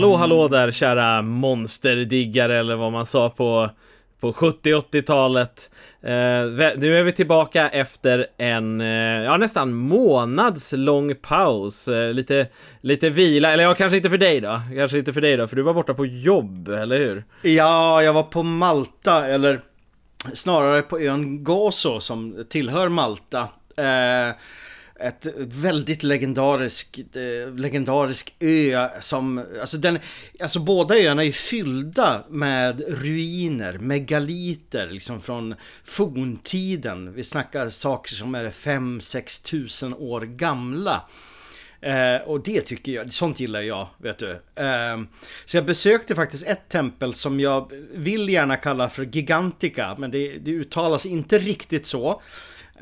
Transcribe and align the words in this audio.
Hallå 0.00 0.16
hallå 0.16 0.48
där 0.48 0.70
kära 0.70 1.22
monsterdiggare 1.22 2.58
eller 2.58 2.76
vad 2.76 2.92
man 2.92 3.06
sa 3.06 3.30
på 3.30 3.70
på 4.20 4.32
70-80-talet. 4.32 5.70
Eh, 6.02 6.10
nu 6.76 6.98
är 6.98 7.02
vi 7.02 7.12
tillbaka 7.12 7.68
efter 7.68 8.26
en, 8.36 8.80
eh, 8.80 9.22
ja 9.24 9.36
nästan 9.36 9.72
månads 9.74 10.72
lång 10.72 11.14
paus. 11.14 11.88
Eh, 11.88 12.12
lite, 12.12 12.46
lite 12.80 13.10
vila, 13.10 13.52
eller 13.52 13.64
ja, 13.64 13.74
kanske 13.74 13.96
inte 13.96 14.10
för 14.10 14.18
dig 14.18 14.40
då. 14.40 14.60
Kanske 14.76 14.98
inte 14.98 15.12
för 15.12 15.20
dig 15.20 15.36
då, 15.36 15.48
för 15.48 15.56
du 15.56 15.62
var 15.62 15.74
borta 15.74 15.94
på 15.94 16.06
jobb, 16.06 16.68
eller 16.68 16.98
hur? 16.98 17.24
Ja, 17.42 18.02
jag 18.02 18.12
var 18.12 18.22
på 18.22 18.42
Malta, 18.42 19.26
eller 19.26 19.60
snarare 20.32 20.82
på 20.82 21.00
ön 21.00 21.44
Gozo 21.44 22.00
som 22.00 22.46
tillhör 22.48 22.88
Malta. 22.88 23.48
Ett 25.00 25.26
väldigt 25.36 26.02
legendarisk, 26.02 26.98
eh, 26.98 27.54
legendarisk 27.54 28.34
ö 28.40 28.88
som, 29.00 29.44
alltså 29.60 29.76
den, 29.76 29.98
alltså 30.40 30.60
båda 30.60 30.94
öarna 30.94 31.24
är 31.24 31.32
fyllda 31.32 32.24
med 32.28 32.80
ruiner, 32.88 33.78
megaliter 33.78 34.86
liksom 34.86 35.20
från 35.20 35.54
forntiden. 35.84 37.12
Vi 37.12 37.24
snackar 37.24 37.68
saker 37.68 38.14
som 38.14 38.34
är 38.34 38.50
5-6 38.50 39.44
tusen 39.44 39.94
år 39.94 40.20
gamla. 40.20 41.02
Eh, 41.80 42.16
och 42.26 42.42
det 42.42 42.60
tycker 42.60 42.92
jag, 42.92 43.12
sånt 43.12 43.40
gillar 43.40 43.60
jag, 43.60 43.88
vet 43.98 44.18
du. 44.18 44.30
Eh, 44.54 45.00
så 45.44 45.56
jag 45.56 45.64
besökte 45.64 46.14
faktiskt 46.14 46.46
ett 46.46 46.68
tempel 46.68 47.14
som 47.14 47.40
jag 47.40 47.72
vill 47.92 48.28
gärna 48.28 48.56
kalla 48.56 48.88
för 48.90 49.04
Gigantica, 49.04 49.94
men 49.98 50.10
det, 50.10 50.38
det 50.38 50.50
uttalas 50.50 51.06
inte 51.06 51.38
riktigt 51.38 51.86
så. 51.86 52.22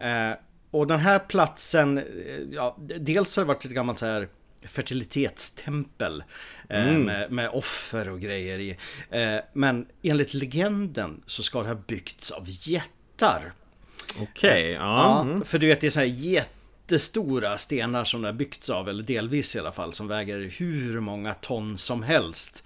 Eh, 0.02 0.32
och 0.70 0.86
den 0.86 1.00
här 1.00 1.18
platsen, 1.18 1.98
eh, 1.98 2.04
ja, 2.50 2.76
dels 2.78 3.36
har 3.36 3.44
det 3.44 3.48
varit 3.48 3.64
ett 3.64 3.70
gammalt 3.70 3.98
så 3.98 4.06
här 4.06 4.28
fertilitetstempel 4.62 6.22
eh, 6.68 6.88
mm. 6.88 7.02
med, 7.02 7.32
med, 7.32 7.50
offer 7.50 8.08
och 8.08 8.20
grejer 8.20 8.58
i. 8.58 8.76
Eh, 9.10 9.36
men 9.52 9.86
enligt 10.02 10.34
legenden 10.34 11.22
så 11.26 11.42
ska 11.42 11.62
det 11.62 11.68
ha 11.68 11.74
byggts 11.74 12.30
av 12.30 12.44
jättar. 12.46 13.52
Okej, 14.14 14.22
okay, 14.22 14.72
ja. 14.72 15.26
ja. 15.38 15.44
För 15.44 15.58
du 15.58 15.66
vet 15.66 15.80
det 15.80 15.86
är 15.86 15.90
så 15.90 16.00
här 16.00 16.06
jättestora 16.06 17.58
stenar 17.58 18.04
som 18.04 18.22
det 18.22 18.28
har 18.28 18.32
byggts 18.32 18.70
av, 18.70 18.88
eller 18.88 19.02
delvis 19.02 19.56
i 19.56 19.58
alla 19.58 19.72
fall, 19.72 19.92
som 19.92 20.08
väger 20.08 20.52
hur 20.58 21.00
många 21.00 21.34
ton 21.34 21.78
som 21.78 22.02
helst. 22.02 22.64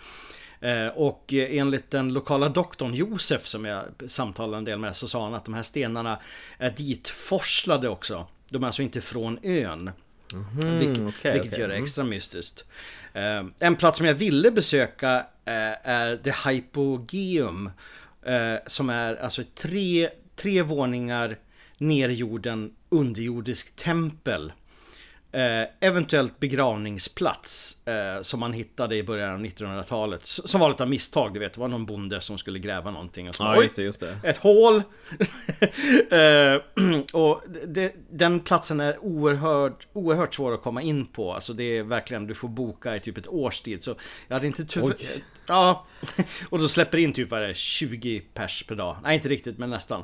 Eh, 0.63 0.87
och 0.87 1.33
enligt 1.33 1.91
den 1.91 2.13
lokala 2.13 2.49
doktorn 2.49 2.95
Josef 2.95 3.47
som 3.47 3.65
jag 3.65 3.85
samtalade 4.07 4.57
en 4.57 4.65
del 4.65 4.79
med 4.79 4.97
så 4.97 5.09
sa 5.09 5.25
han 5.25 5.35
att 5.35 5.45
de 5.45 5.55
här 5.55 5.63
stenarna 5.63 6.21
är 6.59 6.71
ditforslade 6.71 7.89
också. 7.89 8.27
De 8.49 8.63
är 8.63 8.67
alltså 8.67 8.83
inte 8.83 9.01
från 9.01 9.39
ön. 9.43 9.91
Mm, 10.33 10.79
Vil 10.79 11.07
okay, 11.07 11.33
vilket 11.33 11.53
okay. 11.53 11.61
gör 11.61 11.69
det 11.69 11.75
mm. 11.75 11.85
extra 11.85 12.05
mystiskt. 12.05 12.65
Eh, 13.13 13.45
en 13.59 13.77
plats 13.77 13.99
som 13.99 14.07
jag 14.07 14.15
ville 14.15 14.51
besöka 14.51 15.17
eh, 15.45 15.89
är 15.89 16.17
The 16.17 16.49
Hypogeum. 16.49 17.71
Som 18.67 18.91
är 18.91 19.17
alltså 19.17 19.43
tre, 19.55 20.09
tre 20.37 20.63
våningar 20.63 21.39
ner 21.79 22.09
i 22.09 22.13
jorden 22.13 22.75
underjordisk 22.89 23.77
tempel. 23.77 24.53
Eh, 25.35 25.69
eventuellt 25.81 26.41
begravningsplats 26.41 27.87
eh, 27.87 28.23
som 28.23 28.41
man 28.41 28.53
hittade 28.53 28.97
i 28.97 29.03
början 29.03 29.35
av 29.35 29.41
1900-talet. 29.41 30.25
Som 30.25 30.61
var 30.61 30.69
lite 30.69 30.83
av 30.83 30.89
misstag, 30.89 31.35
du 31.35 31.41
vet. 31.41 31.55
Det 31.55 31.61
var 31.61 31.69
någon 31.69 31.87
bonde 31.87 32.21
som 32.21 32.39
skulle 32.39 32.59
gräva 32.59 32.91
någonting. 32.91 33.29
Och 33.29 33.35
så, 33.35 33.43
ja, 33.43 33.63
just 33.63 33.77
det, 33.77 33.83
just 33.83 34.01
det. 34.01 34.19
Ett 34.23 34.37
hål! 34.37 34.75
eh, 36.11 37.01
och 37.23 37.43
det, 37.67 37.95
den 38.11 38.41
platsen 38.41 38.81
är 38.81 39.05
oerhört, 39.05 39.87
oerhört 39.93 40.35
svår 40.35 40.55
att 40.55 40.63
komma 40.63 40.83
in 40.83 41.07
på. 41.07 41.35
Alltså 41.35 41.53
det 41.53 41.79
är 41.79 41.83
verkligen, 41.83 42.27
du 42.27 42.35
får 42.35 42.49
boka 42.49 42.97
i 42.97 43.01
typ 43.01 43.19
ett 43.19 43.29
års 43.29 43.61
tid. 43.61 43.85
Så 43.85 43.95
jag 44.29 44.37
hade 44.37 44.47
inte 44.47 44.65
tyvärr... 44.65 44.97
Ja, 45.47 45.87
och 46.49 46.59
då 46.59 46.69
släpper 46.69 46.99
in 46.99 47.13
typ 47.13 47.31
vad 47.31 47.43
det, 47.43 47.55
20 47.55 48.21
pers 48.35 48.65
per 48.69 48.75
dag. 48.75 48.97
Nej, 49.03 49.15
inte 49.15 49.29
riktigt, 49.29 49.59
men 49.59 49.71
nästan. 49.71 50.03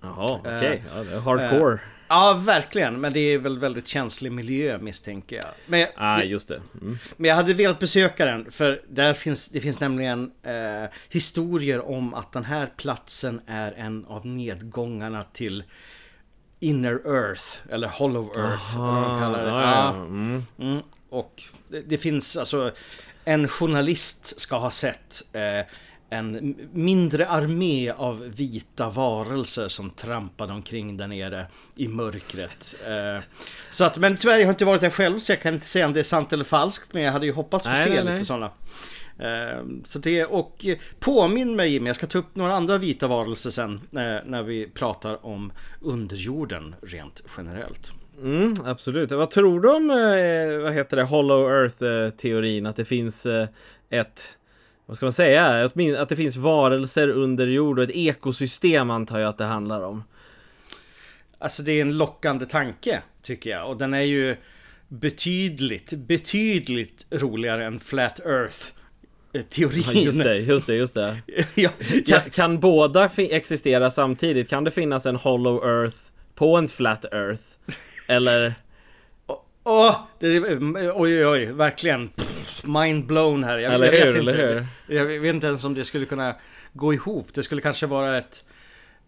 Jaha, 0.00 0.40
okej. 0.40 0.56
Okay. 0.56 0.80
Ja, 0.96 1.04
det 1.04 1.14
är 1.14 1.20
hardcore. 1.20 1.78
Ja, 2.12 2.34
verkligen. 2.44 3.00
Men 3.00 3.12
det 3.12 3.20
är 3.20 3.38
väl 3.38 3.58
väldigt 3.58 3.88
känslig 3.88 4.32
miljö 4.32 4.78
misstänker 4.78 5.36
jag. 5.36 5.46
Men, 5.66 5.86
ah, 5.96 6.22
just 6.22 6.48
det. 6.48 6.62
Mm. 6.80 6.98
Men 7.16 7.28
jag 7.28 7.36
hade 7.36 7.54
velat 7.54 7.78
besöka 7.78 8.24
den. 8.24 8.50
För 8.50 8.82
där 8.88 9.14
finns, 9.14 9.48
det 9.48 9.60
finns 9.60 9.80
nämligen 9.80 10.32
eh, 10.42 10.90
historier 11.08 11.88
om 11.90 12.14
att 12.14 12.32
den 12.32 12.44
här 12.44 12.72
platsen 12.76 13.40
är 13.46 13.72
en 13.72 14.04
av 14.04 14.26
nedgångarna 14.26 15.22
till 15.22 15.64
Inner 16.60 17.00
Earth. 17.06 17.44
Eller 17.70 17.88
Hollow 17.88 18.32
Earth. 18.36 18.78
Aha, 18.78 18.92
vad 18.92 19.10
de 19.10 19.20
kallar 19.20 19.44
det. 19.44 19.50
Ja, 19.50 19.90
mm. 19.90 20.46
Mm. 20.58 20.82
Och 21.08 21.42
det, 21.68 21.80
det, 21.80 21.98
finns 21.98 22.36
alltså... 22.36 22.72
En 23.24 23.48
journalist 23.48 24.40
ska 24.40 24.56
ha 24.56 24.70
sett 24.70 25.22
eh, 25.32 25.66
en 26.12 26.56
mindre 26.72 27.26
armé 27.26 27.90
av 27.90 28.20
vita 28.36 28.90
varelser 28.90 29.68
som 29.68 29.90
trampade 29.90 30.52
omkring 30.52 30.96
där 30.96 31.06
nere 31.06 31.46
i 31.76 31.88
mörkret. 31.88 32.74
Eh, 32.92 33.20
så 33.70 33.84
att, 33.84 33.98
men 33.98 34.16
tyvärr, 34.16 34.38
jag 34.38 34.46
har 34.46 34.52
inte 34.52 34.64
varit 34.64 34.80
där 34.80 34.90
själv 34.90 35.18
så 35.18 35.32
jag 35.32 35.40
kan 35.40 35.54
inte 35.54 35.66
säga 35.66 35.86
om 35.86 35.92
det 35.92 36.00
är 36.00 36.04
sant 36.04 36.32
eller 36.32 36.44
falskt. 36.44 36.94
Men 36.94 37.02
jag 37.02 37.12
hade 37.12 37.26
ju 37.26 37.32
hoppats 37.32 37.64
få 37.64 37.70
nej, 37.70 37.84
se 37.84 38.04
nej, 38.04 38.14
lite 38.14 38.26
sådana. 38.26 38.50
Eh, 39.18 39.64
så 39.84 39.98
det, 39.98 40.24
och 40.24 40.66
påminn 41.00 41.56
mig 41.56 41.72
Jimmy, 41.72 41.88
jag 41.88 41.96
ska 41.96 42.06
ta 42.06 42.18
upp 42.18 42.36
några 42.36 42.54
andra 42.54 42.78
vita 42.78 43.06
varelser 43.06 43.50
sen 43.50 43.80
när 43.90 44.42
vi 44.42 44.66
pratar 44.66 45.26
om 45.26 45.52
underjorden 45.80 46.74
rent 46.82 47.22
generellt. 47.36 47.92
Mm, 48.22 48.54
absolut. 48.64 49.10
Vad 49.10 49.30
tror 49.30 49.60
du 49.60 49.68
om, 49.68 49.90
eh, 49.90 50.62
vad 50.62 50.72
heter 50.72 50.96
det, 50.96 51.02
Hollow 51.02 51.50
Earth-teorin? 51.50 52.66
Att 52.66 52.76
det 52.76 52.84
finns 52.84 53.26
ett 53.90 54.36
vad 54.86 54.96
ska 54.96 55.06
man 55.06 55.12
säga, 55.12 55.64
att 55.98 56.08
det 56.08 56.16
finns 56.16 56.36
varelser 56.36 57.08
under 57.08 57.46
jord 57.46 57.78
och 57.78 57.84
ett 57.84 57.96
ekosystem 57.96 58.90
antar 58.90 59.18
jag 59.18 59.28
att 59.28 59.38
det 59.38 59.44
handlar 59.44 59.80
om. 59.82 60.04
Alltså 61.38 61.62
det 61.62 61.72
är 61.72 61.82
en 61.82 61.98
lockande 61.98 62.46
tanke 62.46 63.02
tycker 63.22 63.50
jag 63.50 63.68
och 63.68 63.76
den 63.76 63.94
är 63.94 64.02
ju 64.02 64.36
betydligt, 64.88 65.92
betydligt 65.92 67.06
roligare 67.10 67.64
än 67.64 67.80
Flat 67.80 68.20
Earth 68.20 68.72
teorin. 69.40 69.84
Ja, 69.86 69.92
just 69.92 70.18
det, 70.18 70.36
just 70.36 70.66
det, 70.66 70.74
just 70.74 70.94
det. 70.94 71.16
ja, 71.54 71.70
ja. 72.06 72.20
Kan, 72.20 72.30
kan, 72.30 72.60
båda 72.60 73.10
existera 73.16 73.90
samtidigt? 73.90 74.48
Kan 74.48 74.64
det 74.64 74.70
finnas 74.70 75.06
en 75.06 75.16
Hollow 75.16 75.64
Earth 75.64 75.96
på 76.34 76.56
en 76.56 76.68
Flat 76.68 77.04
Earth? 77.04 77.42
Eller? 78.08 78.54
Åh, 79.64 79.90
oh, 79.90 79.96
oj, 80.20 80.92
oj, 80.94 81.26
oj, 81.26 81.44
verkligen 81.44 82.10
mind 82.64 83.06
blown 83.06 83.44
här. 83.44 83.58
Jag, 83.58 83.74
eller 83.74 83.86
jag 83.86 83.92
vet 83.92 84.06
hur, 84.06 84.20
inte, 84.20 84.32
eller 84.32 84.66
hur? 84.86 84.96
Jag 84.96 85.04
vet 85.04 85.34
inte 85.34 85.46
ens 85.46 85.64
om 85.64 85.74
det 85.74 85.84
skulle 85.84 86.06
kunna 86.06 86.36
gå 86.72 86.94
ihop. 86.94 87.34
Det 87.34 87.42
skulle 87.42 87.60
kanske 87.60 87.86
vara 87.86 88.18
ett 88.18 88.44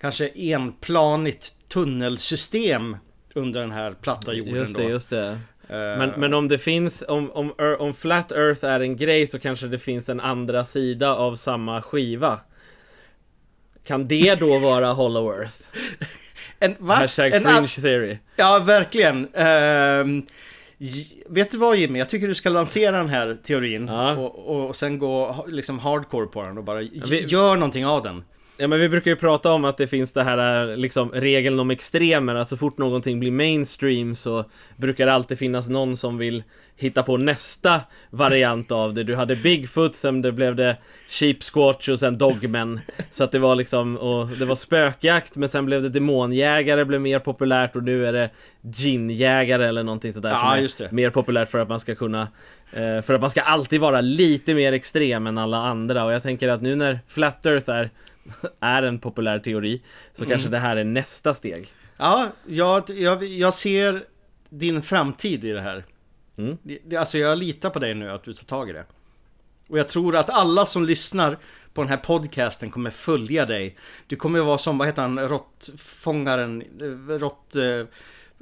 kanske 0.00 0.28
enplanigt 0.34 1.68
tunnelsystem 1.68 2.96
under 3.34 3.60
den 3.60 3.70
här 3.70 3.92
platta 3.92 4.32
jorden 4.32 4.54
Just 4.54 4.76
det, 4.76 4.82
då. 4.82 4.88
just 4.88 5.10
det. 5.10 5.30
Uh, 5.70 5.76
men, 5.76 6.10
men 6.16 6.34
om 6.34 6.48
det 6.48 6.58
finns, 6.58 7.04
om, 7.08 7.30
om, 7.30 7.52
om 7.78 7.94
Flat 7.94 8.32
Earth 8.32 8.64
är 8.64 8.80
en 8.80 8.96
grej 8.96 9.26
så 9.26 9.38
kanske 9.38 9.66
det 9.66 9.78
finns 9.78 10.08
en 10.08 10.20
andra 10.20 10.64
sida 10.64 11.14
av 11.14 11.36
samma 11.36 11.82
skiva. 11.82 12.40
Kan 13.84 14.08
det 14.08 14.34
då 14.40 14.58
vara 14.58 14.92
Hollow 14.92 15.40
Earth? 15.40 15.56
En, 16.64 16.76
va? 16.78 16.94
Hashtag 16.94 17.32
en 17.32 17.42
fringe 17.42 17.68
theory. 17.68 18.18
Ja, 18.36 18.58
verkligen. 18.58 19.16
Uh, 19.34 20.24
vet 21.28 21.50
du 21.50 21.58
vad 21.58 21.76
Jimmy? 21.76 21.98
Jag 21.98 22.08
tycker 22.08 22.28
du 22.28 22.34
ska 22.34 22.48
lansera 22.48 22.96
den 22.96 23.08
här 23.08 23.36
teorin 23.42 23.86
ja. 23.86 24.12
och, 24.12 24.66
och 24.66 24.76
sen 24.76 24.98
gå 24.98 25.44
liksom 25.48 25.78
hardcore 25.78 26.26
på 26.26 26.42
den 26.42 26.58
och 26.58 26.64
bara 26.64 26.82
ja, 26.82 27.04
vi, 27.08 27.24
gör 27.24 27.56
någonting 27.56 27.86
av 27.86 28.02
den. 28.02 28.24
Ja 28.56 28.68
men 28.68 28.80
vi 28.80 28.88
brukar 28.88 29.10
ju 29.10 29.16
prata 29.16 29.52
om 29.52 29.64
att 29.64 29.76
det 29.76 29.86
finns 29.86 30.12
det 30.12 30.22
här 30.22 30.76
liksom 30.76 31.10
regeln 31.12 31.60
om 31.60 31.70
extremer, 31.70 32.34
att 32.34 32.48
så 32.48 32.56
fort 32.56 32.78
någonting 32.78 33.20
blir 33.20 33.30
mainstream 33.30 34.14
så 34.14 34.44
brukar 34.76 35.06
det 35.06 35.12
alltid 35.12 35.38
finnas 35.38 35.68
någon 35.68 35.96
som 35.96 36.18
vill 36.18 36.42
hitta 36.76 37.02
på 37.02 37.16
nästa 37.16 37.80
variant 38.10 38.72
av 38.72 38.94
det. 38.94 39.02
Du 39.02 39.14
hade 39.16 39.36
Bigfoot, 39.36 39.94
sen 39.94 40.22
det 40.22 40.32
blev 40.32 40.56
det 40.56 40.76
Sheep 41.08 41.36
Squatch 41.52 41.88
och 41.88 41.98
sen 41.98 42.18
Dogmen. 42.18 42.80
Så 43.10 43.24
att 43.24 43.32
det 43.32 43.38
var 43.38 43.56
liksom, 43.56 43.96
och 43.96 44.28
det 44.28 44.44
var 44.44 44.54
spökjakt 44.54 45.36
men 45.36 45.48
sen 45.48 45.66
blev 45.66 45.82
det 45.82 45.88
demonjägare 45.88 46.84
blev 46.84 47.00
mer 47.00 47.18
populärt 47.18 47.76
och 47.76 47.82
nu 47.82 48.06
är 48.06 48.12
det 48.12 48.30
ginjägare 48.60 49.64
eller 49.66 49.82
någonting 49.82 50.12
sådär 50.12 50.30
ja, 50.30 50.68
som 50.68 50.86
är 50.86 50.92
mer 50.92 51.10
populärt 51.10 51.48
för 51.48 51.58
att 51.58 51.68
man 51.68 51.80
ska 51.80 51.94
kunna 51.94 52.28
eh, 52.72 53.02
för 53.02 53.14
att 53.14 53.20
man 53.20 53.30
ska 53.30 53.40
alltid 53.40 53.80
vara 53.80 54.00
lite 54.00 54.54
mer 54.54 54.72
extrem 54.72 55.26
än 55.26 55.38
alla 55.38 55.56
andra 55.56 56.04
och 56.04 56.12
jag 56.12 56.22
tänker 56.22 56.48
att 56.48 56.62
nu 56.62 56.76
när 56.76 56.98
Flat 57.08 57.46
Earth 57.46 57.70
är 57.70 57.90
är 58.60 58.82
en 58.82 58.98
populär 58.98 59.38
teori 59.38 59.82
så 60.14 60.24
mm. 60.24 60.30
kanske 60.30 60.48
det 60.48 60.58
här 60.58 60.76
är 60.76 60.84
nästa 60.84 61.34
steg. 61.34 61.68
Ja, 61.96 62.28
jag, 62.46 62.90
jag, 62.90 63.24
jag 63.24 63.54
ser 63.54 64.04
din 64.48 64.82
framtid 64.82 65.44
i 65.44 65.50
det 65.50 65.60
här. 65.60 65.84
Mm. 66.36 66.58
Alltså 66.98 67.18
jag 67.18 67.38
litar 67.38 67.70
på 67.70 67.78
dig 67.78 67.94
nu 67.94 68.10
att 68.10 68.24
du 68.24 68.34
tar 68.34 68.44
tag 68.44 68.70
i 68.70 68.72
det. 68.72 68.84
Och 69.68 69.78
jag 69.78 69.88
tror 69.88 70.16
att 70.16 70.30
alla 70.30 70.66
som 70.66 70.84
lyssnar 70.84 71.36
på 71.74 71.82
den 71.82 71.88
här 71.88 71.96
podcasten 71.96 72.70
kommer 72.70 72.90
följa 72.90 73.46
dig. 73.46 73.76
Du 74.06 74.16
kommer 74.16 74.40
vara 74.40 74.58
som, 74.58 74.78
vad 74.78 74.88
heter 74.88 75.02
han, 75.02 75.18
råttfångaren, 75.18 76.62
rått... 77.08 77.56
Eh, 77.56 77.86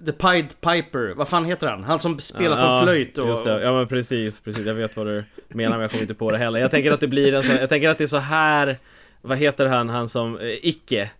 The 0.06 0.12
Pied 0.12 0.60
Piper, 0.60 1.14
vad 1.14 1.28
fan 1.28 1.44
heter 1.44 1.66
han? 1.66 1.84
Han 1.84 2.00
som 2.00 2.18
spelar 2.18 2.58
ja, 2.58 2.80
på 2.80 2.84
flöjt 2.84 3.18
och... 3.18 3.28
Just 3.28 3.44
det. 3.44 3.62
Ja 3.62 3.72
men 3.72 3.88
precis, 3.88 4.40
precis. 4.40 4.66
Jag 4.66 4.74
vet 4.74 4.96
vad 4.96 5.06
du 5.06 5.24
menar 5.48 5.70
men 5.70 5.80
jag 5.80 5.90
kommer 5.90 6.02
inte 6.02 6.14
på 6.14 6.30
det 6.30 6.38
heller. 6.38 6.60
Jag 6.60 6.70
tänker 6.70 6.92
att 6.92 7.00
det 7.00 7.08
blir 7.08 7.34
en 7.34 7.42
sån, 7.42 7.56
jag 7.56 7.68
tänker 7.68 7.88
att 7.88 7.98
det 7.98 8.04
är 8.04 8.08
så 8.08 8.18
här 8.18 8.76
Vad 9.22 9.38
heter 9.38 9.66
han, 9.66 9.88
han 9.88 10.08
som, 10.08 10.38
eh, 10.38 10.66
Icke? 10.66 11.10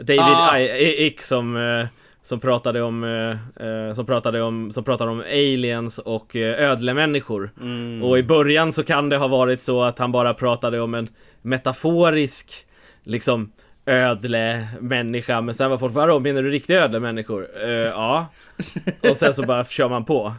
David 0.00 0.20
Ah. 0.20 0.58
I, 0.58 1.06
Ick 1.06 1.22
som 1.22 1.56
eh, 1.56 1.86
som 2.22 2.40
pratade 2.40 2.82
om, 2.82 3.04
eh, 3.04 3.66
eh, 3.66 3.94
som 3.94 4.06
pratade 4.06 4.42
om, 4.42 4.72
som 4.72 4.84
pratade 4.84 5.10
om 5.10 5.20
aliens 5.20 5.98
och 5.98 6.36
eh, 6.36 6.70
ödlemänniskor. 6.70 7.50
Mm. 7.60 8.02
Och 8.02 8.18
i 8.18 8.22
början 8.22 8.72
så 8.72 8.84
kan 8.84 9.08
det 9.08 9.16
ha 9.16 9.28
varit 9.28 9.62
så 9.62 9.82
att 9.82 9.98
han 9.98 10.12
bara 10.12 10.34
pratade 10.34 10.80
om 10.80 10.94
en 10.94 11.08
metaforisk, 11.42 12.66
liksom 13.02 13.52
ödle 13.86 14.68
människa 14.80 15.40
men 15.40 15.54
sen 15.54 15.70
var 15.70 15.78
folk 15.78 15.94
vadå 15.94 16.20
menar 16.20 16.42
du 16.42 16.50
riktiga 16.50 16.84
ödlemänniskor? 16.84 17.48
Uh, 17.64 17.70
ja 17.70 18.26
Och 19.10 19.16
sen 19.16 19.34
så 19.34 19.42
bara 19.42 19.64
kör 19.64 19.88
man 19.88 20.04
på 20.04 20.32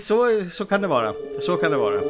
Så, 0.00 0.44
så 0.50 0.64
kan 0.64 0.82
det 0.82 0.88
vara. 0.88 1.12
Så 1.40 1.56
kan 1.56 1.70
det 1.70 1.76
vara. 1.76 2.00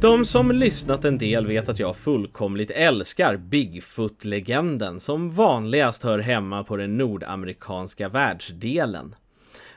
De 0.00 0.24
som 0.24 0.50
lyssnat 0.50 1.04
en 1.04 1.18
del 1.18 1.46
vet 1.46 1.68
att 1.68 1.78
jag 1.78 1.96
fullkomligt 1.96 2.70
älskar 2.70 3.36
Bigfoot-legenden 3.36 5.00
som 5.00 5.30
vanligast 5.30 6.02
hör 6.02 6.18
hemma 6.18 6.64
på 6.64 6.76
den 6.76 6.96
nordamerikanska 6.96 8.08
världsdelen. 8.08 9.14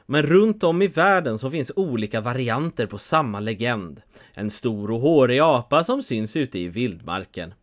Men 0.06 0.24
runt 0.24 0.64
om 0.64 0.82
i 0.82 0.88
världen 0.88 1.38
så 1.38 1.52
finns 1.52 1.72
olika 1.76 2.22
varianter 2.22 2.86
på 2.86 2.98
samma 2.98 3.40
legend. 3.40 4.02
En 4.34 4.50
stor 4.50 4.92
och 4.92 5.00
hårig 5.00 5.40
apa 5.40 5.84
som 5.84 6.04
syns 6.04 6.36
ute 6.36 6.60
i 6.60 6.68
vildmarken. 6.68 7.54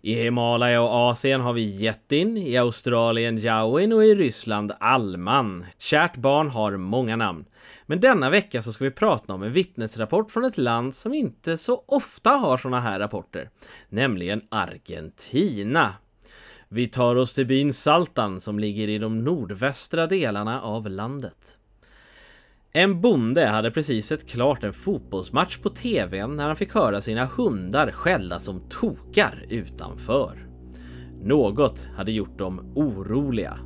I 0.00 0.14
Himalaya 0.14 0.82
och 0.82 1.10
Asien 1.10 1.40
har 1.40 1.52
vi 1.52 1.76
Jättin, 1.76 2.36
i 2.36 2.56
Australien 2.56 3.38
jawin 3.38 3.92
och 3.92 4.04
i 4.04 4.14
Ryssland 4.14 4.72
Alman. 4.80 5.66
Kärt 5.78 6.16
barn 6.16 6.50
har 6.50 6.76
många 6.76 7.16
namn. 7.16 7.44
Men 7.86 8.00
denna 8.00 8.30
vecka 8.30 8.62
så 8.62 8.72
ska 8.72 8.84
vi 8.84 8.90
prata 8.90 9.34
om 9.34 9.42
en 9.42 9.52
vittnesrapport 9.52 10.30
från 10.30 10.44
ett 10.44 10.58
land 10.58 10.94
som 10.94 11.14
inte 11.14 11.56
så 11.56 11.84
ofta 11.86 12.30
har 12.30 12.56
sådana 12.56 12.80
här 12.80 12.98
rapporter. 12.98 13.50
Nämligen 13.88 14.42
Argentina. 14.48 15.94
Vi 16.68 16.88
tar 16.88 17.16
oss 17.16 17.34
till 17.34 17.46
byn 17.46 17.72
Saltan 17.72 18.40
som 18.40 18.58
ligger 18.58 18.88
i 18.88 18.98
de 18.98 19.24
nordvästra 19.24 20.06
delarna 20.06 20.62
av 20.62 20.90
landet. 20.90 21.58
En 22.72 23.00
bonde 23.00 23.46
hade 23.46 23.70
precis 23.70 24.06
sett 24.06 24.28
klart 24.28 24.64
en 24.64 24.72
fotbollsmatch 24.72 25.58
på 25.58 25.70
TVn 25.70 26.36
när 26.36 26.46
han 26.46 26.56
fick 26.56 26.74
höra 26.74 27.00
sina 27.00 27.24
hundar 27.24 27.90
skälla 27.90 28.38
som 28.38 28.68
tokar 28.68 29.46
utanför. 29.48 30.48
Något 31.22 31.86
hade 31.96 32.12
gjort 32.12 32.38
dem 32.38 32.72
oroliga. 32.74 33.58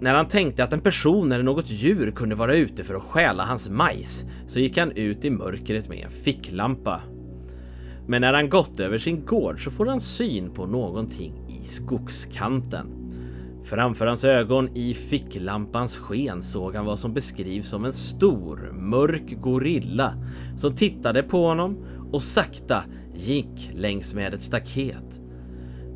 När 0.00 0.14
han 0.14 0.28
tänkte 0.28 0.64
att 0.64 0.72
en 0.72 0.80
person 0.80 1.32
eller 1.32 1.44
något 1.44 1.70
djur 1.70 2.10
kunde 2.10 2.34
vara 2.34 2.54
ute 2.54 2.84
för 2.84 2.94
att 2.94 3.02
stjäla 3.02 3.44
hans 3.44 3.68
majs 3.68 4.24
så 4.46 4.58
gick 4.60 4.78
han 4.78 4.92
ut 4.92 5.24
i 5.24 5.30
mörkret 5.30 5.88
med 5.88 6.04
en 6.04 6.10
ficklampa. 6.10 7.00
Men 8.06 8.20
när 8.20 8.34
han 8.34 8.48
gått 8.48 8.80
över 8.80 8.98
sin 8.98 9.24
gård 9.24 9.64
så 9.64 9.70
får 9.70 9.86
han 9.86 10.00
syn 10.00 10.50
på 10.50 10.66
någonting 10.66 11.34
i 11.48 11.64
skogskanten. 11.64 12.86
Framför 13.64 14.06
hans 14.06 14.24
ögon 14.24 14.76
i 14.76 14.94
ficklampans 14.94 15.96
sken 15.96 16.42
såg 16.42 16.74
han 16.74 16.84
vad 16.84 16.98
som 16.98 17.14
beskrivs 17.14 17.68
som 17.68 17.84
en 17.84 17.92
stor 17.92 18.72
mörk 18.72 19.40
gorilla 19.40 20.14
som 20.56 20.74
tittade 20.74 21.22
på 21.22 21.46
honom 21.46 21.84
och 22.12 22.22
sakta 22.22 22.84
gick 23.14 23.70
längs 23.74 24.14
med 24.14 24.34
ett 24.34 24.42
staket. 24.42 25.20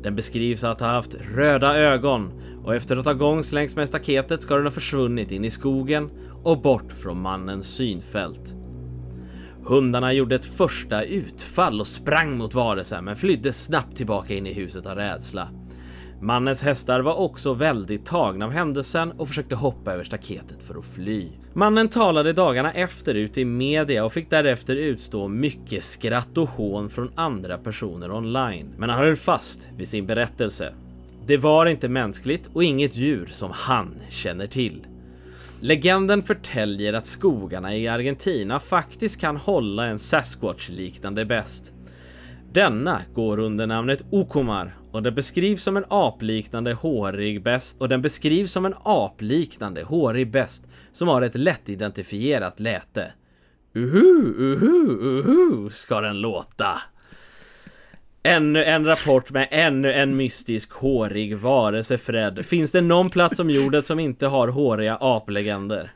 Den 0.03 0.15
beskrivs 0.15 0.63
att 0.63 0.79
ha 0.79 0.87
haft 0.87 1.15
röda 1.35 1.77
ögon 1.77 2.31
och 2.65 2.75
efter 2.75 2.97
att 2.97 3.05
ha 3.05 3.13
gångs 3.13 3.51
längs 3.51 3.75
med 3.75 3.87
staketet 3.87 4.41
ska 4.41 4.55
den 4.55 4.65
ha 4.65 4.71
försvunnit 4.71 5.31
in 5.31 5.45
i 5.45 5.51
skogen 5.51 6.09
och 6.43 6.61
bort 6.61 6.91
från 6.91 7.21
mannens 7.21 7.67
synfält. 7.67 8.55
Hundarna 9.63 10.13
gjorde 10.13 10.35
ett 10.35 10.45
första 10.45 11.03
utfall 11.03 11.79
och 11.79 11.87
sprang 11.87 12.37
mot 12.37 12.53
varelsen 12.53 13.05
men 13.05 13.15
flydde 13.15 13.53
snabbt 13.53 13.97
tillbaka 13.97 14.33
in 14.33 14.47
i 14.47 14.53
huset 14.53 14.85
av 14.85 14.95
rädsla. 14.95 15.49
Mannens 16.21 16.63
hästar 16.63 16.99
var 16.99 17.15
också 17.15 17.53
väldigt 17.53 18.05
tagna 18.05 18.45
av 18.45 18.51
händelsen 18.51 19.11
och 19.11 19.27
försökte 19.27 19.55
hoppa 19.55 19.93
över 19.93 20.03
staketet 20.03 20.63
för 20.63 20.79
att 20.79 20.85
fly. 20.85 21.29
Mannen 21.53 21.89
talade 21.89 22.33
dagarna 22.33 22.73
efter 22.73 23.13
ut 23.13 23.37
i 23.37 23.45
media 23.45 24.05
och 24.05 24.13
fick 24.13 24.29
därefter 24.29 24.75
utstå 24.75 25.27
mycket 25.27 25.83
skratt 25.83 26.37
och 26.37 26.49
hån 26.49 26.89
från 26.89 27.11
andra 27.15 27.57
personer 27.57 28.11
online. 28.11 28.73
Men 28.77 28.89
han 28.89 28.99
höll 28.99 29.15
fast 29.15 29.69
vid 29.77 29.87
sin 29.87 30.05
berättelse. 30.05 30.73
Det 31.27 31.37
var 31.37 31.65
inte 31.65 31.89
mänskligt 31.89 32.49
och 32.53 32.63
inget 32.63 32.95
djur 32.95 33.29
som 33.31 33.51
han 33.53 33.95
känner 34.09 34.47
till. 34.47 34.87
Legenden 35.61 36.23
förtäljer 36.23 36.93
att 36.93 37.05
skogarna 37.05 37.75
i 37.75 37.87
Argentina 37.87 38.59
faktiskt 38.59 39.21
kan 39.21 39.37
hålla 39.37 39.85
en 39.85 39.99
Sasquatch-liknande 39.99 41.25
bäst. 41.25 41.73
Denna 42.51 43.01
går 43.13 43.39
under 43.39 43.67
namnet 43.67 44.03
Okomar 44.11 44.77
och 44.91 45.03
den 45.03 45.15
beskrivs 45.15 45.63
som 45.63 45.77
en 45.77 45.85
apliknande 45.89 46.73
hårig 46.73 47.43
bäst 47.43 47.81
och 47.81 47.89
den 47.89 48.01
beskrivs 48.01 48.51
som 48.51 48.65
en 48.65 48.75
apliknande 48.83 49.83
hårig 49.83 50.31
bäst 50.31 50.67
som 50.91 51.07
har 51.07 51.21
ett 51.21 51.35
lättidentifierat 51.35 52.59
läte. 52.59 53.13
Uhu, 53.73 54.35
uhu, 54.37 54.97
uhu 55.01 55.69
ska 55.69 56.01
den 56.01 56.21
låta. 56.21 56.81
Ännu 58.25 58.63
en 58.63 58.85
rapport 58.85 59.31
med 59.31 59.47
ännu 59.51 59.93
en 59.93 60.17
mystisk 60.17 60.71
hårig 60.71 61.37
varelse 61.37 61.97
Fred. 61.97 62.45
Finns 62.45 62.71
det 62.71 62.81
någon 62.81 63.09
plats 63.09 63.39
om 63.39 63.49
jorden 63.49 63.83
som 63.83 63.99
inte 63.99 64.27
har 64.27 64.47
håriga 64.47 64.97
aplegender? 65.01 65.93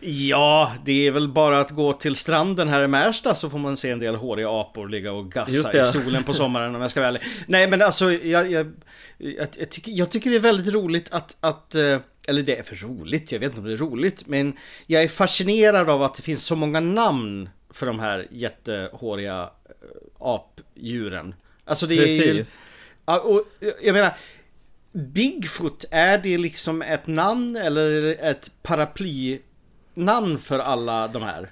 Ja, 0.00 0.72
det 0.84 1.06
är 1.06 1.10
väl 1.10 1.28
bara 1.28 1.60
att 1.60 1.70
gå 1.70 1.92
till 1.92 2.16
stranden 2.16 2.68
här 2.68 2.82
i 2.82 2.88
Märsta 2.88 3.34
så 3.34 3.50
får 3.50 3.58
man 3.58 3.76
se 3.76 3.90
en 3.90 3.98
del 3.98 4.14
håriga 4.14 4.50
apor 4.50 4.88
ligga 4.88 5.12
och 5.12 5.32
gassa 5.32 5.80
i 5.80 5.84
solen 5.84 6.24
på 6.24 6.32
sommaren 6.32 6.74
om 6.74 6.80
jag 6.80 6.90
ska 6.90 7.02
ärlig. 7.02 7.22
Nej 7.46 7.70
men 7.70 7.82
alltså, 7.82 8.12
jag, 8.12 8.50
jag, 8.50 8.72
jag, 9.18 9.48
jag, 9.58 9.70
tycker, 9.70 9.92
jag 9.92 10.10
tycker 10.10 10.30
det 10.30 10.36
är 10.36 10.40
väldigt 10.40 10.74
roligt 10.74 11.12
att, 11.12 11.36
att 11.40 11.74
eh, 11.74 11.98
eller 12.28 12.42
det 12.42 12.58
är 12.58 12.62
för 12.62 12.76
roligt, 12.76 13.32
jag 13.32 13.38
vet 13.38 13.48
inte 13.48 13.60
om 13.60 13.66
det 13.66 13.72
är 13.72 13.76
roligt, 13.76 14.26
men 14.26 14.56
jag 14.86 15.02
är 15.02 15.08
fascinerad 15.08 15.90
av 15.90 16.02
att 16.02 16.14
det 16.14 16.22
finns 16.22 16.44
så 16.44 16.56
många 16.56 16.80
namn 16.80 17.48
för 17.70 17.86
de 17.86 17.98
här 17.98 18.26
jättehåriga 18.30 19.40
eh, 19.40 19.76
apdjuren. 20.18 21.34
Alltså 21.66 21.86
det 21.86 21.94
är 21.94 22.06
ju... 22.06 22.32
Precis. 22.32 22.58
Ja, 23.06 23.18
och 23.20 23.44
jag 23.82 23.92
menar, 23.92 24.12
Bigfoot, 24.92 25.84
är 25.90 26.18
det 26.18 26.38
liksom 26.38 26.82
ett 26.82 27.06
namn 27.06 27.56
eller 27.56 28.16
ett 28.20 28.50
paraplynamn 28.62 30.38
för 30.38 30.58
alla 30.58 31.08
de 31.08 31.22
här? 31.22 31.50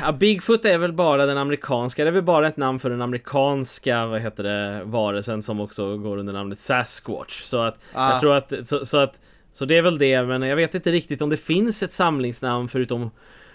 Ja, 0.00 0.12
Bigfoot 0.12 0.64
är 0.64 0.78
väl 0.78 0.92
bara 0.92 1.26
den 1.26 1.38
amerikanska, 1.38 2.04
det 2.04 2.10
är 2.10 2.12
väl 2.12 2.22
bara 2.22 2.48
ett 2.48 2.56
namn 2.56 2.80
för 2.80 2.90
den 2.90 3.02
amerikanska, 3.02 4.06
vad 4.06 4.20
heter 4.20 4.42
det, 4.42 4.82
varelsen 4.84 5.42
som 5.42 5.60
också 5.60 5.96
går 5.96 6.16
under 6.18 6.32
namnet 6.32 6.60
Sasquatch. 6.60 7.42
Så 7.42 7.58
att, 7.58 7.78
Ah. 7.92 8.10
jag 8.12 8.20
tror 8.20 8.34
att, 8.34 8.52
så, 8.64 8.86
så 8.86 8.96
att, 8.98 9.20
så 9.52 9.64
det 9.64 9.76
är 9.76 9.82
väl 9.82 9.98
det, 9.98 10.22
men 10.22 10.42
jag 10.42 10.56
vet 10.56 10.74
inte 10.74 10.92
riktigt 10.92 11.22
om 11.22 11.30
det 11.30 11.36
finns 11.36 11.82
ett 11.82 11.92
samlingsnamn 11.92 12.68
förutom 12.68 13.10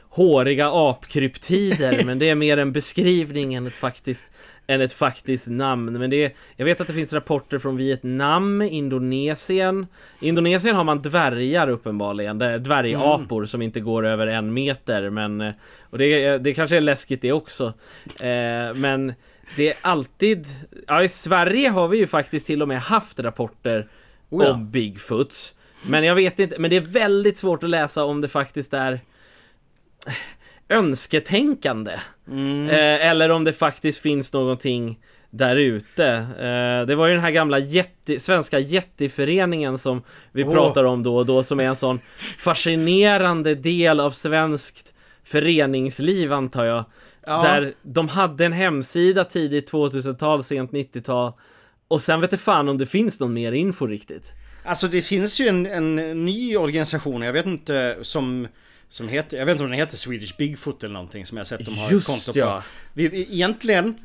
håriga 0.09 0.69
apkryptider, 0.73 2.03
men 2.05 2.19
det 2.19 2.29
är 2.29 2.35
mer 2.35 2.57
en 2.57 2.71
beskrivning 2.71 3.53
än 3.53 3.67
ett 3.67 3.73
faktiskt 3.73 4.31
än 4.67 4.81
ett 4.81 4.93
faktiskt 4.93 5.47
namn, 5.47 5.99
men 5.99 6.09
det 6.09 6.23
är, 6.25 6.31
Jag 6.55 6.65
vet 6.65 6.81
att 6.81 6.87
det 6.87 6.93
finns 6.93 7.13
rapporter 7.13 7.59
från 7.59 7.77
Vietnam, 7.77 8.61
Indonesien. 8.61 9.87
I 10.19 10.27
Indonesien 10.27 10.75
har 10.75 10.83
man 10.83 11.01
dvärgar 11.01 11.69
uppenbarligen, 11.69 12.37
det 12.37 12.45
är 12.45 12.59
dvärgapor 12.59 13.45
som 13.45 13.61
inte 13.61 13.79
går 13.79 14.05
över 14.05 14.27
en 14.27 14.53
meter 14.53 15.09
men 15.09 15.41
eh, 15.41 15.53
Och 15.89 15.97
det, 15.97 16.37
det 16.37 16.53
kanske 16.53 16.77
är 16.77 16.81
läskigt 16.81 17.21
det 17.21 17.31
också. 17.31 17.73
Eh, 18.19 18.73
Men 18.75 19.13
det 19.55 19.69
är 19.69 19.75
alltid 19.81 20.45
Ja 20.87 21.03
i 21.03 21.09
Sverige 21.09 21.69
har 21.69 21.87
vi 21.87 21.97
ju 21.97 22.07
faktiskt 22.07 22.47
till 22.47 22.61
och 22.61 22.67
med 22.67 22.79
haft 22.81 23.19
rapporter 23.19 23.87
Oh 24.29 24.45
ja. 24.45 24.51
om 24.51 24.71
Bigfoots. 24.71 25.53
Men 25.85 26.03
jag 26.03 26.15
vet 26.15 26.39
inte, 26.39 26.55
men 26.59 26.69
det 26.69 26.75
är 26.75 26.81
väldigt 26.81 27.37
svårt 27.37 27.63
att 27.63 27.69
läsa 27.69 28.03
om 28.03 28.21
det 28.21 28.27
faktiskt 28.27 28.73
är 28.73 28.99
önsketänkande. 30.69 31.91
Eh, 32.69 33.07
eller 33.09 33.29
om 33.29 33.43
det 33.43 33.53
faktiskt 33.53 33.99
finns 33.99 34.33
någonting 34.33 34.99
där 35.29 35.55
ute. 35.55 36.07
Eh, 36.39 36.87
det 36.87 36.95
var 36.95 37.07
ju 37.07 37.13
den 37.13 37.23
här 37.23 37.31
gamla 37.31 37.59
jätte, 37.59 38.19
svenska 38.19 38.59
jätteföreningen 38.59 39.77
som 39.77 40.03
vi 40.31 40.43
Åh. 40.43 40.51
pratar 40.51 40.83
om 40.83 41.03
då 41.03 41.17
och 41.17 41.25
då 41.25 41.43
som 41.43 41.59
är 41.59 41.63
en 41.63 41.75
sån 41.75 41.99
fascinerande 42.37 43.55
del 43.55 43.99
av 43.99 44.11
svenskt 44.11 44.93
föreningsliv 45.23 46.33
antar 46.33 46.65
jag. 46.65 46.85
Ja. 47.25 47.43
Där 47.43 47.73
de 47.81 48.09
hade 48.09 48.45
en 48.45 48.53
hemsida 48.53 49.23
tidigt 49.23 49.71
2000-tal, 49.71 50.43
sent 50.43 50.71
90-tal. 50.71 51.33
Och 51.87 52.01
sen 52.01 52.21
vet 52.21 52.31
jag 52.31 52.41
fan 52.41 52.69
om 52.69 52.77
det 52.77 52.85
finns 52.85 53.19
någon 53.19 53.33
mer 53.33 53.51
info 53.51 53.87
riktigt. 53.87 54.33
Alltså 54.65 54.87
det 54.87 55.01
finns 55.01 55.39
ju 55.39 55.47
en, 55.47 55.65
en 55.65 56.25
ny 56.25 56.57
organisation, 56.57 57.21
jag 57.21 57.33
vet 57.33 57.45
inte 57.45 57.97
som 58.01 58.47
som 58.89 59.07
heter, 59.07 59.37
jag 59.37 59.45
vet 59.45 59.53
inte 59.53 59.63
om 59.63 59.69
den 59.69 59.79
heter 59.79 59.97
Swedish 59.97 60.37
Bigfoot 60.37 60.83
eller 60.83 60.93
någonting 60.93 61.25
som 61.25 61.37
jag 61.37 61.47
sett 61.47 61.65
de 61.65 61.77
har 61.77 61.91
Just 61.91 62.09
ett 62.09 62.25
konto 62.25 62.39
ja. 62.39 62.55
på. 62.55 62.63
Vi, 62.93 63.27
egentligen 63.33 63.95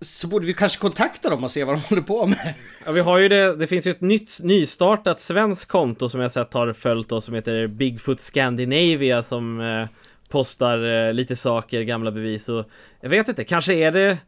så 0.00 0.26
borde 0.26 0.46
vi 0.46 0.54
kanske 0.54 0.78
kontakta 0.78 1.30
dem 1.30 1.44
och 1.44 1.50
se 1.50 1.64
vad 1.64 1.74
de 1.74 1.80
håller 1.88 2.02
på 2.02 2.26
med. 2.26 2.54
Ja, 2.86 2.92
vi 2.92 3.00
har 3.00 3.18
ju 3.18 3.28
det, 3.28 3.56
det 3.56 3.66
finns 3.66 3.86
ju 3.86 3.90
ett 3.90 4.00
nytt 4.00 4.38
nystartat 4.42 5.20
svenskt 5.20 5.70
konto 5.70 6.08
som 6.08 6.20
jag 6.20 6.32
sett 6.32 6.54
har 6.54 6.72
följt 6.72 7.12
oss 7.12 7.24
som 7.24 7.34
heter 7.34 7.66
Bigfoot 7.66 8.20
Scandinavia 8.20 9.22
som 9.22 9.60
eh, 9.60 9.86
postar 10.28 11.06
eh, 11.08 11.12
lite 11.12 11.36
saker, 11.36 11.82
gamla 11.82 12.10
bevis 12.10 12.48
och 12.48 12.70
jag 13.00 13.10
vet 13.10 13.28
inte, 13.28 13.44
kanske 13.44 13.74
är 13.74 13.92
det 13.92 14.18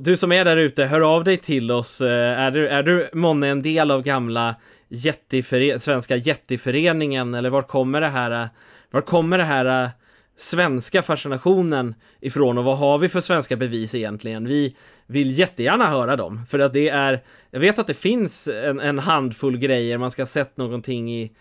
du 0.00 0.16
som 0.16 0.32
är 0.32 0.44
där 0.44 0.56
ute, 0.56 0.84
hör 0.84 1.00
av 1.00 1.24
dig 1.24 1.36
till 1.36 1.70
oss. 1.70 2.00
Eh, 2.00 2.40
är 2.40 2.50
du, 2.50 2.68
är 2.68 2.82
du 2.82 3.10
månne 3.12 3.48
en 3.48 3.62
del 3.62 3.90
av 3.90 4.02
gamla 4.02 4.54
jättiföre 4.88 5.78
svenska 5.78 6.16
jättiföreningen 6.16 7.34
eller 7.34 7.50
var 7.50 7.62
kommer 7.62 8.00
det 8.00 8.08
här, 8.08 8.48
var 8.90 9.00
kommer 9.00 9.38
det 9.38 9.44
här 9.44 9.84
eh, 9.84 9.90
svenska 10.36 11.02
fascinationen 11.02 11.94
ifrån 12.20 12.58
och 12.58 12.64
vad 12.64 12.78
har 12.78 12.98
vi 12.98 13.08
för 13.08 13.20
svenska 13.20 13.56
bevis 13.56 13.94
egentligen? 13.94 14.48
Vi 14.48 14.76
vill 15.06 15.38
jättegärna 15.38 15.86
höra 15.86 16.16
dem 16.16 16.46
för 16.48 16.58
att 16.58 16.72
det 16.72 16.88
är, 16.88 17.22
jag 17.50 17.60
vet 17.60 17.78
att 17.78 17.86
det 17.86 17.94
finns 17.94 18.48
en, 18.48 18.80
en 18.80 18.98
handfull 18.98 19.58
grejer, 19.58 19.98
man 19.98 20.10
ska 20.10 20.22
ha 20.22 20.26
sett 20.26 20.56
någonting 20.56 21.12
i 21.12 21.32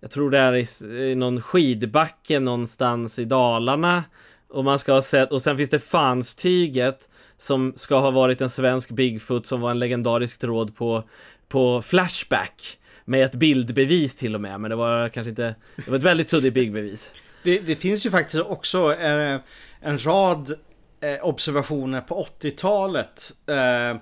jag 0.00 0.10
tror 0.10 0.30
det 0.30 0.38
är 0.38 0.52
i, 0.52 0.86
i 1.10 1.14
någon 1.14 1.42
skidbacke 1.42 2.40
någonstans 2.40 3.18
i 3.18 3.24
Dalarna 3.24 4.04
och 4.48 4.64
man 4.64 4.78
ska 4.78 4.92
ha 4.92 5.02
sett, 5.02 5.32
och 5.32 5.42
sen 5.42 5.56
finns 5.56 5.70
det 5.70 5.78
Fanstyget 5.78 7.08
som 7.38 7.72
ska 7.76 7.98
ha 7.98 8.10
varit 8.10 8.40
en 8.40 8.50
svensk 8.50 8.90
Bigfoot 8.90 9.46
som 9.46 9.60
var 9.60 9.70
en 9.70 9.78
legendarisk 9.78 10.38
tråd 10.38 10.76
på, 10.76 11.02
på 11.48 11.82
Flashback 11.82 12.78
med 13.04 13.24
ett 13.24 13.34
bildbevis 13.34 14.14
till 14.14 14.34
och 14.34 14.40
med, 14.40 14.60
men 14.60 14.70
det 14.70 14.76
var 14.76 15.08
kanske 15.08 15.30
inte, 15.30 15.54
det 15.76 15.90
var 15.90 15.96
ett 15.96 16.02
väldigt 16.02 16.28
suddigt 16.28 16.54
bildbevis. 16.54 17.12
Det, 17.42 17.58
det, 17.58 17.76
finns 17.76 18.06
ju 18.06 18.10
faktiskt 18.10 18.42
också 18.42 18.94
eh, 18.94 19.40
en 19.80 20.06
rad 20.06 20.54
eh, 21.00 21.24
observationer 21.24 22.00
på 22.00 22.26
80-talet. 22.40 23.32
Eh, 23.46 23.96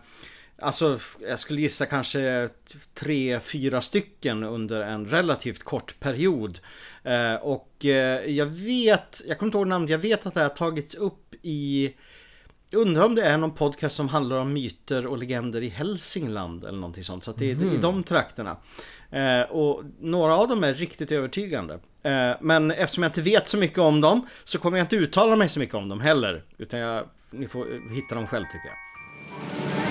alltså, 0.62 0.98
jag 1.20 1.38
skulle 1.38 1.60
gissa 1.60 1.86
kanske 1.86 2.48
tre, 2.94 3.40
fyra 3.40 3.80
stycken 3.80 4.44
under 4.44 4.80
en 4.80 5.06
relativt 5.06 5.62
kort 5.62 6.00
period. 6.00 6.58
Eh, 7.04 7.34
och 7.34 7.84
eh, 7.84 8.30
jag 8.30 8.46
vet, 8.46 9.22
jag 9.26 9.38
kommer 9.38 9.48
inte 9.48 9.58
ihåg 9.58 9.68
namnet, 9.68 9.90
jag 9.90 9.98
vet 9.98 10.26
att 10.26 10.34
det 10.34 10.42
har 10.42 10.48
tagits 10.48 10.94
upp 10.94 11.34
i 11.42 11.94
jag 12.70 12.80
undrar 12.82 13.04
om 13.04 13.14
det 13.14 13.22
är 13.22 13.36
någon 13.36 13.50
podcast 13.50 13.96
som 13.96 14.08
handlar 14.08 14.36
om 14.36 14.52
myter 14.52 15.06
och 15.06 15.18
legender 15.18 15.62
i 15.62 15.68
Hälsingland 15.68 16.64
eller 16.64 16.78
någonting 16.78 17.04
sånt. 17.04 17.24
Så 17.24 17.30
att 17.30 17.36
det 17.36 17.50
är 17.50 17.54
mm. 17.54 17.74
i 17.74 17.76
de 17.76 18.02
trakterna. 18.02 18.56
Eh, 19.10 19.50
och 19.50 19.82
några 20.00 20.36
av 20.36 20.48
dem 20.48 20.64
är 20.64 20.74
riktigt 20.74 21.12
övertygande. 21.12 21.74
Eh, 22.02 22.32
men 22.40 22.70
eftersom 22.70 23.02
jag 23.02 23.10
inte 23.10 23.22
vet 23.22 23.48
så 23.48 23.56
mycket 23.56 23.78
om 23.78 24.00
dem 24.00 24.26
så 24.44 24.58
kommer 24.58 24.78
jag 24.78 24.84
inte 24.84 24.96
uttala 24.96 25.36
mig 25.36 25.48
så 25.48 25.58
mycket 25.58 25.74
om 25.74 25.88
dem 25.88 26.00
heller. 26.00 26.44
Utan 26.58 26.80
jag, 26.80 27.04
ni 27.30 27.48
får 27.48 27.94
hitta 27.94 28.14
dem 28.14 28.26
själv 28.26 28.44
tycker 28.44 28.68
jag. 28.68 29.87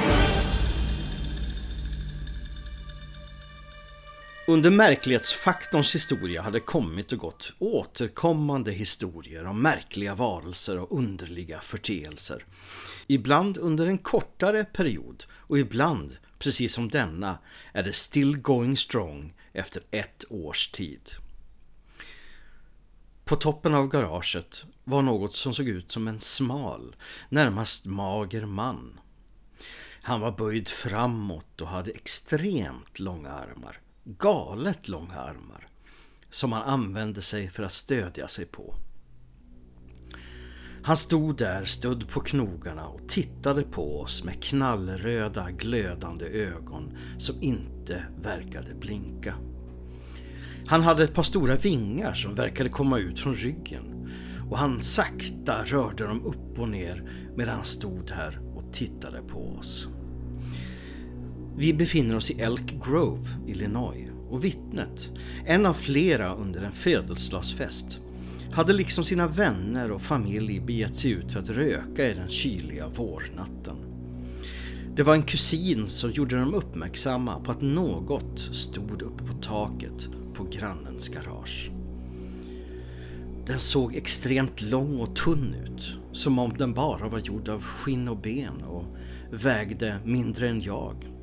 Under 4.50 4.70
märklighetsfaktorns 4.70 5.96
historia 5.96 6.42
hade 6.42 6.60
kommit 6.60 7.12
och 7.12 7.18
gått 7.18 7.54
återkommande 7.60 8.72
historier 8.72 9.46
om 9.46 9.62
märkliga 9.62 10.16
varelser 10.16 10.80
och 10.80 10.98
underliga 10.98 11.62
förteelser. 11.62 12.46
Ibland 13.08 13.58
under 13.58 13.88
en 13.88 13.98
kortare 13.98 14.64
period 14.64 15.24
och 15.32 15.60
ibland, 15.60 16.18
precis 16.40 16.74
som 16.74 16.90
denna, 16.90 17.38
är 17.74 17.84
det 17.84 17.94
still 17.94 18.38
going 18.38 18.78
strong 18.78 19.34
efter 19.54 19.84
ett 19.92 20.24
års 20.30 20.68
tid. 20.68 21.12
På 23.26 23.36
toppen 23.36 23.74
av 23.74 23.88
garaget 23.88 24.66
var 24.84 25.02
något 25.02 25.36
som 25.36 25.54
såg 25.54 25.68
ut 25.68 25.92
som 25.92 26.08
en 26.08 26.20
smal, 26.20 26.96
närmast 27.30 27.86
mager 27.86 28.46
man. 28.46 29.00
Han 30.02 30.20
var 30.20 30.32
böjd 30.32 30.68
framåt 30.68 31.62
och 31.62 31.68
hade 31.68 31.92
extremt 31.92 33.00
långa 33.00 33.30
armar 33.32 33.80
galet 34.08 34.88
långa 34.88 35.14
armar 35.14 35.68
som 36.30 36.52
han 36.52 36.62
använde 36.62 37.22
sig 37.22 37.50
för 37.50 37.64
att 37.64 37.74
stödja 37.74 38.28
sig 38.28 38.46
på. 38.46 38.76
Han 40.84 40.98
stod 40.98 41.38
där 41.38 41.64
stödd 41.64 42.10
på 42.10 42.20
knogarna 42.20 42.88
och 42.88 43.10
tittade 43.10 43.64
på 43.64 44.02
oss 44.02 44.24
med 44.24 44.44
knallröda 44.44 45.52
glödande 45.52 46.26
ögon 46.26 46.98
som 47.18 47.42
inte 47.42 48.04
verkade 48.22 48.76
blinka. 48.76 49.36
Han 50.68 50.82
hade 50.82 51.04
ett 51.04 51.14
par 51.14 51.24
stora 51.24 51.56
vingar 51.56 52.14
som 52.14 52.36
verkade 52.36 52.70
komma 52.70 53.00
ut 53.00 53.20
från 53.20 53.36
ryggen 53.36 54.10
och 54.50 54.58
han 54.58 54.82
sakta 54.82 55.64
rörde 55.64 56.08
dem 56.08 56.26
upp 56.26 56.60
och 56.60 56.70
ner 56.70 57.10
medan 57.36 57.56
han 57.56 57.66
stod 57.66 58.12
här 58.12 58.40
och 58.56 58.74
tittade 58.74 59.22
på 59.22 59.56
oss. 59.60 59.88
Vi 61.60 61.74
befinner 61.74 62.16
oss 62.16 62.32
i 62.32 62.42
Elk 62.42 62.76
Grove, 62.86 63.28
Illinois 63.48 64.08
och 64.30 64.46
vittnet, 64.46 65.12
en 65.46 65.66
av 65.66 65.74
flera 65.74 66.36
under 66.36 66.62
en 66.62 66.72
födelsedagsfest, 66.72 68.00
hade 68.52 68.74
liksom 68.74 69.04
sina 69.04 69.28
vänner 69.28 69.92
och 69.92 70.02
familj 70.02 70.60
begett 70.60 70.98
sig 70.98 71.12
ut 71.12 71.32
för 71.32 71.40
att 71.40 71.50
röka 71.50 72.10
i 72.10 72.14
den 72.14 72.30
kyliga 72.30 72.88
vårnatten. 72.88 73.76
Det 74.96 75.04
var 75.04 75.14
en 75.14 75.24
kusin 75.24 75.88
som 75.88 76.12
gjorde 76.12 76.40
dem 76.40 76.54
uppmärksamma 76.54 77.40
på 77.40 77.52
att 77.52 77.62
något 77.62 78.40
stod 78.40 79.02
uppe 79.02 79.24
på 79.24 79.34
taket 79.34 80.10
på 80.34 80.44
grannens 80.44 81.10
garage. 81.10 81.72
Den 83.46 83.60
såg 83.60 83.96
extremt 83.96 84.62
lång 84.62 85.00
och 85.00 85.16
tunn 85.16 85.56
ut, 85.66 85.98
som 86.12 86.40
om 86.40 86.54
den 86.58 86.74
bara 86.74 87.10
var 87.10 87.20
gjord 87.20 87.50
av 87.50 87.62
skinn 87.62 88.08
och 88.08 88.18
ben 88.18 88.64
och 88.64 88.86
vägde 89.32 90.00
mindre 90.06 90.50
än 90.50 90.62
jag. 90.62 91.17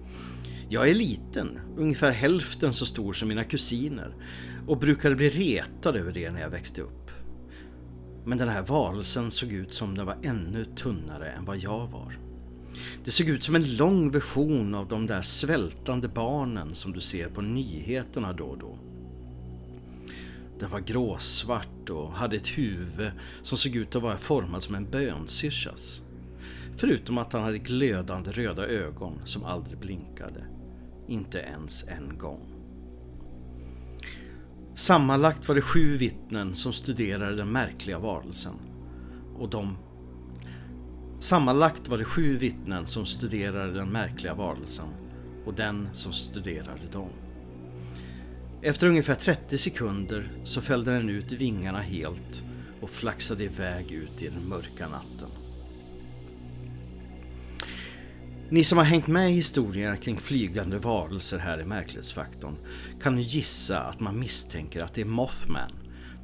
Jag 0.74 0.90
är 0.90 0.94
liten, 0.94 1.60
ungefär 1.76 2.10
hälften 2.10 2.72
så 2.72 2.86
stor 2.86 3.12
som 3.12 3.28
mina 3.28 3.44
kusiner 3.44 4.14
och 4.66 4.78
brukade 4.78 5.16
bli 5.16 5.28
retad 5.28 5.96
över 5.96 6.12
det 6.12 6.30
när 6.30 6.40
jag 6.40 6.50
växte 6.50 6.82
upp. 6.82 7.10
Men 8.24 8.38
den 8.38 8.48
här 8.48 8.62
varelsen 8.62 9.30
såg 9.30 9.52
ut 9.52 9.74
som 9.74 9.94
den 9.94 10.06
var 10.06 10.16
ännu 10.22 10.64
tunnare 10.64 11.30
än 11.30 11.44
vad 11.44 11.56
jag 11.56 11.86
var. 11.86 12.18
Det 13.04 13.10
såg 13.10 13.28
ut 13.28 13.42
som 13.42 13.54
en 13.54 13.76
lång 13.76 14.10
version 14.10 14.74
av 14.74 14.88
de 14.88 15.06
där 15.06 15.22
svältande 15.22 16.08
barnen 16.08 16.74
som 16.74 16.92
du 16.92 17.00
ser 17.00 17.28
på 17.28 17.42
nyheterna 17.42 18.32
då 18.32 18.44
och 18.44 18.58
då. 18.58 18.78
Den 20.58 20.70
var 20.70 20.80
gråsvart 20.80 21.90
och 21.90 22.12
hade 22.12 22.36
ett 22.36 22.58
huvud 22.58 23.10
som 23.42 23.58
såg 23.58 23.76
ut 23.76 23.96
att 23.96 24.02
vara 24.02 24.16
formad 24.16 24.62
som 24.62 24.74
en 24.74 24.90
bönsyrsas. 24.90 26.02
Förutom 26.76 27.18
att 27.18 27.32
han 27.32 27.42
hade 27.42 27.58
glödande 27.58 28.30
röda 28.30 28.66
ögon 28.66 29.20
som 29.24 29.44
aldrig 29.44 29.78
blinkade. 29.78 30.44
Inte 31.08 31.38
ens 31.38 31.84
en 31.88 32.18
gång. 32.18 32.40
Sammanlagt 34.74 35.48
var 35.48 35.54
det 35.54 35.60
sju 35.60 35.96
vittnen 35.96 36.54
som 36.54 36.72
studerade 36.72 37.36
den 37.36 37.52
märkliga 37.52 37.98
varelsen. 37.98 38.54
Och 39.38 39.48
de... 39.48 39.76
Sammanlagt 41.18 41.88
var 41.88 41.98
det 41.98 42.04
sju 42.04 42.36
vittnen 42.36 42.86
som 42.86 43.06
studerade 43.06 43.72
den 43.72 43.88
märkliga 43.88 44.34
varelsen 44.34 44.88
och 45.44 45.54
den 45.54 45.88
som 45.92 46.12
studerade 46.12 46.86
dem. 46.92 47.10
Efter 48.62 48.86
ungefär 48.86 49.14
30 49.14 49.58
sekunder 49.58 50.30
så 50.44 50.60
fällde 50.60 50.92
den 50.92 51.08
ut 51.08 51.32
vingarna 51.32 51.80
helt 51.80 52.42
och 52.80 52.90
flaxade 52.90 53.44
iväg 53.44 53.92
ut 53.92 54.22
i 54.22 54.28
den 54.28 54.48
mörka 54.48 54.88
natten. 54.88 55.43
Ni 58.48 58.64
som 58.64 58.78
har 58.78 58.84
hängt 58.84 59.06
med 59.06 59.30
i 59.30 59.34
historierna 59.34 59.96
kring 59.96 60.16
flygande 60.18 60.78
varelser 60.78 61.38
här 61.38 61.60
i 61.60 61.64
Märklighetsfaktorn 61.64 62.56
kan 63.02 63.14
nu 63.14 63.22
gissa 63.22 63.80
att 63.80 64.00
man 64.00 64.18
misstänker 64.18 64.82
att 64.82 64.94
det 64.94 65.00
är 65.00 65.04
Mothman, 65.04 65.72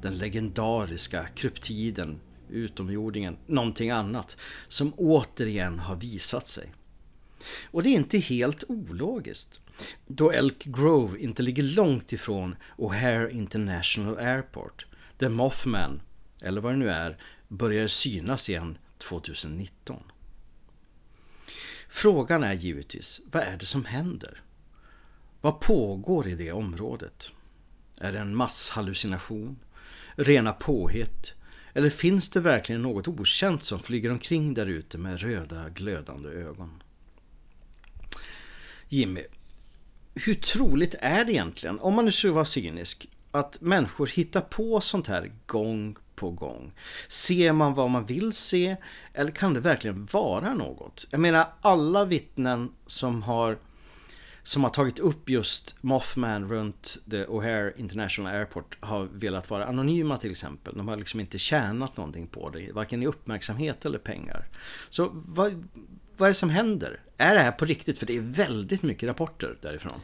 den 0.03 0.19
legendariska 0.19 1.27
kryptiden, 1.29 2.21
utomjordingen, 2.51 3.37
någonting 3.47 3.91
annat, 3.91 4.37
som 4.69 4.93
återigen 4.97 5.79
har 5.79 5.97
visat 5.97 6.49
sig. 6.49 6.73
Och 7.71 7.83
det 7.83 7.89
är 7.89 7.95
inte 7.95 8.19
helt 8.19 8.65
ologiskt, 8.69 9.61
då 10.07 10.31
Elk 10.31 10.65
Grove 10.65 11.19
inte 11.19 11.43
ligger 11.43 11.63
långt 11.63 12.13
ifrån 12.13 12.57
O'Hare 12.77 13.31
International 13.31 14.19
Airport, 14.19 14.87
där 15.19 15.29
Mothman, 15.29 16.03
eller 16.43 16.61
vad 16.61 16.73
det 16.73 16.77
nu 16.77 16.91
är, 16.91 17.17
börjar 17.49 17.87
synas 17.87 18.51
igen 18.51 18.79
2019. 18.99 20.03
Frågan 21.93 22.43
är 22.43 22.53
givetvis, 22.53 23.21
vad 23.31 23.43
är 23.43 23.57
det 23.57 23.67
som 23.67 23.85
händer? 23.85 24.43
Vad 25.41 25.61
pågår 25.61 26.29
i 26.29 26.35
det 26.35 26.53
området? 26.53 27.31
Är 28.01 28.13
det 28.13 28.19
en 28.19 28.37
masshallucination? 28.37 29.59
Rena 30.15 30.53
påhitt? 30.53 31.35
Eller 31.75 31.91
finns 31.91 32.31
det 32.31 32.41
verkligen 32.41 32.83
något 32.83 33.09
okänt 33.09 33.65
som 33.65 33.81
flyger 33.81 34.11
omkring 34.11 34.55
där 34.55 34.67
ute 34.67 34.99
med 34.99 35.21
röda 35.21 35.69
glödande 35.69 36.29
ögon? 36.29 36.83
Jimmy, 38.89 39.25
hur 40.15 40.35
troligt 40.35 40.95
är 41.01 41.25
det 41.25 41.33
egentligen, 41.33 41.81
om 41.81 41.95
man 41.95 42.05
nu 42.05 42.13
skulle 42.13 42.33
vara 42.33 42.45
cynisk, 42.45 43.09
att 43.31 43.61
människor 43.61 44.07
hittar 44.07 44.41
på 44.41 44.81
sånt 44.81 45.07
här 45.07 45.33
gång 45.47 45.97
på 46.21 46.31
gång? 46.31 46.73
Ser 47.09 47.53
man 47.53 47.75
vad 47.75 47.91
man 47.91 48.07
vill 48.07 48.33
se? 48.33 48.77
Eller 49.15 49.31
kan 49.31 49.55
det 49.55 49.61
verkligen 49.61 50.09
vara 50.13 50.55
något? 50.55 51.07
Jag 51.11 51.21
menar 51.21 51.53
alla 51.61 52.05
vittnen 52.05 52.73
som 52.87 53.23
har 53.23 53.59
som 54.43 54.65
har 54.65 54.71
tagit 54.71 54.99
upp 54.99 55.31
just 55.31 55.75
Mothman 55.81 56.49
runt 56.49 56.99
the 57.11 57.27
O'Hare 57.27 57.73
International 57.77 58.35
Airport 58.35 58.77
har 58.81 59.09
velat 59.13 59.51
vara 59.51 59.65
anonyma 59.67 60.19
till 60.19 60.31
exempel. 60.31 60.77
De 60.77 60.89
har 60.89 60.97
liksom 60.97 61.21
inte 61.21 61.39
tjänat 61.39 61.97
någonting 61.97 62.27
på 62.27 62.51
det, 62.51 62.73
varken 62.73 63.03
i 63.03 63.07
uppmärksamhet 63.07 63.85
eller 63.85 63.99
pengar. 63.99 64.49
Så 64.91 65.11
vad, 65.13 65.69
vad 66.17 66.27
är 66.27 66.31
det 66.31 66.35
som 66.35 66.51
händer? 66.51 67.01
Är 67.17 67.35
det 67.35 67.41
här 67.41 67.53
på 67.53 67.65
riktigt? 67.65 67.99
För 67.99 68.07
det 68.07 68.17
är 68.17 68.21
väldigt 68.21 68.83
mycket 68.83 69.09
rapporter 69.09 69.59
därifrån. 69.61 70.01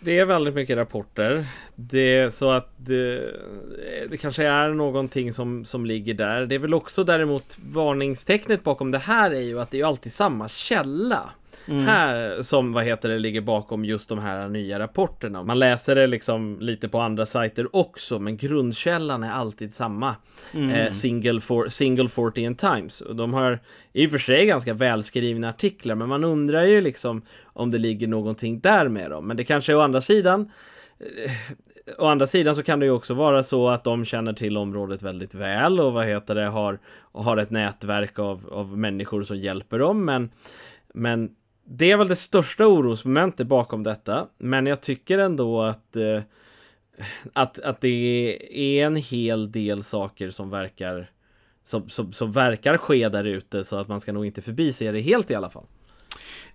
Det 0.00 0.18
är 0.18 0.24
väldigt 0.26 0.54
mycket 0.54 0.76
rapporter. 0.76 1.46
Det 1.74 2.16
är 2.16 2.30
så 2.30 2.50
att 2.50 2.70
det, 2.76 3.32
det, 4.10 4.16
kanske 4.16 4.46
är 4.46 4.68
någonting 4.68 5.32
som, 5.32 5.64
som 5.64 5.86
ligger 5.86 6.14
där. 6.14 6.46
Det 6.46 6.54
är 6.54 6.58
väl 6.58 6.74
också 6.74 7.04
däremot 7.04 7.58
varningstecknet 7.72 8.64
bakom 8.64 8.90
det 8.90 8.98
här 8.98 9.30
är 9.30 9.40
ju 9.40 9.60
att 9.60 9.70
det 9.70 9.80
är 9.80 9.84
alltid 9.84 10.12
samma 10.12 10.48
källa. 10.48 11.30
Mm. 11.68 11.86
Här 11.86 12.42
som, 12.42 12.72
vad 12.72 12.84
heter 12.84 13.08
det, 13.08 13.18
ligger 13.18 13.40
bakom 13.40 13.84
just 13.84 14.08
de 14.08 14.18
här 14.18 14.48
nya 14.48 14.78
rapporterna. 14.78 15.42
Man 15.42 15.58
läser 15.58 15.94
det 15.94 16.06
liksom 16.06 16.60
lite 16.60 16.88
på 16.88 17.00
andra 17.00 17.26
sajter 17.26 17.76
också, 17.76 18.18
men 18.18 18.36
grundkällan 18.36 19.22
är 19.22 19.30
alltid 19.30 19.74
samma. 19.74 20.16
Mm. 20.54 20.70
Eh, 20.70 20.92
single, 20.92 21.40
for, 21.40 21.68
single 21.68 22.08
40 22.08 22.54
Times. 22.54 23.00
Och 23.00 23.16
de 23.16 23.34
har 23.34 23.58
i 23.92 24.06
och 24.06 24.10
för 24.10 24.18
sig 24.18 24.46
ganska 24.46 24.74
välskrivna 24.74 25.48
artiklar, 25.48 25.94
men 25.94 26.08
man 26.08 26.24
undrar 26.24 26.64
ju 26.64 26.80
liksom 26.80 27.22
om 27.44 27.70
det 27.70 27.78
ligger 27.78 28.06
någonting 28.06 28.60
där 28.60 28.88
med 28.88 29.10
dem. 29.10 29.26
Men 29.26 29.36
det 29.36 29.44
kanske 29.44 29.72
är 29.72 29.76
å 29.76 29.80
andra 29.80 30.00
sidan 30.00 30.50
eh, 30.98 31.30
Å 31.98 32.06
andra 32.06 32.26
sidan 32.26 32.56
så 32.56 32.62
kan 32.62 32.80
det 32.80 32.86
ju 32.86 32.92
också 32.92 33.14
vara 33.14 33.42
så 33.42 33.68
att 33.68 33.84
de 33.84 34.04
känner 34.04 34.32
till 34.32 34.56
området 34.56 35.02
väldigt 35.02 35.34
väl 35.34 35.80
och 35.80 35.92
vad 35.92 36.06
heter 36.06 36.34
det 36.34 36.46
har, 36.46 36.78
har 37.12 37.36
ett 37.36 37.50
nätverk 37.50 38.18
av, 38.18 38.48
av 38.52 38.78
människor 38.78 39.22
som 39.22 39.36
hjälper 39.36 39.78
dem 39.78 40.04
men, 40.04 40.30
men 40.94 41.30
det 41.68 41.90
är 41.90 41.96
väl 41.96 42.08
det 42.08 42.16
största 42.16 42.66
orosmomentet 42.66 43.46
bakom 43.46 43.82
detta. 43.82 44.28
Men 44.38 44.66
jag 44.66 44.80
tycker 44.80 45.18
ändå 45.18 45.62
att, 45.62 45.96
eh, 45.96 46.22
att, 47.32 47.58
att 47.58 47.80
det 47.80 48.38
är 48.50 48.86
en 48.86 48.96
hel 48.96 49.52
del 49.52 49.84
saker 49.84 50.30
som 50.30 50.50
verkar 50.50 51.10
som, 51.64 51.88
som, 51.88 52.12
som 52.12 52.32
verkar 52.32 52.76
ske 52.76 53.08
där 53.08 53.24
ute 53.24 53.64
så 53.64 53.76
att 53.76 53.88
man 53.88 54.00
ska 54.00 54.12
nog 54.12 54.26
inte 54.26 54.42
förbise 54.42 54.92
det 54.92 55.00
helt 55.00 55.30
i 55.30 55.34
alla 55.34 55.50
fall. 55.50 55.66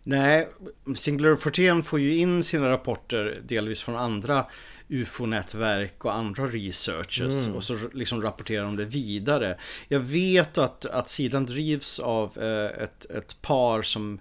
Nej, 0.03 0.48
Singular 0.96 1.36
41 1.36 1.86
får 1.86 2.00
ju 2.00 2.15
in 2.15 2.44
sina 2.44 2.70
rapporter 2.70 3.41
delvis 3.48 3.82
från 3.82 3.96
andra 3.96 4.46
UFO-nätverk 4.88 6.06
och 6.06 6.15
andra 6.15 6.48
researchers 6.48 7.46
mm. 7.46 7.58
och 7.58 7.63
så 7.63 7.77
liksom 7.94 8.22
rapporterar 8.22 8.63
de 8.63 8.75
det 8.75 8.86
vidare. 8.86 9.58
Jag 9.88 10.00
vet 10.00 10.58
att, 10.58 10.86
att 10.86 11.10
sidan 11.10 11.46
drivs 11.46 12.00
av 12.00 12.38
eh, 12.38 12.84
ett, 12.84 13.06
ett 13.06 13.41
par 13.41 13.82
som 13.82 14.20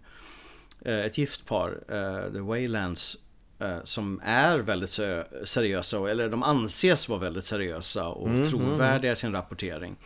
ett 0.84 1.18
gift 1.18 1.46
par, 1.46 1.80
eh, 1.88 2.32
The 2.32 2.40
Waylands, 2.40 3.16
eh, 3.58 3.78
som 3.84 4.20
är 4.24 4.58
väldigt 4.58 4.98
seriösa, 5.44 6.10
eller 6.10 6.28
de 6.28 6.42
anses 6.42 7.08
vara 7.08 7.20
väldigt 7.20 7.44
seriösa 7.44 8.08
och 8.08 8.28
mm, 8.28 8.44
trovärdiga 8.44 9.12
i 9.12 9.16
sin 9.16 9.32
rapportering. 9.32 9.96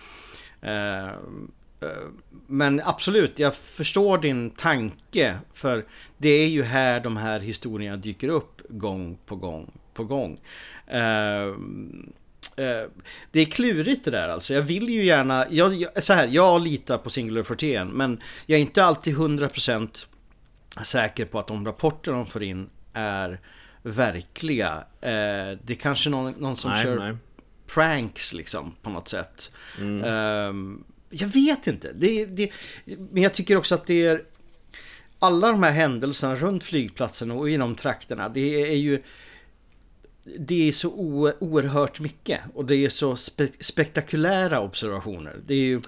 Men 2.47 2.81
absolut, 2.85 3.38
jag 3.38 3.54
förstår 3.54 4.19
din 4.19 4.50
tanke. 4.50 5.38
För 5.52 5.85
det 6.16 6.28
är 6.28 6.49
ju 6.49 6.62
här 6.62 7.00
de 7.00 7.16
här 7.16 7.40
historierna 7.40 7.97
dyker 7.97 8.28
upp 8.28 8.62
gång 8.69 9.19
på 9.26 9.37
gång 9.37 9.71
på 9.95 10.04
gång. 10.04 10.40
Det 13.31 13.40
är 13.40 13.45
klurigt 13.50 14.04
det 14.04 14.11
där 14.11 14.28
alltså. 14.28 14.54
Jag 14.54 14.62
vill 14.62 14.88
ju 14.88 15.04
gärna, 15.04 15.47
jag, 15.50 16.02
så 16.02 16.12
här, 16.12 16.28
jag 16.31 16.62
litar 16.62 16.99
på 16.99 17.11
Singular 17.11 17.43
41 17.43 17.88
men 17.93 18.21
jag 18.47 18.57
är 18.57 18.61
inte 18.61 18.85
alltid 18.85 19.16
100% 19.16 20.07
säker 20.82 21.25
på 21.25 21.39
att 21.39 21.47
de 21.47 21.67
rapporter 21.67 22.13
de 22.13 22.26
får 22.26 22.43
in 22.43 22.71
är 22.93 23.41
verkliga. 23.82 24.84
Eh, 25.00 25.58
det 25.63 25.71
är 25.71 25.75
kanske 25.75 26.10
någon, 26.10 26.32
någon 26.32 26.56
som 26.56 26.71
nej, 26.71 26.84
kör 26.84 26.99
nej. 26.99 27.17
pranks 27.67 28.32
liksom 28.32 28.75
på 28.82 28.91
något 28.91 29.08
sätt. 29.08 29.52
Mm. 29.78 30.04
Eh, 30.04 30.78
jag 31.10 31.28
vet 31.28 31.67
inte. 31.67 31.93
Det, 31.93 32.26
det, 32.26 32.50
men 32.84 33.23
jag 33.23 33.34
tycker 33.34 33.56
också 33.56 33.75
att 33.75 33.87
det 33.87 34.06
är 34.06 34.23
alla 35.19 35.50
de 35.50 35.63
här 35.63 35.71
händelserna 35.71 36.37
runt 36.37 36.65
flygplatsen 36.65 37.30
och 37.30 37.50
inom 37.50 37.75
trakterna. 37.75 38.28
Det 38.28 38.71
är 38.73 38.76
ju 38.76 39.02
det 40.39 40.69
är 40.69 40.73
så 40.73 40.91
oerhört 41.41 42.00
mycket 42.00 42.41
och 42.54 42.65
det 42.65 42.76
är 42.76 42.89
så 42.89 43.17
spe 43.17 43.49
spektakulära 43.60 44.60
observationer. 44.60 45.37
Det 45.47 45.54
är 45.54 45.58
ju 45.58 45.80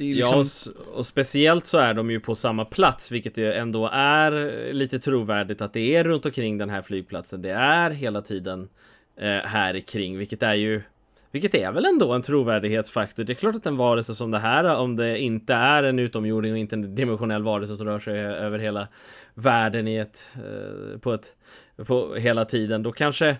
liksom... 0.00 0.38
Ja, 0.38 0.72
och, 0.90 0.98
och, 0.98 1.06
speciellt 1.06 1.66
så 1.66 1.78
är 1.78 1.94
de 1.94 2.10
ju 2.10 2.20
på 2.20 2.34
samma 2.34 2.64
plats, 2.64 3.10
vilket 3.10 3.38
ändå 3.38 3.90
är 3.92 4.72
lite 4.72 4.98
trovärdigt 4.98 5.60
att 5.60 5.72
det 5.72 5.96
är 5.96 6.04
runt 6.04 6.26
omkring 6.26 6.58
den 6.58 6.70
här 6.70 6.82
flygplatsen. 6.82 7.42
Det 7.42 7.50
är 7.50 7.90
hela 7.90 8.22
tiden 8.22 8.68
eh, 9.16 9.28
här 9.28 9.80
kring, 9.80 10.18
vilket 10.18 10.42
är 10.42 10.54
ju 10.54 10.82
vilket 11.30 11.54
är 11.54 11.72
väl 11.72 11.84
ändå 11.84 12.12
en 12.12 12.22
trovärdighetsfaktor. 12.22 13.24
Det 13.24 13.32
är 13.32 13.34
klart 13.34 13.54
att 13.54 13.66
en 13.66 13.76
varelse 13.76 14.14
som 14.14 14.30
det 14.30 14.38
här, 14.38 14.76
om 14.76 14.96
det 14.96 15.18
inte 15.18 15.54
är 15.54 15.82
en 15.82 15.98
utomjording 15.98 16.52
och 16.52 16.58
inte 16.58 16.76
en 16.76 16.94
dimensionell 16.94 17.42
varelse 17.42 17.76
som 17.76 17.86
rör 17.86 17.98
sig 17.98 18.20
över 18.20 18.58
hela 18.58 18.88
världen 19.34 19.88
i 19.88 19.96
ett, 19.96 20.28
eh, 20.34 20.98
på 20.98 21.12
ett, 21.12 21.34
på 21.86 22.14
hela 22.14 22.44
tiden, 22.44 22.82
då 22.82 22.92
kanske 22.92 23.36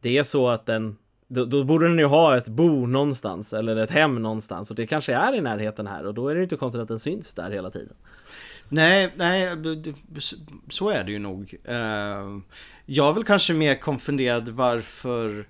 det 0.00 0.18
är 0.18 0.22
så 0.22 0.48
att 0.48 0.66
den 0.66 0.96
då, 1.28 1.44
då, 1.44 1.64
borde 1.64 1.88
den 1.88 1.98
ju 1.98 2.04
ha 2.04 2.36
ett 2.36 2.48
bo 2.48 2.86
någonstans 2.86 3.52
eller 3.52 3.76
ett 3.76 3.90
hem 3.90 4.22
någonstans 4.22 4.70
och 4.70 4.76
det 4.76 4.86
kanske 4.86 5.14
är 5.14 5.34
i 5.34 5.40
närheten 5.40 5.86
här 5.86 6.06
och 6.06 6.14
då 6.14 6.28
är 6.28 6.34
det 6.34 6.42
inte 6.42 6.56
konstigt 6.56 6.82
att 6.82 6.88
den 6.88 6.98
syns 6.98 7.34
där 7.34 7.50
hela 7.50 7.70
tiden. 7.70 7.96
Nej, 8.68 9.12
nej, 9.16 9.56
så 10.70 10.90
är 10.90 11.04
det 11.04 11.12
ju 11.12 11.18
nog. 11.18 11.54
Eh, 11.64 11.76
jag 12.86 13.08
är 13.08 13.12
väl 13.12 13.24
kanske 13.24 13.54
mer 13.54 13.74
konfunderad 13.74 14.48
varför 14.48 15.48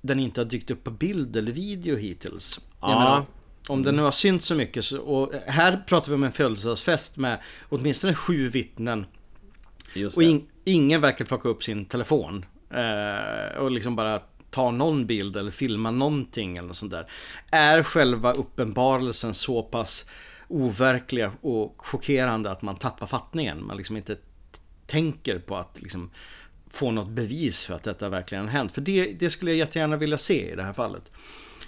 den 0.00 0.20
inte 0.20 0.40
har 0.40 0.46
dykt 0.46 0.70
upp 0.70 0.84
på 0.84 0.90
bild 0.90 1.36
eller 1.36 1.52
video 1.52 1.96
hittills. 1.96 2.60
Ja. 2.80 2.88
Menar, 2.88 3.24
om 3.68 3.82
den 3.82 3.96
nu 3.96 4.02
har 4.02 4.12
synts 4.12 4.46
så 4.46 4.54
mycket 4.54 4.84
så, 4.84 5.00
och 5.00 5.32
här 5.46 5.82
pratar 5.86 6.08
vi 6.08 6.14
om 6.14 6.24
en 6.24 6.32
födelsedagsfest 6.32 7.16
med 7.16 7.38
åtminstone 7.68 8.14
sju 8.14 8.48
vittnen. 8.48 9.06
och 10.16 10.22
in, 10.22 10.46
ingen 10.64 11.00
verkar 11.00 11.24
plocka 11.24 11.48
upp 11.48 11.62
sin 11.62 11.84
telefon. 11.84 12.44
Eh, 12.70 13.58
och 13.58 13.70
liksom 13.70 13.96
bara 13.96 14.20
ta 14.50 14.70
någon 14.70 15.06
bild 15.06 15.36
eller 15.36 15.50
filma 15.50 15.90
någonting 15.90 16.56
eller 16.56 16.72
sånt 16.72 16.92
där. 16.92 17.06
Är 17.50 17.82
själva 17.82 18.32
uppenbarelsen 18.32 19.34
så 19.34 19.62
pass 19.62 20.10
overkliga 20.48 21.32
och 21.40 21.74
chockerande 21.78 22.50
att 22.50 22.62
man 22.62 22.76
tappar 22.76 23.06
fattningen. 23.06 23.66
Man 23.66 23.76
liksom 23.76 23.96
inte 23.96 24.16
tänker 24.86 25.38
på 25.38 25.56
att 25.56 25.82
liksom 25.82 26.10
få 26.70 26.90
något 26.90 27.08
bevis 27.08 27.66
för 27.66 27.74
att 27.74 27.82
detta 27.82 28.08
verkligen 28.08 28.44
har 28.44 28.52
hänt. 28.52 28.72
För 28.72 28.80
det, 28.80 29.12
det 29.12 29.30
skulle 29.30 29.50
jag 29.50 29.58
jättegärna 29.58 29.96
vilja 29.96 30.18
se 30.18 30.52
i 30.52 30.56
det 30.56 30.62
här 30.62 30.72
fallet. 30.72 31.12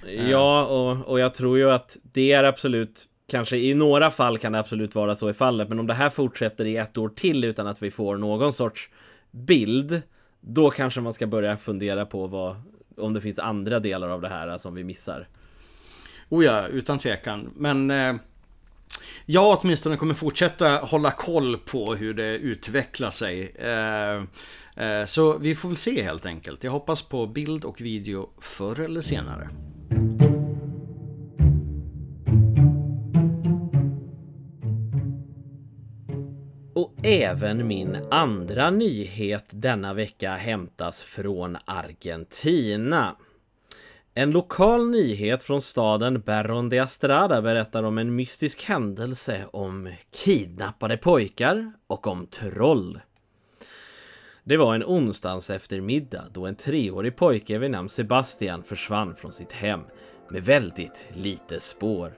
Ja, 0.06 0.64
och, 0.64 1.08
och 1.08 1.20
jag 1.20 1.34
tror 1.34 1.58
ju 1.58 1.70
att 1.70 1.96
det 2.02 2.32
är 2.32 2.44
absolut 2.44 3.08
Kanske 3.32 3.56
i 3.56 3.74
några 3.74 4.10
fall 4.10 4.38
kan 4.38 4.52
det 4.52 4.58
absolut 4.58 4.94
vara 4.94 5.14
så 5.14 5.30
i 5.30 5.32
fallet, 5.32 5.68
men 5.68 5.78
om 5.78 5.86
det 5.86 5.94
här 5.94 6.10
fortsätter 6.10 6.64
i 6.64 6.76
ett 6.76 6.98
år 6.98 7.08
till 7.08 7.44
utan 7.44 7.66
att 7.66 7.82
vi 7.82 7.90
får 7.90 8.16
någon 8.16 8.52
sorts 8.52 8.90
bild, 9.30 10.02
då 10.40 10.70
kanske 10.70 11.00
man 11.00 11.12
ska 11.12 11.26
börja 11.26 11.56
fundera 11.56 12.06
på 12.06 12.26
vad, 12.26 12.56
om 12.96 13.12
det 13.12 13.20
finns 13.20 13.38
andra 13.38 13.80
delar 13.80 14.08
av 14.08 14.20
det 14.20 14.28
här 14.28 14.58
som 14.58 14.74
vi 14.74 14.84
missar. 14.84 15.28
Oh 16.28 16.44
ja, 16.44 16.66
utan 16.66 16.98
tvekan. 16.98 17.50
Men 17.56 17.90
eh, 17.90 18.14
jag 19.26 19.58
åtminstone 19.58 19.96
kommer 19.96 20.14
fortsätta 20.14 20.76
hålla 20.76 21.10
koll 21.10 21.58
på 21.58 21.94
hur 21.94 22.14
det 22.14 22.36
utvecklar 22.36 23.10
sig. 23.10 23.54
Eh, 23.58 24.22
eh, 24.86 25.04
så 25.04 25.38
vi 25.38 25.54
får 25.54 25.68
väl 25.68 25.76
se 25.76 26.02
helt 26.02 26.26
enkelt. 26.26 26.64
Jag 26.64 26.72
hoppas 26.72 27.02
på 27.02 27.26
bild 27.26 27.64
och 27.64 27.80
video 27.80 28.30
förr 28.40 28.80
eller 28.80 29.00
senare. 29.00 29.48
Och 36.74 36.92
även 37.02 37.66
min 37.66 37.98
andra 38.10 38.70
nyhet 38.70 39.44
denna 39.50 39.94
vecka 39.94 40.30
hämtas 40.36 41.02
från 41.02 41.56
Argentina. 41.64 43.16
En 44.14 44.30
lokal 44.30 44.90
nyhet 44.90 45.42
från 45.42 45.62
staden 45.62 46.20
Berron 46.20 46.68
de 46.68 46.78
Astrada 46.78 47.42
berättar 47.42 47.82
om 47.82 47.98
en 47.98 48.14
mystisk 48.14 48.64
händelse 48.64 49.44
om 49.52 49.92
kidnappade 50.24 50.96
pojkar 50.96 51.72
och 51.86 52.06
om 52.06 52.26
troll. 52.26 53.00
Det 54.44 54.56
var 54.56 54.74
en 54.74 54.84
onsdags 54.84 55.50
eftermiddag 55.50 56.24
då 56.32 56.46
en 56.46 56.56
treårig 56.56 57.16
pojke 57.16 57.58
vid 57.58 57.70
namn 57.70 57.88
Sebastian 57.88 58.62
försvann 58.62 59.16
från 59.16 59.32
sitt 59.32 59.52
hem 59.52 59.80
med 60.30 60.44
väldigt 60.44 61.08
lite 61.14 61.60
spår. 61.60 62.12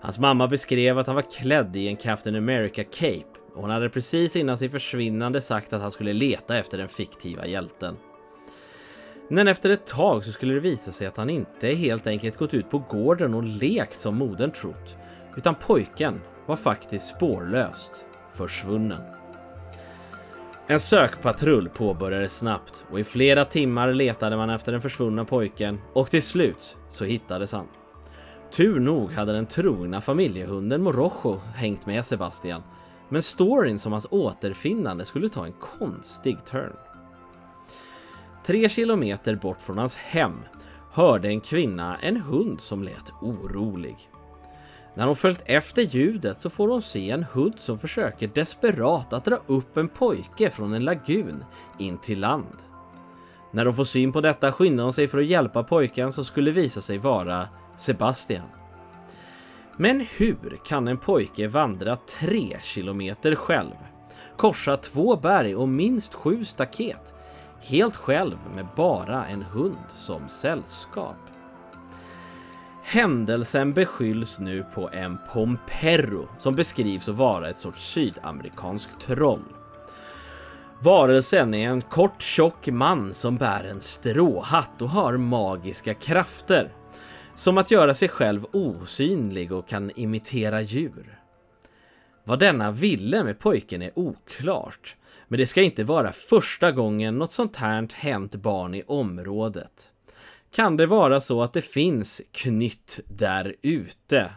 Hans 0.00 0.18
mamma 0.18 0.48
beskrev 0.48 0.98
att 0.98 1.06
han 1.06 1.16
var 1.16 1.30
klädd 1.38 1.76
i 1.76 1.88
en 1.88 1.96
Captain 1.96 2.36
America 2.36 2.84
cape 2.84 3.35
hon 3.56 3.70
hade 3.70 3.88
precis 3.88 4.36
innan 4.36 4.58
sin 4.58 4.70
försvinnande 4.70 5.40
sagt 5.40 5.72
att 5.72 5.82
han 5.82 5.90
skulle 5.90 6.12
leta 6.12 6.58
efter 6.58 6.78
den 6.78 6.88
fiktiva 6.88 7.46
hjälten. 7.46 7.96
Men 9.28 9.48
efter 9.48 9.70
ett 9.70 9.86
tag 9.86 10.24
så 10.24 10.32
skulle 10.32 10.54
det 10.54 10.60
visa 10.60 10.92
sig 10.92 11.06
att 11.06 11.16
han 11.16 11.30
inte 11.30 11.68
helt 11.68 12.06
enkelt 12.06 12.36
gått 12.36 12.54
ut 12.54 12.70
på 12.70 12.78
gården 12.78 13.34
och 13.34 13.42
lekt 13.42 13.98
som 13.98 14.16
modern 14.16 14.50
trott, 14.50 14.96
utan 15.36 15.54
pojken 15.54 16.20
var 16.46 16.56
faktiskt 16.56 17.08
spårlöst 17.08 18.06
försvunnen. 18.34 19.02
En 20.68 20.80
sökpatrull 20.80 21.68
påbörjades 21.68 22.36
snabbt 22.36 22.84
och 22.90 23.00
i 23.00 23.04
flera 23.04 23.44
timmar 23.44 23.92
letade 23.92 24.36
man 24.36 24.50
efter 24.50 24.72
den 24.72 24.80
försvunna 24.80 25.24
pojken 25.24 25.78
och 25.92 26.10
till 26.10 26.22
slut 26.22 26.76
så 26.90 27.04
hittades 27.04 27.52
han. 27.52 27.66
Tur 28.52 28.80
nog 28.80 29.12
hade 29.12 29.32
den 29.32 29.46
trogna 29.46 30.00
familjehunden 30.00 30.82
Morojo 30.82 31.40
hängt 31.54 31.86
med 31.86 32.04
Sebastian, 32.04 32.62
men 33.08 33.22
storyn 33.22 33.78
som 33.78 33.92
hans 33.92 34.06
återfinnande 34.10 35.04
skulle 35.04 35.28
ta 35.28 35.46
en 35.46 35.52
konstig 35.52 36.44
turn. 36.44 36.76
Tre 38.44 38.68
kilometer 38.68 39.34
bort 39.34 39.60
från 39.60 39.78
hans 39.78 39.96
hem 39.96 40.40
hörde 40.92 41.28
en 41.28 41.40
kvinna 41.40 41.98
en 41.98 42.16
hund 42.16 42.60
som 42.60 42.82
lät 42.82 43.12
orolig. 43.20 44.10
När 44.94 45.06
hon 45.06 45.16
följt 45.16 45.42
efter 45.44 45.82
ljudet 45.82 46.40
så 46.40 46.50
får 46.50 46.68
hon 46.68 46.82
se 46.82 47.10
en 47.10 47.22
hund 47.32 47.54
som 47.58 47.78
försöker 47.78 48.28
desperat 48.28 49.12
att 49.12 49.24
dra 49.24 49.36
upp 49.46 49.76
en 49.76 49.88
pojke 49.88 50.50
från 50.50 50.74
en 50.74 50.84
lagun 50.84 51.44
in 51.78 51.98
till 51.98 52.20
land. 52.20 52.56
När 53.50 53.66
hon 53.66 53.74
får 53.74 53.84
syn 53.84 54.12
på 54.12 54.20
detta 54.20 54.52
skyndar 54.52 54.84
hon 54.84 54.92
sig 54.92 55.08
för 55.08 55.18
att 55.18 55.26
hjälpa 55.26 55.62
pojken 55.62 56.12
som 56.12 56.24
skulle 56.24 56.50
visa 56.50 56.80
sig 56.80 56.98
vara 56.98 57.48
Sebastian. 57.76 58.55
Men 59.76 60.00
hur 60.00 60.58
kan 60.64 60.88
en 60.88 60.98
pojke 60.98 61.48
vandra 61.48 61.96
tre 61.96 62.58
kilometer 62.62 63.34
själv, 63.34 63.74
korsa 64.36 64.76
två 64.76 65.16
berg 65.16 65.56
och 65.56 65.68
minst 65.68 66.14
sju 66.14 66.44
staket, 66.44 67.14
helt 67.60 67.96
själv 67.96 68.38
med 68.54 68.66
bara 68.76 69.26
en 69.26 69.42
hund 69.42 69.86
som 69.94 70.28
sällskap? 70.28 71.16
Händelsen 72.82 73.72
beskylls 73.72 74.38
nu 74.38 74.64
på 74.74 74.90
en 74.90 75.18
Pomperro 75.32 76.28
som 76.38 76.54
beskrivs 76.54 77.08
att 77.08 77.14
vara 77.14 77.50
ett 77.50 77.58
sorts 77.58 77.92
sydamerikanskt 77.92 79.00
troll. 79.00 79.44
Varelsen 80.80 81.54
är 81.54 81.68
en 81.68 81.82
kort 81.82 82.22
tjock 82.22 82.68
man 82.68 83.14
som 83.14 83.36
bär 83.36 83.64
en 83.64 83.80
stråhatt 83.80 84.82
och 84.82 84.90
har 84.90 85.16
magiska 85.16 85.94
krafter. 85.94 86.72
Som 87.36 87.58
att 87.58 87.70
göra 87.70 87.94
sig 87.94 88.08
själv 88.08 88.46
osynlig 88.52 89.52
och 89.52 89.68
kan 89.68 89.90
imitera 89.96 90.60
djur. 90.60 91.20
Vad 92.24 92.38
denna 92.38 92.72
ville 92.72 93.24
med 93.24 93.38
pojken 93.38 93.82
är 93.82 93.98
oklart, 93.98 94.96
men 95.28 95.38
det 95.38 95.46
ska 95.46 95.62
inte 95.62 95.84
vara 95.84 96.12
första 96.12 96.72
gången 96.72 97.18
något 97.18 97.32
sånt 97.32 97.56
här 97.56 97.88
hänt 97.94 98.34
barn 98.34 98.74
i 98.74 98.82
området. 98.86 99.90
Kan 100.50 100.76
det 100.76 100.86
vara 100.86 101.20
så 101.20 101.42
att 101.42 101.52
det 101.52 101.62
finns 101.62 102.22
knytt 102.32 103.00
där 103.04 103.56
ute? 103.62 104.30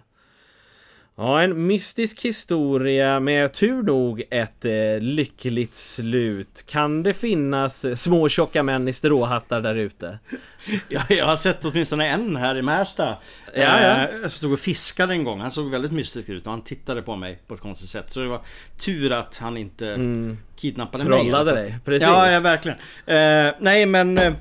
Ja, 1.19 1.41
en 1.41 1.67
mystisk 1.67 2.21
historia 2.21 3.19
med 3.19 3.53
tur 3.53 3.83
nog 3.83 4.23
ett 4.31 4.65
eh, 4.65 4.99
lyckligt 4.99 5.75
slut. 5.75 6.63
Kan 6.67 7.03
det 7.03 7.13
finnas 7.13 7.85
eh, 7.85 7.95
små 7.95 8.29
tjocka 8.29 8.63
män 8.63 8.87
i 8.87 8.93
stråhattar 8.93 9.61
där 9.61 9.75
ute? 9.75 10.19
Ja, 10.89 11.01
jag 11.09 11.25
har 11.25 11.35
sett 11.35 11.65
åtminstone 11.65 12.07
en 12.07 12.35
här 12.35 12.57
i 12.57 12.61
Märsta. 12.61 13.17
Ja, 13.53 13.61
ja. 13.61 14.07
Eh, 14.07 14.15
jag 14.21 14.31
stod 14.31 14.53
och 14.53 14.59
fiskade 14.59 15.13
en 15.13 15.23
gång. 15.23 15.39
Han 15.39 15.51
såg 15.51 15.71
väldigt 15.71 15.91
mystisk 15.91 16.29
ut 16.29 16.45
och 16.45 16.51
han 16.51 16.61
tittade 16.61 17.01
på 17.01 17.15
mig 17.15 17.39
på 17.47 17.53
ett 17.53 17.61
konstigt 17.61 17.89
sätt. 17.89 18.11
Så 18.11 18.19
det 18.19 18.27
var 18.27 18.41
tur 18.77 19.11
att 19.11 19.37
han 19.37 19.57
inte 19.57 19.87
mm. 19.87 20.37
kidnappade 20.55 21.03
Trollade 21.03 21.23
mig. 21.23 21.31
Trollade 21.31 21.61
dig, 21.61 21.75
precis. 21.85 22.07
Ja, 22.07 22.31
ja 22.31 22.39
verkligen. 22.39 22.77
Eh, 23.05 23.53
nej, 23.59 23.85
men... 23.85 24.17
Eh, 24.17 24.33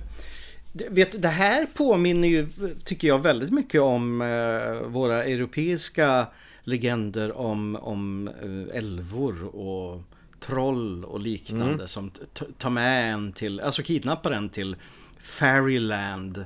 vet, 0.91 1.23
det 1.23 1.29
här 1.29 1.67
påminner 1.77 2.29
ju, 2.29 2.47
tycker 2.85 3.09
jag, 3.09 3.23
väldigt 3.23 3.51
mycket 3.51 3.81
om 3.81 4.23
eh, 4.23 4.89
våra 4.89 5.25
europeiska 5.25 6.27
legender 6.69 7.37
om, 7.37 7.77
om 7.77 8.31
uh, 8.45 8.77
älvor 8.77 9.57
och 9.57 10.03
troll 10.41 11.05
och 11.05 11.21
liknande 11.21 11.75
mm. 11.75 11.89
som 11.89 12.11
tar 12.59 12.71
med 12.71 13.13
en 13.13 13.33
till, 13.33 13.61
alltså 13.61 13.83
kidnappar 13.83 14.33
en 14.33 14.49
till 14.49 14.77
Fairyland 15.19 16.45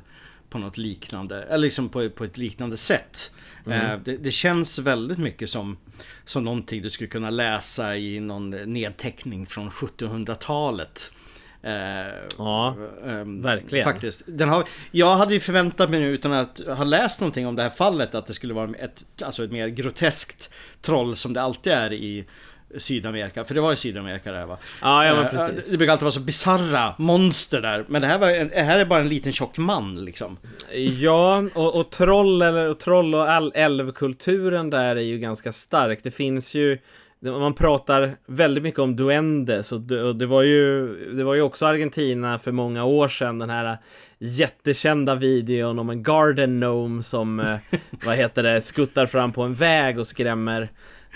på 0.50 0.58
något 0.58 0.78
liknande, 0.78 1.42
eller 1.42 1.58
liksom 1.58 1.88
på, 1.88 2.10
på 2.10 2.24
ett 2.24 2.36
liknande 2.36 2.76
sätt. 2.76 3.30
Mm. 3.66 3.90
Uh, 3.90 4.02
det, 4.04 4.16
det, 4.16 4.30
känns 4.30 4.78
väldigt 4.78 5.18
mycket 5.18 5.50
som, 5.50 5.76
som 6.24 6.44
någonting 6.44 6.82
du 6.82 6.90
skulle 6.90 7.08
kunna 7.08 7.30
läsa 7.30 7.96
i 7.96 8.20
någon 8.20 8.50
nedteckning 8.50 9.46
från 9.46 9.70
1700-talet. 9.70 11.12
Eh, 11.62 12.12
ja, 12.38 12.76
um, 13.02 13.42
verkligen. 13.42 13.84
Faktiskt. 13.84 14.22
Den 14.26 14.48
har, 14.48 14.64
jag 14.90 15.16
hade 15.16 15.34
ju 15.34 15.40
förväntat 15.40 15.90
mig 15.90 16.00
nu 16.00 16.08
utan 16.08 16.32
att 16.32 16.60
ha 16.66 16.84
läst 16.84 17.20
någonting 17.20 17.46
om 17.46 17.56
det 17.56 17.62
här 17.62 17.70
fallet 17.70 18.14
att 18.14 18.26
det 18.26 18.32
skulle 18.32 18.54
vara 18.54 18.70
ett, 18.78 19.04
alltså 19.22 19.44
ett 19.44 19.52
mer 19.52 19.68
groteskt 19.68 20.54
troll 20.80 21.16
som 21.16 21.32
det 21.32 21.42
alltid 21.42 21.72
är 21.72 21.92
i 21.92 22.24
Sydamerika, 22.76 23.44
för 23.44 23.54
det 23.54 23.60
var 23.60 23.70
ju 23.70 23.76
Sydamerika 23.76 24.32
där 24.32 24.46
va? 24.46 24.58
Ja, 24.80 25.06
ja 25.06 25.14
men 25.14 25.24
eh, 25.24 25.30
precis. 25.30 25.70
Det 25.70 25.76
brukar 25.76 25.92
alltid 25.92 26.02
vara 26.02 26.12
så 26.12 26.20
bizarra 26.20 26.94
monster 26.98 27.60
där, 27.60 27.84
men 27.88 28.02
det 28.02 28.08
här, 28.08 28.18
var, 28.18 28.28
det 28.28 28.62
här 28.62 28.78
är 28.78 28.84
bara 28.84 29.00
en 29.00 29.08
liten 29.08 29.32
tjock 29.32 29.58
man 29.58 30.04
liksom. 30.04 30.36
Ja, 30.74 31.44
och, 31.54 31.74
och 31.74 31.90
troll, 31.90 32.42
eller, 32.42 32.68
och 32.68 32.78
troll 32.78 33.14
och 33.14 33.56
älvkulturen 33.56 34.70
där 34.70 34.96
är 34.96 35.00
ju 35.00 35.18
ganska 35.18 35.52
stark. 35.52 36.00
Det 36.02 36.10
finns 36.10 36.54
ju 36.54 36.78
man 37.30 37.54
pratar 37.54 38.16
väldigt 38.26 38.64
mycket 38.64 38.80
om 38.80 38.96
duendes 38.96 39.72
och 39.72 39.80
det, 40.14 40.26
var 40.26 40.42
ju, 40.42 40.94
det 41.16 41.24
var 41.24 41.34
ju 41.34 41.42
också 41.42 41.66
Argentina 41.66 42.38
för 42.38 42.52
många 42.52 42.84
år 42.84 43.08
sedan 43.08 43.38
den 43.38 43.50
här 43.50 43.78
jättekända 44.18 45.14
videon 45.14 45.78
om 45.78 45.90
en 45.90 46.02
garden 46.02 46.56
gnome 46.56 47.02
som, 47.02 47.40
eh, 47.40 47.56
vad 48.04 48.16
heter 48.16 48.42
det, 48.42 48.60
skuttar 48.60 49.06
fram 49.06 49.32
på 49.32 49.42
en 49.42 49.54
väg 49.54 49.98
och 49.98 50.06
skrämmer 50.06 50.68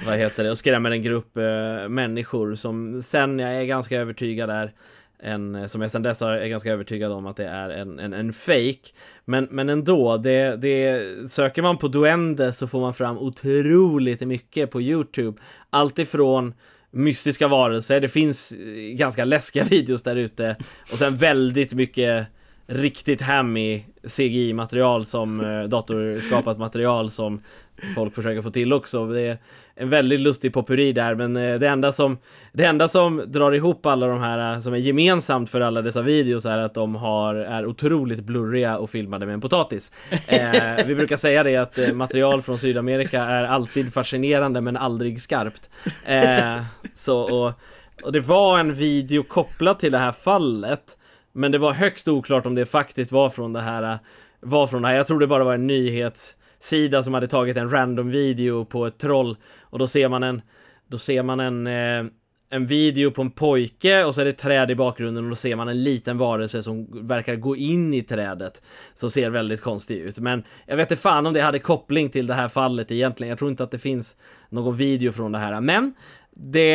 vad 0.07 0.19
heter 0.19 0.45
det, 0.45 0.51
och 0.51 0.59
skrämmer 0.59 0.90
en 0.90 1.03
grupp 1.03 1.37
eh, 1.37 1.88
människor 1.88 2.55
som 2.55 3.03
sen, 3.03 3.38
jag 3.38 3.55
är 3.55 3.64
ganska 3.64 4.01
övertygad 4.01 4.51
är 4.51 4.73
en, 5.18 5.55
eh, 5.55 5.66
som 5.66 5.83
jag 5.83 5.90
sedan 5.90 6.02
dess 6.02 6.22
är 6.22 6.46
ganska 6.46 6.72
övertygad 6.72 7.12
om 7.12 7.26
att 7.26 7.37
det 7.37 7.48
är 7.48 7.70
en, 7.70 7.98
en, 7.98 8.12
en 8.12 8.33
fake. 8.33 8.92
Men, 9.24 9.48
men 9.50 9.68
ändå, 9.68 10.16
det, 10.16 10.57
det, 10.57 11.02
söker 11.31 11.62
man 11.62 11.79
på 11.79 11.88
Duende 11.88 12.52
så 12.52 12.68
får 12.68 12.81
man 12.81 12.94
fram 12.94 13.18
otroligt 13.18 14.20
mycket 14.20 14.70
på 14.70 14.83
Youtube. 14.83 15.38
Allt 15.70 15.98
ifrån 15.98 16.55
mystiska 16.90 17.48
varelser, 17.48 18.00
det 18.00 18.09
finns 18.09 18.52
eh, 18.52 18.96
ganska 18.96 19.24
läskiga 19.24 19.64
videos 19.70 20.02
där 20.02 20.16
ute 20.16 20.57
och 20.92 20.98
sen 20.98 21.16
väldigt 21.16 21.72
mycket 21.72 22.26
riktigt 22.66 23.20
hammy 23.20 23.85
CGI-material 24.07 25.05
som 25.05 25.40
eh, 25.40 25.62
datorskapat 25.62 26.59
material 26.59 27.11
som 27.11 27.42
folk 27.95 28.14
försöker 28.14 28.42
få 28.42 28.51
till 28.51 28.73
också. 28.73 29.07
Det 29.07 29.21
är 29.21 29.38
en 29.75 29.90
väldigt 29.90 30.21
lustig 30.21 30.53
popuri 30.53 30.92
där, 30.92 31.14
men 31.14 31.37
eh, 31.37 31.55
det 31.55 31.69
enda 31.69 31.92
som 31.92 32.19
det 32.53 32.64
enda 32.64 32.88
som 32.88 33.25
drar 33.27 33.53
ihop 33.53 33.87
alla 33.87 34.07
de 34.07 34.21
här 34.21 34.55
eh, 34.55 34.61
som 34.61 34.75
är 34.75 34.79
gemensamt 34.79 35.51
för 35.51 35.61
alla 35.61 35.83
dessa 35.83 36.03
videos 36.03 36.47
är 36.47 36.59
att 36.59 36.75
de 36.75 36.95
har, 36.95 37.35
är 37.35 37.66
otroligt 37.66 38.21
blurriga 38.21 38.79
och 38.79 38.90
filmade 38.90 39.27
med 39.27 39.33
en 39.33 39.40
potatis. 39.40 39.92
Eh, 40.29 40.87
vi 40.87 40.95
brukar 40.95 41.16
säga 41.16 41.42
det 41.42 41.57
att 41.57 41.79
material 41.95 42.42
från 42.42 42.59
Sydamerika 42.59 43.23
är 43.23 43.45
alltid 43.45 43.92
fascinerande 43.92 44.61
men 44.61 44.77
aldrig 44.77 45.21
skarpt. 45.21 45.71
Eh, 46.07 46.62
så, 46.95 47.19
och, 47.21 47.53
och 48.03 48.12
det 48.12 48.21
var 48.21 48.59
en 48.59 48.75
video 48.75 49.23
kopplad 49.23 49.79
till 49.79 49.92
det 49.92 49.99
här 49.99 50.12
fallet 50.12 50.97
men 51.37 51.53
det 51.53 51.59
var 51.59 51.72
högst 51.72 52.09
oklart 52.09 52.46
om 52.46 52.55
det 52.55 52.66
faktiskt 52.66 53.12
var 53.12 53.31
från 53.31 53.53
det 53.53 53.61
här 53.61 53.99
var 54.40 54.66
från 54.66 54.83
det 54.83 54.88
här. 54.88 54.94
Jag 54.94 55.07
tror 55.07 55.20
det 55.20 55.27
bara 55.27 55.44
var 55.44 55.55
en 55.55 55.66
nyhetssida 55.66 57.03
som 57.03 57.14
hade 57.14 57.29
tagit 57.29 57.57
en 57.57 57.70
random 57.70 58.11
video 58.11 58.64
på 58.64 58.87
ett 58.87 58.99
troll 58.99 59.37
och 59.61 59.79
då 59.79 59.87
ser 59.87 60.09
man 60.09 60.22
en 60.22 60.42
då 60.88 60.99
ser 60.99 61.22
man 61.22 61.40
en 61.40 61.66
eh, 61.66 62.12
en 62.51 62.66
video 62.66 63.11
på 63.11 63.22
en 63.22 63.31
pojke 63.31 64.05
och 64.05 64.14
så 64.14 64.20
är 64.20 64.25
det 64.25 64.31
ett 64.31 64.38
träd 64.38 64.70
i 64.70 64.75
bakgrunden 64.75 65.25
och 65.25 65.31
då 65.31 65.37
ser 65.37 65.57
man 65.57 65.68
en 65.68 65.83
liten 65.83 66.18
varelse 66.18 66.62
som 66.62 67.07
verkar 67.07 67.37
gå 67.37 67.57
in 67.57 67.94
i 67.94 68.03
trädet. 68.03 68.62
Som 68.94 69.11
ser 69.11 69.31
väldigt 69.31 69.61
konstig 69.61 69.96
ut. 69.96 70.18
Men 70.18 70.44
jag 70.66 70.77
vet 70.77 70.90
inte 70.90 71.03
fan 71.03 71.27
om 71.27 71.33
det 71.33 71.40
hade 71.40 71.59
koppling 71.59 72.11
till 72.11 72.27
det 72.27 72.35
här 72.35 72.49
fallet 72.49 72.92
egentligen. 72.92 73.29
Jag 73.29 73.38
tror 73.38 73.51
inte 73.51 73.64
att 73.64 73.70
det 73.70 73.79
finns 73.79 74.16
någon 74.49 74.77
video 74.77 75.12
från 75.12 75.33
det 75.33 75.38
här. 75.38 75.61
Men 75.61 75.94
det 76.31 76.75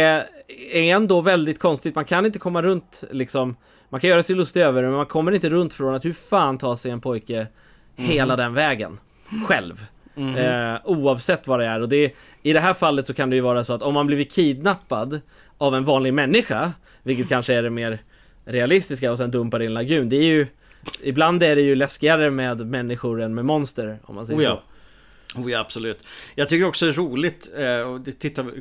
är 0.72 0.96
ändå 0.96 1.22
väldigt 1.22 1.60
konstigt. 1.60 1.96
Man 1.96 2.06
kan 2.06 2.26
inte 2.26 2.40
komma 2.40 2.62
runt 2.62 3.04
liksom 3.12 3.56
man 3.92 4.00
kan 4.00 4.10
göra 4.10 4.24
sig 4.24 4.36
lustig 4.36 4.62
över 4.62 4.82
det, 4.82 4.88
men 4.88 4.98
man 4.98 5.06
kommer 5.06 5.32
inte 5.32 5.50
runt 5.50 5.74
från 5.74 5.96
att 5.96 6.06
hur 6.06 6.14
fan 6.14 6.58
tar 6.58 6.76
sig 6.76 6.92
en 6.92 7.02
pojke 7.02 7.36
mm. 7.36 8.10
hela 8.10 8.36
den 8.36 8.54
vägen 8.54 9.00
själv? 9.48 9.86
Mm. 10.16 10.36
Eh, 10.36 10.80
oavsett 10.84 11.48
vad 11.48 11.60
det 11.60 11.66
är. 11.66 11.82
Och 11.82 11.90
det, 11.90 12.16
I 12.42 12.54
det 12.54 12.60
här 12.60 12.74
fallet 12.74 13.08
så 13.08 13.14
kan 13.14 13.30
det 13.30 13.36
ju 13.36 13.42
vara 13.42 13.64
så 13.64 13.74
att 13.74 13.82
om 13.82 13.94
man 13.94 14.08
blivit 14.08 14.32
kidnappad 14.32 15.22
av 15.58 15.76
en 15.76 15.86
vanlig 15.86 16.14
människa, 16.14 16.72
vilket 17.04 17.30
kanske 17.30 17.54
är 17.54 17.64
det 17.64 17.70
mer 17.70 18.00
realistiska 18.46 19.12
och 19.12 19.18
sen 19.18 19.32
dumpar 19.32 19.62
i 19.62 19.66
en 19.66 19.74
lagun. 19.74 20.10
Det 20.10 20.16
är 20.16 20.24
ju 20.24 20.48
Ibland 21.04 21.44
är 21.44 21.56
det 21.56 21.62
ju 21.62 21.76
läskigare 21.76 22.32
med 22.32 22.68
människor 22.68 23.22
än 23.22 23.36
med 23.36 23.46
monster 23.46 24.00
om 24.04 24.16
man 24.16 24.26
säger 24.26 24.40
oh 24.40 24.44
ja. 24.44 24.56
så. 24.56 24.62
Oh 25.36 25.52
ja, 25.52 25.60
absolut. 25.60 26.08
Jag 26.36 26.50
tycker 26.50 26.66
också 26.66 26.86
det 26.86 26.92
är 26.92 26.96
roligt, 26.96 27.50
eh, 27.58 27.80
och 27.80 28.02
det 28.02 28.12
tittar, 28.12 28.54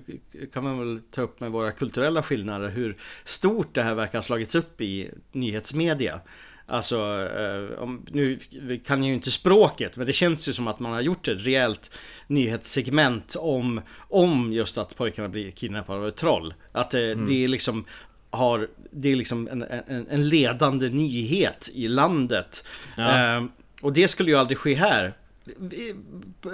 kan 0.52 0.64
man 0.64 0.78
väl 0.78 1.00
ta 1.10 1.22
upp 1.22 1.40
med 1.40 1.50
våra 1.50 1.72
kulturella 1.72 2.22
skillnader, 2.22 2.68
hur 2.68 2.96
stort 3.24 3.74
det 3.74 3.82
här 3.82 3.94
verkar 3.94 4.18
ha 4.18 4.22
slagits 4.22 4.54
upp 4.54 4.80
i 4.80 5.10
nyhetsmedia. 5.32 6.20
Alltså, 6.66 6.96
eh, 7.36 7.88
nu 8.10 8.38
kan 8.86 9.04
ju 9.04 9.14
inte 9.14 9.30
språket, 9.30 9.96
men 9.96 10.06
det 10.06 10.12
känns 10.12 10.48
ju 10.48 10.52
som 10.52 10.68
att 10.68 10.80
man 10.80 10.92
har 10.92 11.00
gjort 11.00 11.28
ett 11.28 11.46
rejält 11.46 11.90
nyhetssegment 12.26 13.36
om, 13.38 13.80
om 13.96 14.52
just 14.52 14.78
att 14.78 14.96
pojkarna 14.96 15.28
blir 15.28 15.50
kidnappade 15.50 15.98
av 15.98 16.08
ett 16.08 16.16
troll. 16.16 16.54
Att 16.72 16.90
det, 16.90 17.12
mm. 17.12 17.26
det 17.26 17.44
är 17.44 17.48
liksom 17.48 17.84
har, 18.30 18.68
det 18.90 19.08
är 19.08 19.16
liksom 19.16 19.48
en, 19.48 19.62
en, 19.62 20.06
en 20.10 20.28
ledande 20.28 20.88
nyhet 20.88 21.70
i 21.72 21.88
landet. 21.88 22.64
Ja. 22.96 23.36
Eh, 23.36 23.44
och 23.82 23.92
det 23.92 24.08
skulle 24.08 24.30
ju 24.30 24.36
aldrig 24.36 24.58
ske 24.58 24.74
här. 24.74 25.14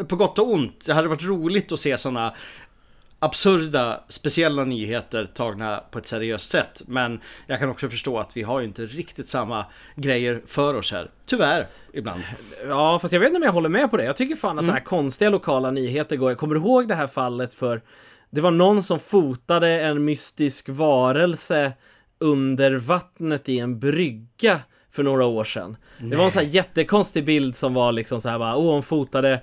På 0.09 0.17
gott 0.17 0.39
och 0.39 0.53
ont. 0.53 0.87
Det 0.87 0.93
hade 0.93 1.09
varit 1.09 1.25
roligt 1.25 1.73
att 1.73 1.81
se 1.81 1.99
sådana 1.99 2.35
absurda, 3.19 4.05
speciella 4.09 4.65
nyheter 4.65 5.25
tagna 5.25 5.83
på 5.91 5.99
ett 5.99 6.07
seriöst 6.07 6.51
sätt. 6.51 6.83
Men 6.87 7.21
jag 7.47 7.59
kan 7.59 7.71
också 7.71 7.89
förstå 7.89 8.19
att 8.19 8.37
vi 8.37 8.43
har 8.43 8.61
ju 8.61 8.67
inte 8.67 8.87
riktigt 8.87 9.29
samma 9.29 9.65
grejer 9.95 10.43
för 10.47 10.75
oss 10.75 10.93
här. 10.93 11.11
Tyvärr, 11.27 11.67
ibland. 11.93 12.23
Ja, 12.69 12.99
fast 12.99 13.13
jag 13.13 13.21
vet 13.21 13.27
inte 13.27 13.37
om 13.37 13.43
jag 13.43 13.53
håller 13.53 13.69
med 13.69 13.91
på 13.91 13.97
det. 13.97 14.05
Jag 14.05 14.17
tycker 14.17 14.37
fan 14.37 14.59
att 14.59 14.63
mm. 14.63 14.73
så 14.73 14.79
här 14.79 14.85
konstiga 14.85 15.31
lokala 15.31 15.71
nyheter 15.71 16.17
går. 16.17 16.31
Jag 16.31 16.39
kommer 16.39 16.57
ihåg 16.57 16.89
det 16.89 16.95
här 16.95 17.07
fallet 17.07 17.55
för 17.55 17.83
det 18.31 18.41
var 18.41 18.51
någon 18.51 18.83
som 18.83 18.99
fotade 18.99 19.81
en 19.81 20.05
mystisk 20.05 20.69
varelse 20.69 21.73
under 22.19 22.75
vattnet 22.75 23.49
i 23.49 23.59
en 23.59 23.79
brygga 23.79 24.61
för 24.97 25.03
några 25.03 25.25
år 25.25 25.45
sedan. 25.45 25.77
Nej. 25.99 26.11
Det 26.11 26.17
var 26.17 26.25
en 26.25 26.31
sån 26.31 26.43
här 26.43 26.51
jättekonstig 26.51 27.25
bild 27.25 27.57
som 27.57 27.75
var 27.75 27.93
liksom 27.93 28.21
så 28.21 28.29
här 28.29 28.39
bara, 28.39 28.57
oh 28.57 28.73
hon 28.73 28.83
fotade 28.83 29.41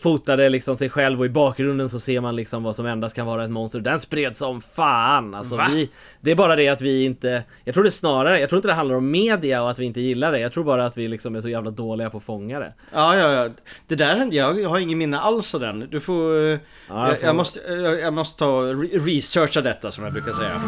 fotade 0.00 0.48
liksom 0.48 0.76
sig 0.76 0.90
själv 0.90 1.20
och 1.20 1.26
i 1.26 1.28
bakgrunden 1.28 1.88
så 1.88 2.00
ser 2.00 2.20
man 2.20 2.36
liksom 2.36 2.62
vad 2.62 2.76
som 2.76 2.86
endast 2.86 3.16
kan 3.16 3.26
vara 3.26 3.44
ett 3.44 3.50
monster. 3.50 3.80
Den 3.80 4.00
spreds 4.00 4.38
som 4.38 4.60
fan! 4.60 5.34
Alltså 5.34 5.64
vi, 5.70 5.90
det 6.20 6.30
är 6.30 6.34
bara 6.34 6.56
det 6.56 6.68
att 6.68 6.80
vi 6.80 7.04
inte... 7.04 7.42
Jag 7.64 7.74
tror 7.74 7.84
det 7.84 7.90
snarare, 7.90 8.40
jag 8.40 8.48
tror 8.48 8.58
inte 8.58 8.68
det 8.68 8.74
handlar 8.74 8.96
om 8.96 9.10
media 9.10 9.62
och 9.62 9.70
att 9.70 9.78
vi 9.78 9.84
inte 9.84 10.00
gillar 10.00 10.32
det. 10.32 10.38
Jag 10.40 10.52
tror 10.52 10.64
bara 10.64 10.86
att 10.86 10.96
vi 10.96 11.08
liksom 11.08 11.34
är 11.36 11.40
så 11.40 11.48
jävla 11.48 11.70
dåliga 11.70 12.10
på 12.10 12.16
att 12.16 12.22
fånga 12.22 12.58
det. 12.58 12.72
Ja, 12.92 13.16
ja, 13.16 13.32
ja. 13.32 13.48
Det 13.86 13.94
där 13.94 14.16
hände 14.16 14.36
jag, 14.36 14.60
jag 14.60 14.68
har 14.68 14.78
ingen 14.78 14.98
minne 14.98 15.18
alls 15.18 15.54
av 15.54 15.60
den. 15.60 15.88
Du 15.90 16.00
får... 16.00 16.34
Ja, 16.36 16.58
jag, 16.88 17.18
får... 17.18 17.26
jag, 17.26 17.36
måste, 17.36 17.60
jag, 17.60 18.00
jag 18.00 18.12
måste 18.12 18.38
ta 18.38 18.62
researcha 18.92 19.60
detta 19.60 19.90
som 19.90 20.04
jag 20.04 20.12
brukar 20.12 20.32
säga. 20.32 20.62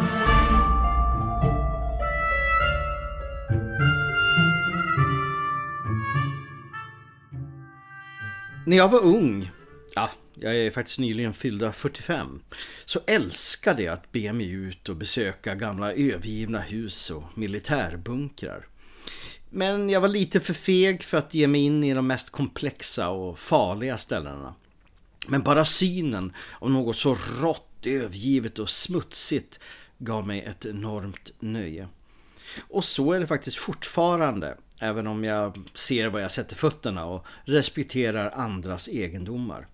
När 8.65 8.77
jag 8.77 8.89
var 8.89 8.99
ung, 8.99 9.51
ja, 9.95 10.09
jag 10.33 10.55
är 10.55 10.71
faktiskt 10.71 10.99
nyligen 10.99 11.33
fyllda 11.33 11.71
45, 11.71 12.41
så 12.85 12.99
älskade 13.07 13.83
jag 13.83 13.93
att 13.93 14.11
be 14.11 14.33
mig 14.33 14.49
ut 14.49 14.89
och 14.89 14.95
besöka 14.95 15.55
gamla 15.55 15.93
övergivna 15.93 16.59
hus 16.59 17.09
och 17.09 17.23
militärbunkrar. 17.37 18.67
Men 19.49 19.89
jag 19.89 20.01
var 20.01 20.07
lite 20.07 20.39
för 20.39 20.53
feg 20.53 21.03
för 21.03 21.17
att 21.17 21.33
ge 21.33 21.47
mig 21.47 21.61
in 21.61 21.83
i 21.83 21.93
de 21.93 22.07
mest 22.07 22.29
komplexa 22.29 23.09
och 23.09 23.39
farliga 23.39 23.97
ställena. 23.97 24.55
Men 25.27 25.43
bara 25.43 25.65
synen 25.65 26.33
av 26.59 26.71
något 26.71 26.97
så 26.97 27.17
rått, 27.41 27.85
övergivet 27.85 28.59
och 28.59 28.69
smutsigt 28.69 29.59
gav 29.97 30.27
mig 30.27 30.41
ett 30.41 30.65
enormt 30.65 31.31
nöje. 31.39 31.87
Och 32.69 32.85
så 32.85 33.11
är 33.13 33.19
det 33.19 33.27
faktiskt 33.27 33.57
fortfarande 33.57 34.57
Även 34.83 35.07
om 35.07 35.23
jag 35.23 35.57
ser 35.73 36.07
var 36.07 36.19
jag 36.19 36.31
sätter 36.31 36.55
fötterna 36.55 37.05
och 37.05 37.25
respekterar 37.45 38.31
andras 38.31 38.87
egendomar. 38.87 39.67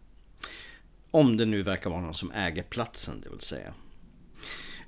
Om 1.12 1.38
det 1.38 1.46
nu 1.46 1.64
verkar 1.64 1.90
vara 1.90 2.02
någon 2.02 2.14
som 2.14 2.32
äger 2.32 2.64
platsen, 2.64 3.22
det 3.22 3.30
vill 3.30 3.40
säga. 3.40 3.74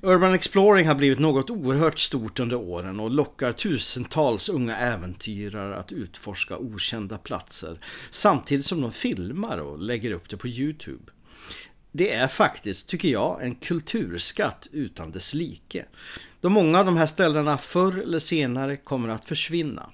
Urban 0.02 0.34
Exploring 0.34 0.88
har 0.88 0.96
blivit 0.96 1.20
något 1.20 1.50
oerhört 1.50 2.00
stort 2.00 2.40
under 2.40 2.56
åren 2.56 3.00
och 3.00 3.12
lockar 3.12 3.52
tusentals 3.52 4.50
unga 4.50 4.78
äventyrare 4.78 5.76
att 5.76 5.92
utforska 5.92 6.58
okända 6.58 7.18
platser 7.18 7.80
samtidigt 8.10 8.66
som 8.66 8.82
de 8.82 8.92
filmar 8.92 9.58
och 9.58 9.80
lägger 9.80 10.12
upp 10.12 10.30
det 10.30 10.38
på 10.38 10.48
Youtube. 10.48 11.12
Det 11.92 12.14
är 12.14 12.28
faktiskt, 12.28 12.90
tycker 12.90 13.08
jag, 13.08 13.44
en 13.44 13.56
kulturskatt 13.56 14.68
utan 14.72 15.12
dess 15.12 15.34
like. 15.34 15.86
Då 16.42 16.50
många 16.50 16.80
av 16.80 16.86
de 16.86 16.98
här 16.98 17.06
ställena 17.06 17.58
förr 17.58 17.98
eller 17.98 18.20
senare 18.20 18.78
kommer 18.78 19.10
att 19.10 19.26
försvinna. 19.26 19.90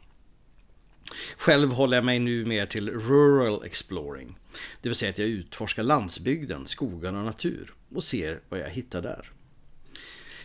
Själv 1.38 1.72
håller 1.72 1.98
jag 1.98 2.06
mig 2.06 2.20
nu 2.20 2.46
mer 2.46 2.65
till 2.65 2.89
rural 2.89 3.63
exploring. 3.63 4.38
Det 4.82 4.89
vill 4.89 4.96
säga 4.96 5.10
att 5.10 5.17
jag 5.17 5.28
utforskar 5.28 5.84
landsbygden, 5.84 6.67
skogarna 6.67 7.20
och 7.20 7.26
natur 7.26 7.74
och 7.96 8.04
ser 8.04 8.41
vad 8.50 8.60
jag 8.60 8.70
hittar 8.70 9.02
där. 9.02 9.32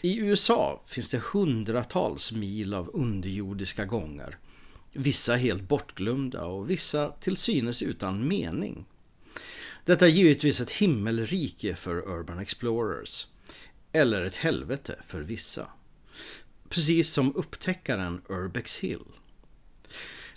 I 0.00 0.18
USA 0.18 0.82
finns 0.86 1.08
det 1.08 1.22
hundratals 1.32 2.32
mil 2.32 2.74
av 2.74 2.90
underjordiska 2.94 3.84
gångar. 3.84 4.38
Vissa 4.92 5.36
helt 5.36 5.62
bortglömda 5.62 6.44
och 6.44 6.70
vissa 6.70 7.10
till 7.10 7.36
synes 7.36 7.82
utan 7.82 8.28
mening. 8.28 8.84
Detta 9.84 10.06
är 10.06 10.10
givetvis 10.10 10.60
ett 10.60 10.70
himmelrike 10.70 11.76
för 11.76 12.08
Urban 12.08 12.38
Explorers. 12.38 13.26
Eller 13.92 14.24
ett 14.24 14.36
helvete 14.36 14.96
för 15.06 15.20
vissa. 15.20 15.66
Precis 16.68 17.10
som 17.12 17.36
upptäckaren 17.36 18.22
Urbex 18.28 18.78
Hill. 18.78 19.04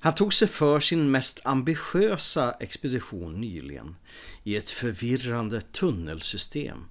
Han 0.06 0.16
tog 0.16 0.34
sig 0.34 0.48
för 0.48 0.80
sin 0.80 1.12
mest 1.12 1.40
ambitiösa 1.44 2.52
expedition 2.60 3.42
nyligen 3.42 3.96
i 4.44 4.56
ett 4.56 4.70
förvirrande 4.70 5.62
tunnelsystem. 5.62 6.86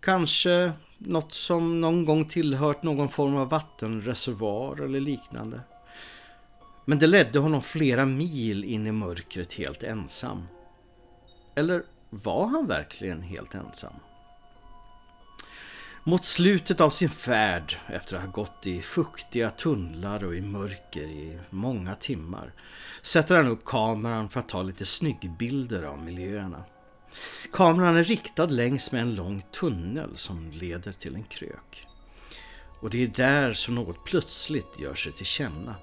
Kanske 0.00 0.72
något 0.98 1.32
som 1.32 1.80
någon 1.80 2.04
gång 2.04 2.28
tillhört 2.28 2.82
någon 2.82 3.08
form 3.08 3.36
av 3.36 3.48
vattenreservoar 3.48 4.80
eller 4.80 5.00
liknande. 5.00 5.60
Men 6.84 6.98
det 6.98 7.06
ledde 7.06 7.38
honom 7.38 7.62
flera 7.62 8.06
mil 8.06 8.64
in 8.64 8.86
i 8.86 8.92
mörkret 8.92 9.52
helt 9.52 9.82
ensam. 9.82 10.46
Eller 11.54 11.82
var 12.10 12.46
han 12.46 12.66
verkligen 12.66 13.22
helt 13.22 13.54
ensam? 13.54 13.94
Mot 16.04 16.24
slutet 16.24 16.80
av 16.80 16.90
sin 16.90 17.08
färd, 17.08 17.76
efter 17.86 18.16
att 18.16 18.22
ha 18.22 18.30
gått 18.30 18.66
i 18.66 18.82
fuktiga 18.82 19.50
tunnlar 19.50 20.24
och 20.24 20.34
i 20.34 20.40
mörker 20.40 21.02
i 21.02 21.38
många 21.50 21.94
timmar, 21.94 22.52
sätter 23.02 23.36
han 23.36 23.48
upp 23.48 23.64
kameran 23.64 24.28
för 24.28 24.40
att 24.40 24.48
ta 24.48 24.62
lite 24.62 24.86
snyggbilder 24.86 25.82
av 25.82 25.98
miljöerna. 25.98 26.64
Kameran 27.52 27.96
är 27.96 28.04
riktad 28.04 28.46
längs 28.46 28.92
med 28.92 29.02
en 29.02 29.14
lång 29.14 29.42
tunnel 29.60 30.16
som 30.16 30.50
leder 30.50 30.92
till 30.92 31.14
en 31.14 31.24
krök. 31.24 31.86
Och 32.80 32.90
det 32.90 33.02
är 33.02 33.06
där 33.06 33.52
som 33.52 33.74
något 33.74 34.04
plötsligt 34.04 34.80
gör 34.80 34.94
sig 34.94 35.12
till 35.12 35.26
känna. 35.26 35.74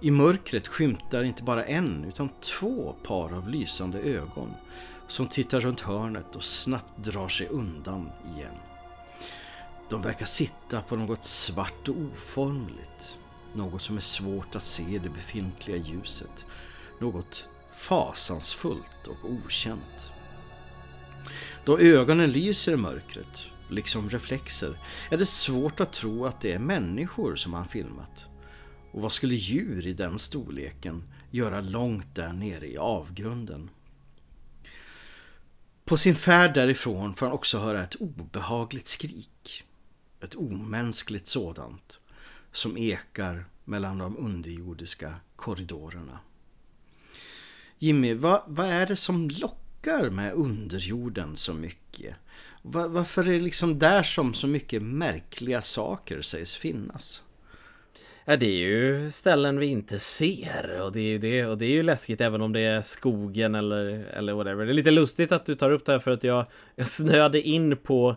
I 0.00 0.10
mörkret 0.10 0.68
skymtar 0.68 1.24
inte 1.24 1.42
bara 1.42 1.64
en 1.64 2.04
utan 2.04 2.28
två 2.28 2.96
par 3.04 3.32
av 3.32 3.48
lysande 3.48 3.98
ögon 3.98 4.54
som 5.08 5.26
tittar 5.26 5.60
runt 5.60 5.80
hörnet 5.80 6.36
och 6.36 6.44
snabbt 6.44 7.04
drar 7.04 7.28
sig 7.28 7.46
undan 7.46 8.10
igen. 8.36 8.54
De 9.90 10.02
verkar 10.02 10.26
sitta 10.26 10.82
på 10.82 10.96
något 10.96 11.24
svart 11.24 11.88
och 11.88 11.96
oformligt. 11.96 13.18
Något 13.54 13.82
som 13.82 13.96
är 13.96 14.00
svårt 14.00 14.56
att 14.56 14.64
se 14.64 14.82
i 14.82 14.98
det 14.98 15.08
befintliga 15.08 15.76
ljuset. 15.76 16.46
Något 17.00 17.48
fasansfullt 17.76 19.06
och 19.06 19.30
okänt. 19.30 20.12
Då 21.64 21.78
ögonen 21.78 22.32
lyser 22.32 22.72
i 22.72 22.76
mörkret, 22.76 23.46
liksom 23.70 24.10
reflexer, 24.10 24.78
är 25.10 25.16
det 25.16 25.26
svårt 25.26 25.80
att 25.80 25.92
tro 25.92 26.26
att 26.26 26.40
det 26.40 26.52
är 26.52 26.58
människor 26.58 27.36
som 27.36 27.52
han 27.52 27.68
filmat. 27.68 28.26
Och 28.92 29.02
vad 29.02 29.12
skulle 29.12 29.34
djur 29.34 29.86
i 29.86 29.92
den 29.92 30.18
storleken 30.18 31.02
göra 31.30 31.60
långt 31.60 32.14
där 32.14 32.32
nere 32.32 32.66
i 32.66 32.78
avgrunden? 32.78 33.70
På 35.84 35.96
sin 35.96 36.14
färd 36.14 36.54
därifrån 36.54 37.14
får 37.14 37.26
han 37.26 37.34
också 37.34 37.58
höra 37.58 37.84
ett 37.84 37.94
obehagligt 37.94 38.88
skrik. 38.88 39.64
Ett 40.20 40.34
omänskligt 40.34 41.28
sådant 41.28 42.00
som 42.52 42.76
ekar 42.76 43.44
mellan 43.64 43.98
de 43.98 44.16
underjordiska 44.16 45.14
korridorerna. 45.36 46.18
Jimmy, 47.78 48.14
vad, 48.14 48.42
vad 48.46 48.66
är 48.66 48.86
det 48.86 48.96
som 48.96 49.28
lockar 49.28 50.10
med 50.10 50.32
underjorden 50.32 51.36
så 51.36 51.54
mycket? 51.54 52.16
Var, 52.62 52.88
varför 52.88 53.28
är 53.28 53.32
det 53.32 53.38
liksom 53.38 53.78
där 53.78 54.02
som 54.02 54.34
så 54.34 54.46
mycket 54.46 54.82
märkliga 54.82 55.62
saker 55.62 56.22
sägs 56.22 56.56
finnas? 56.56 57.24
Ja, 58.24 58.36
det 58.36 58.46
är 58.46 58.58
ju 58.58 59.10
ställen 59.10 59.58
vi 59.58 59.66
inte 59.66 59.98
ser 59.98 60.80
och 60.80 60.92
det 60.92 61.00
är 61.00 61.08
ju 61.08 61.18
det 61.18 61.46
och 61.46 61.58
det 61.58 61.64
är 61.64 61.70
ju 61.70 61.82
läskigt 61.82 62.20
även 62.20 62.42
om 62.42 62.52
det 62.52 62.60
är 62.60 62.82
skogen 62.82 63.54
eller, 63.54 63.84
eller 63.86 64.32
whatever. 64.32 64.66
Det 64.66 64.72
är 64.72 64.74
lite 64.74 64.90
lustigt 64.90 65.32
att 65.32 65.46
du 65.46 65.54
tar 65.54 65.70
upp 65.70 65.86
det 65.86 65.92
här 65.92 65.98
för 65.98 66.10
att 66.10 66.24
jag, 66.24 66.46
jag 66.76 66.86
snöade 66.86 67.42
in 67.42 67.76
på 67.76 68.16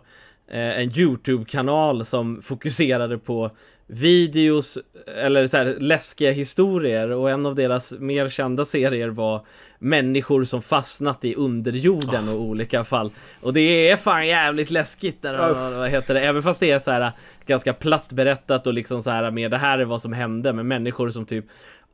en 0.50 0.98
Youtube-kanal 0.98 2.04
som 2.04 2.42
fokuserade 2.42 3.18
på 3.18 3.50
videos 3.86 4.78
eller 5.16 5.46
så 5.46 5.56
här 5.56 5.76
läskiga 5.80 6.32
historier 6.32 7.10
och 7.10 7.30
en 7.30 7.46
av 7.46 7.54
deras 7.54 7.92
mer 7.98 8.28
kända 8.28 8.64
serier 8.64 9.08
var 9.08 9.46
människor 9.78 10.44
som 10.44 10.62
fastnat 10.62 11.24
i 11.24 11.34
underjorden 11.34 12.28
och 12.28 12.40
olika 12.40 12.84
fall. 12.84 13.12
Och 13.40 13.52
det 13.52 13.90
är 13.90 13.96
fan 13.96 14.26
jävligt 14.26 14.70
läskigt 14.70 15.22
där, 15.22 15.50
Uff. 15.50 15.78
vad 15.78 15.90
heter 15.90 16.14
det? 16.14 16.20
Även 16.20 16.42
fast 16.42 16.60
det 16.60 16.70
är 16.70 16.78
så 16.78 16.90
här 16.90 17.12
ganska 17.46 17.72
platt 17.72 18.12
berättat 18.12 18.66
och 18.66 18.74
liksom 18.74 19.02
så 19.02 19.10
här 19.10 19.30
med 19.30 19.50
det 19.50 19.58
här 19.58 19.78
är 19.78 19.84
vad 19.84 20.02
som 20.02 20.12
hände 20.12 20.52
med 20.52 20.66
människor 20.66 21.10
som 21.10 21.26
typ 21.26 21.44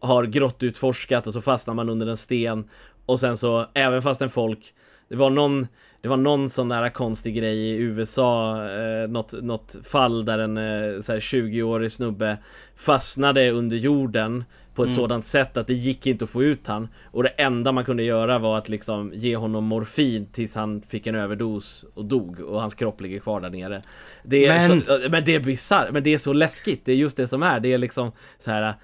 har 0.01 0.25
grottutforskat 0.25 1.27
och 1.27 1.33
så 1.33 1.41
fastnar 1.41 1.75
man 1.75 1.89
under 1.89 2.07
en 2.07 2.17
sten 2.17 2.69
och 3.07 3.21
sen 3.21 3.37
så 3.37 3.67
även 3.75 4.03
fast 4.03 4.23
en 4.23 4.31
folk 4.31 4.75
det 5.09 5.17
var 5.17 5.31
någon 5.31 5.67
det 6.01 6.09
var 6.09 6.17
någon 6.17 6.51
sån 6.51 6.69
där 6.69 6.89
konstig 6.89 7.35
grej 7.35 7.59
i 7.59 7.77
USA, 7.77 8.65
eh, 8.71 9.09
något, 9.09 9.33
något 9.43 9.77
fall 9.85 10.25
där 10.25 10.39
en 10.39 10.57
eh, 10.57 11.01
så 11.03 11.13
här 11.13 11.21
20-årig 11.21 11.93
snubbe 11.93 12.39
fastnade 12.77 13.51
under 13.51 13.77
jorden 13.77 14.45
på 14.75 14.83
ett 14.83 14.87
Mm. 14.89 14.97
sådant 14.97 15.27
sätt 15.27 15.57
att 15.57 15.67
det 15.67 15.75
gick 15.75 16.07
inte 16.07 16.25
att 16.25 16.31
få 16.31 16.43
ut 16.43 16.67
han. 16.67 16.89
Och 17.05 17.23
det 17.23 17.29
enda 17.29 17.73
man 17.73 17.85
kunde 17.85 18.03
göra 18.03 18.39
var 18.39 18.59
att 18.59 18.69
liksom 18.69 19.13
ge 19.15 19.37
honom 19.37 19.65
morfin 19.65 20.27
tills 20.33 20.55
han 20.55 20.83
fick 20.83 21.07
en 21.07 21.15
överdos 21.15 21.85
och 21.95 22.05
dog 22.05 22.41
och 22.41 22.61
hans 22.61 22.75
kropp 22.75 23.01
ligger 23.01 23.19
kvar 23.21 23.41
där 23.41 23.51
nere. 23.51 23.83
Det 24.25 24.49
Men- 24.49 24.81
så, 24.81 24.99
men 25.11 25.25
det 25.25 25.35
är 25.35 25.41
bisarrt, 25.41 25.91
men 25.93 26.03
det 26.03 26.15
är 26.15 26.19
så 26.19 26.33
läskigt, 26.33 26.85
det 26.85 26.93
är 26.93 26.97
just 26.97 27.17
det 27.17 27.27
som 27.29 27.43
är, 27.43 27.61
det 27.61 27.73
är 27.73 27.79
liksom 27.79 28.13
så 28.39 28.51
här. 28.51 28.75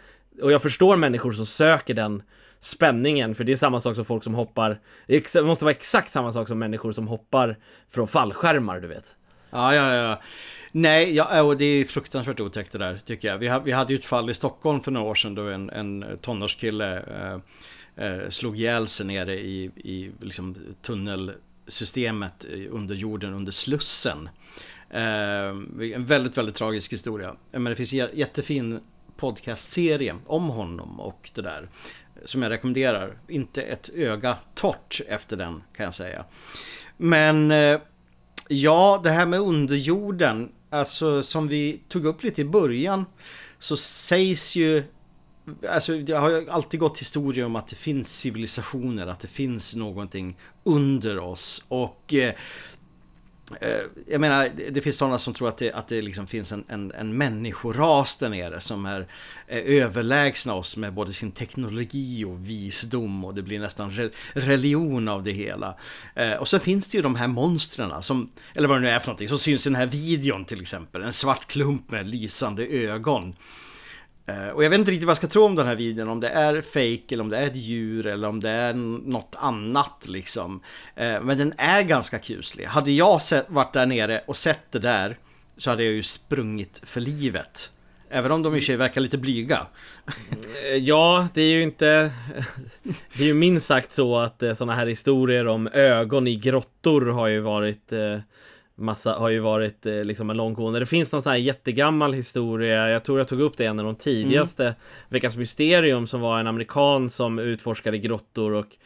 Och 0.42 0.52
jag 0.52 0.62
förstår 0.62 0.96
människor 0.96 1.32
som 1.32 1.46
söker 1.46 1.94
den 1.94 2.22
spänningen, 2.64 3.34
för 3.34 3.44
det 3.44 3.52
är 3.52 3.56
samma 3.56 3.80
sak 3.80 3.96
som 3.96 4.04
folk 4.04 4.24
som 4.24 4.34
hoppar 4.34 4.80
Det 5.06 5.42
måste 5.42 5.64
vara 5.64 5.74
exakt 5.74 6.12
samma 6.12 6.32
sak 6.32 6.48
som 6.48 6.58
människor 6.58 6.92
som 6.92 7.08
hoppar 7.08 7.58
från 7.90 8.08
fallskärmar, 8.08 8.80
du 8.80 8.88
vet 8.88 9.16
Ja, 9.50 9.74
ja, 9.74 9.94
ja. 9.94 10.20
Nej, 10.72 11.14
ja, 11.14 11.42
och 11.42 11.56
det 11.56 11.64
är 11.64 11.84
fruktansvärt 11.84 12.40
otäckt 12.40 12.72
det 12.72 12.78
där 12.78 12.98
tycker 13.04 13.28
jag. 13.28 13.38
Vi, 13.38 13.48
ha, 13.48 13.58
vi 13.58 13.72
hade 13.72 13.92
ju 13.92 13.98
ett 13.98 14.04
fall 14.04 14.30
i 14.30 14.34
Stockholm 14.34 14.80
för 14.80 14.90
några 14.90 15.10
år 15.10 15.14
sedan 15.14 15.34
då 15.34 15.42
en, 15.42 15.70
en 15.70 16.04
tonårskille 16.20 16.98
eh, 16.98 17.38
eh, 18.06 18.28
slog 18.28 18.60
ihjäl 18.60 18.88
sig 18.88 19.06
nere 19.06 19.34
i, 19.34 19.64
i 19.76 20.10
liksom, 20.20 20.56
tunnelsystemet 20.82 22.44
eh, 22.44 22.60
under 22.70 22.94
jorden, 22.94 23.34
under 23.34 23.52
Slussen. 23.52 24.28
Eh, 24.90 25.48
en 25.94 26.04
väldigt, 26.04 26.38
väldigt 26.38 26.54
tragisk 26.54 26.92
historia. 26.92 27.36
Men 27.52 27.64
det 27.64 27.76
finns 27.76 27.94
en 27.94 28.08
jättefin 28.12 28.80
podcastserie 29.16 30.14
om 30.26 30.48
honom 30.48 31.00
och 31.00 31.30
det 31.34 31.42
där. 31.42 31.68
Som 32.24 32.42
jag 32.42 32.50
rekommenderar. 32.50 33.18
Inte 33.28 33.62
ett 33.62 33.90
öga 33.94 34.36
torrt 34.54 35.00
efter 35.08 35.36
den 35.36 35.62
kan 35.76 35.84
jag 35.84 35.94
säga. 35.94 36.24
Men 36.96 37.50
eh, 37.50 37.80
Ja, 38.48 39.00
det 39.02 39.10
här 39.10 39.26
med 39.26 39.40
underjorden, 39.40 40.52
alltså 40.70 41.22
som 41.22 41.48
vi 41.48 41.80
tog 41.88 42.06
upp 42.06 42.22
lite 42.22 42.40
i 42.40 42.44
början, 42.44 43.04
så 43.58 43.76
sägs 43.76 44.56
ju 44.56 44.82
Alltså 45.68 45.98
det 45.98 46.12
har 46.12 46.30
ju 46.30 46.50
alltid 46.50 46.80
gått 46.80 47.00
historia 47.00 47.46
om 47.46 47.56
att 47.56 47.66
det 47.66 47.76
finns 47.76 48.18
civilisationer, 48.18 49.06
att 49.06 49.20
det 49.20 49.28
finns 49.28 49.76
någonting 49.76 50.36
under 50.62 51.18
oss 51.18 51.64
och 51.68 52.14
eh, 52.14 52.34
Eh, 53.60 53.68
jag 54.06 54.20
menar, 54.20 54.50
det- 54.70 54.80
finns 54.82 54.96
sådana 54.98 55.18
som 55.18 55.34
tror 55.34 55.48
att 55.48 55.58
det, 55.58 55.72
att 55.72 55.88
det 55.88 56.02
liksom 56.02 56.26
finns 56.26 56.52
en, 56.52 56.64
en, 56.68 56.92
en 56.92 57.16
människoras 57.16 58.16
där 58.16 58.28
nere 58.28 58.60
som 58.60 58.86
är, 58.86 59.06
är 59.48 59.60
överlägsna 59.60 60.54
oss 60.54 60.76
med 60.76 60.92
både 60.94 61.12
sin 61.12 61.32
teknologi 61.32 62.24
och 62.24 62.48
visdom 62.48 63.24
och 63.24 63.34
det 63.34 63.42
blir 63.42 63.58
nästan 63.60 63.90
re, 63.90 64.10
religion 64.32 65.08
av 65.08 65.22
det 65.22 65.32
hela. 65.32 65.74
Eh, 66.14 66.32
och 66.32 66.48
så 66.48 66.58
finns 66.58 66.88
det 66.88 66.96
ju 66.98 67.02
de 67.02 67.14
här 67.16 67.28
monstren 67.28 68.02
som, 68.02 68.30
eller 68.54 68.68
vad 68.68 68.76
det 68.76 68.80
nu 68.82 68.88
är 68.90 68.98
för 68.98 69.06
någonting, 69.06 69.28
som 69.28 69.38
syns 69.38 69.66
i 69.66 69.70
den 69.70 69.76
här 69.76 69.86
videon 69.86 70.44
till 70.44 70.60
exempel. 70.60 71.02
En 71.02 71.12
svart 71.12 71.46
klump 71.46 71.90
med 71.90 72.06
lysande 72.06 72.66
ögon. 72.66 73.34
Eh, 74.26 74.48
och 74.48 74.64
jag 74.64 74.70
vet 74.70 74.78
inte 74.78 74.90
riktigt 74.90 75.06
vad 75.06 75.10
jag 75.10 75.16
ska 75.16 75.26
tro 75.26 75.44
om 75.44 75.54
den 75.54 75.66
här 75.66 75.74
videon, 75.74 76.08
om 76.08 76.20
det 76.20 76.28
är 76.28 76.60
fake 76.60 77.14
eller 77.14 77.20
om 77.20 77.28
det 77.28 77.38
är 77.38 77.46
ett 77.46 77.56
djur 77.56 78.06
eller 78.06 78.28
om 78.28 78.40
det 78.40 78.50
är 78.50 78.74
något 78.74 79.36
annat 79.38 80.04
liksom. 80.08 80.60
Eh, 80.96 81.20
men 81.20 81.38
den 81.38 81.54
är 81.58 81.82
ganska 81.82 82.18
kuslig. 82.18 82.64
Hade 82.64 82.92
jag 82.92 83.22
sett, 83.22 83.50
varit 83.50 83.72
där 83.72 83.86
nere 83.86 84.22
och 84.26 84.36
sett 84.36 84.72
det 84.72 84.78
där 84.78 85.16
så 85.56 85.70
hade 85.70 85.84
jag 85.84 85.92
ju 85.92 86.02
sprungit 86.02 86.80
för 86.82 87.00
livet. 87.00 87.70
Även 88.10 88.32
om 88.32 88.42
de 88.42 88.54
i 88.54 88.58
och 88.58 88.62
för 88.62 88.66
sig 88.66 88.76
verkar 88.76 89.00
lite 89.00 89.18
blyga. 89.18 89.66
Eh, 90.70 90.76
ja, 90.76 91.28
det 91.34 91.42
är 91.42 91.52
ju 91.52 91.62
inte 91.62 92.10
Det 93.16 93.22
är 93.22 93.26
ju 93.26 93.34
minst 93.34 93.66
sagt 93.66 93.92
så 93.92 94.18
att 94.18 94.42
sådana 94.56 94.74
här 94.74 94.86
historier 94.86 95.46
om 95.46 95.68
ögon 95.72 96.26
i 96.26 96.36
grottor 96.36 97.06
har 97.06 97.26
ju 97.26 97.40
varit 97.40 97.92
eh, 97.92 98.18
Massa 98.76 99.12
har 99.12 99.28
ju 99.28 99.38
varit 99.38 99.86
eh, 99.86 100.04
liksom 100.04 100.30
en 100.30 100.36
långgående 100.36 100.80
Det 100.80 100.86
finns 100.86 101.12
någon 101.12 101.22
sån 101.22 101.30
här 101.30 101.38
jättegammal 101.38 102.12
historia 102.12 102.88
Jag 102.88 103.04
tror 103.04 103.18
jag 103.18 103.28
tog 103.28 103.40
upp 103.40 103.56
det 103.56 103.64
i 103.64 103.66
en 103.66 103.78
av 103.78 103.84
de 103.84 103.96
tidigaste 103.96 104.74
Veckans 105.08 105.36
Mysterium 105.36 106.06
som 106.06 106.20
var 106.20 106.40
en 106.40 106.46
amerikan 106.46 107.10
som 107.10 107.38
utforskade 107.38 107.98
grottor 107.98 108.52
och 108.52 108.76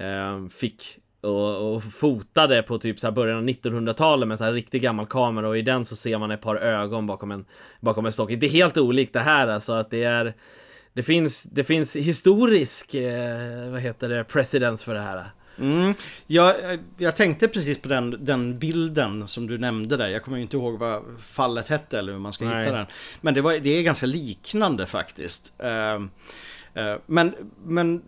eh, 0.00 0.48
Fick 0.48 0.98
och, 1.20 1.74
och 1.74 1.84
fotade 1.84 2.62
på 2.62 2.78
typ 2.78 2.98
så 2.98 3.06
här 3.06 3.14
början 3.14 3.38
av 3.38 3.44
1900-talet 3.44 4.28
med 4.28 4.38
så 4.38 4.44
här 4.44 4.52
riktigt 4.52 4.82
gammal 4.82 5.06
kamera 5.06 5.48
och 5.48 5.58
i 5.58 5.62
den 5.62 5.84
så 5.84 5.96
ser 5.96 6.18
man 6.18 6.30
ett 6.30 6.40
par 6.40 6.56
ögon 6.56 7.06
bakom 7.06 7.30
en 7.30 7.44
Bakom 7.80 8.06
en 8.06 8.12
stock. 8.12 8.30
Det 8.30 8.46
är 8.46 8.50
helt 8.50 8.76
olikt 8.76 9.12
det 9.12 9.20
här 9.20 9.48
alltså 9.48 9.72
att 9.72 9.90
det 9.90 10.04
är 10.04 10.34
det 10.92 11.02
finns, 11.02 11.42
det 11.42 11.64
finns 11.64 11.96
historisk, 11.96 12.94
eh, 12.94 13.70
vad 13.70 13.80
heter 13.80 14.08
det, 14.08 14.24
precedens 14.24 14.84
för 14.84 14.94
det 14.94 15.00
här. 15.00 15.30
Mm. 15.60 15.94
Jag, 16.26 16.54
jag 16.96 17.16
tänkte 17.16 17.48
precis 17.48 17.78
på 17.78 17.88
den, 17.88 18.24
den 18.24 18.58
bilden 18.58 19.28
som 19.28 19.46
du 19.46 19.58
nämnde 19.58 19.96
där. 19.96 20.08
Jag 20.08 20.22
kommer 20.22 20.36
ju 20.36 20.42
inte 20.42 20.56
ihåg 20.56 20.78
vad 20.78 21.02
fallet 21.20 21.68
hette 21.68 21.98
eller 21.98 22.12
hur 22.12 22.20
man 22.20 22.32
ska 22.32 22.44
Nej. 22.44 22.58
hitta 22.58 22.76
den. 22.76 22.86
Men 23.20 23.34
det, 23.34 23.40
var, 23.40 23.52
det 23.52 23.70
är 23.70 23.82
ganska 23.82 24.06
liknande 24.06 24.86
faktiskt. 24.86 25.52
Ehm, 25.58 26.10
eh, 26.74 26.94
men, 27.06 27.34
men 27.64 28.02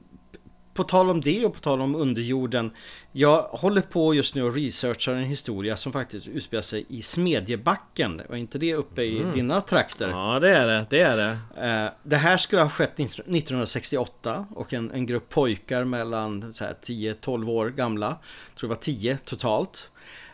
på 0.74 0.84
tal 0.84 1.10
om 1.10 1.20
det 1.20 1.44
och 1.46 1.54
på 1.54 1.60
tal 1.60 1.80
om 1.80 1.94
underjorden. 1.94 2.70
Jag 3.12 3.42
håller 3.42 3.80
på 3.80 4.14
just 4.14 4.34
nu 4.34 4.42
och 4.42 4.54
researchar 4.54 5.14
en 5.14 5.24
historia 5.24 5.76
som 5.76 5.92
faktiskt 5.92 6.28
utspelar 6.28 6.62
sig 6.62 6.86
i 6.88 7.02
Smedjebacken. 7.02 8.22
Var 8.28 8.36
inte 8.36 8.58
det 8.58 8.74
uppe 8.74 9.02
i 9.02 9.24
dina 9.34 9.60
trakter? 9.60 10.08
Ja, 10.08 10.38
det 10.40 10.56
är 10.56 10.66
det, 10.66 10.86
det 10.90 11.00
är 11.00 11.16
det. 11.16 11.38
Eh, 11.68 11.90
Det 12.02 12.16
här 12.16 12.36
skulle 12.36 12.62
ha 12.62 12.68
skett 12.68 13.00
1968 13.00 14.46
och 14.54 14.72
en, 14.72 14.90
en 14.90 15.06
grupp 15.06 15.28
pojkar 15.28 15.84
mellan 15.84 16.52
så 16.52 16.64
här 16.64 16.74
10-12 16.82 17.48
år 17.50 17.68
gamla, 17.68 18.06
jag 18.48 18.58
tror 18.58 18.68
det 18.68 18.74
var 18.74 18.82
10 18.82 19.18
totalt, 19.24 19.90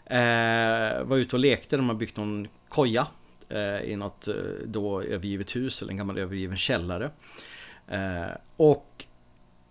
eh, 0.06 1.02
var 1.04 1.16
ute 1.16 1.36
och 1.36 1.40
lekte. 1.40 1.76
De 1.76 1.88
har 1.88 1.96
byggt 1.96 2.16
någon 2.16 2.48
koja 2.68 3.06
eh, 3.48 3.80
i 3.80 3.96
något 3.96 4.28
då 4.64 5.02
övergivet 5.02 5.56
hus 5.56 5.82
eller 5.82 5.90
en 5.90 5.96
gammal 5.96 6.18
övergiven 6.18 6.56
källare. 6.56 7.10
Och 8.56 9.04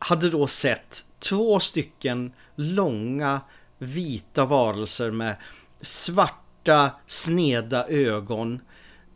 hade 0.06 0.30
då 0.30 0.48
sett 0.48 1.06
två 1.20 1.60
stycken 1.60 2.34
långa 2.56 3.42
vita 3.78 4.46
varelser 4.46 5.12
med 5.12 5.36
svarta 5.82 6.92
sneda 7.08 7.88
ögon 7.88 8.60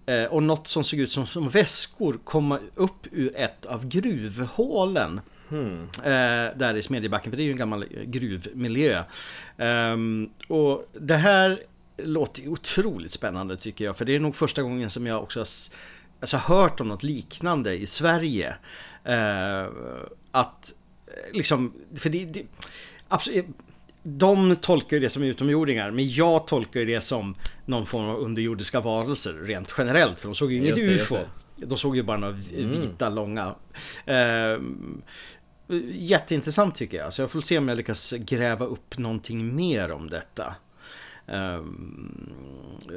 eh, 0.06 0.24
och 0.24 0.44
något 0.44 0.68
som 0.68 0.84
såg 0.84 1.00
ut 1.00 1.12
som, 1.12 1.28
som 1.28 1.50
väskor 1.50 2.20
komma 2.24 2.60
upp 2.76 3.08
ur 3.12 3.36
ett 3.36 3.66
av 3.66 3.88
gruvhålen. 3.88 5.22
Hmm. 5.50 5.84
Eh, 6.04 6.58
där 6.58 6.76
i 6.76 6.82
Smedjebacken, 6.82 7.32
för 7.32 7.38
det 7.38 7.44
är 7.44 7.46
ju 7.46 7.52
en 7.52 7.58
gammal 7.58 7.86
gruvmiljö. 8.06 9.04
Ehm, 9.58 10.30
och 10.48 10.90
det 10.94 11.16
här 11.16 11.64
låter 11.98 12.48
otroligt 12.48 13.12
spännande 13.12 13.58
tycker 13.58 13.86
jag, 13.86 13.98
för 13.98 14.06
det 14.06 14.16
är 14.16 14.20
nog 14.20 14.36
första 14.36 14.62
gången 14.62 14.90
som 14.90 15.08
jag 15.08 15.24
också 15.24 15.40
har 15.40 15.48
alltså, 16.20 16.38
hört 16.38 16.82
om 16.82 16.88
något 16.88 17.04
liknande 17.04 17.78
i 17.78 17.86
Sverige. 17.86 18.56
Eh, 19.04 19.68
att 20.32 20.74
liksom, 21.32 21.74
för 21.96 22.10
det, 22.10 22.26
det 22.26 22.46
absolut, 23.08 23.46
de 24.04 24.56
tolkar 24.56 24.98
ju 24.98 25.02
det 25.02 25.10
som 25.10 25.24
utomjordingar, 25.24 25.92
men 25.92 26.10
jag 26.10 26.48
tolkar 26.48 26.80
ju 26.80 26.86
det 26.86 27.02
som 27.02 27.36
någon 27.66 27.86
form 27.86 28.06
av 28.10 28.18
underjordiska 28.20 28.80
varelser 28.80 29.34
rent 29.34 29.74
generellt, 29.78 30.20
för 30.20 30.28
de 30.28 30.36
såg 30.36 30.52
ju 30.52 30.58
inget 30.58 30.76
det, 30.76 30.82
UFO. 30.82 31.18
De 31.56 31.78
såg 31.78 31.96
ju 31.96 32.04
bara 32.04 32.18
några 32.18 32.34
Mm. 32.58 32.70
vita, 32.72 33.10
långa. 33.10 33.56
Ehm, 34.06 35.02
jätteintressant 35.94 36.76
tycker 36.76 36.98
jag. 36.98 37.14
Så 37.14 37.22
jag 37.22 37.32
får 37.32 37.42
se 37.42 37.58
om 37.58 37.68
jag 37.68 37.78
lyckas 37.78 38.14
gräva 38.20 38.66
upp 38.66 38.98
någonting 38.98 39.56
mer 39.56 39.92
om 39.92 40.10
detta. 40.10 40.56
Ehm, 41.28 42.34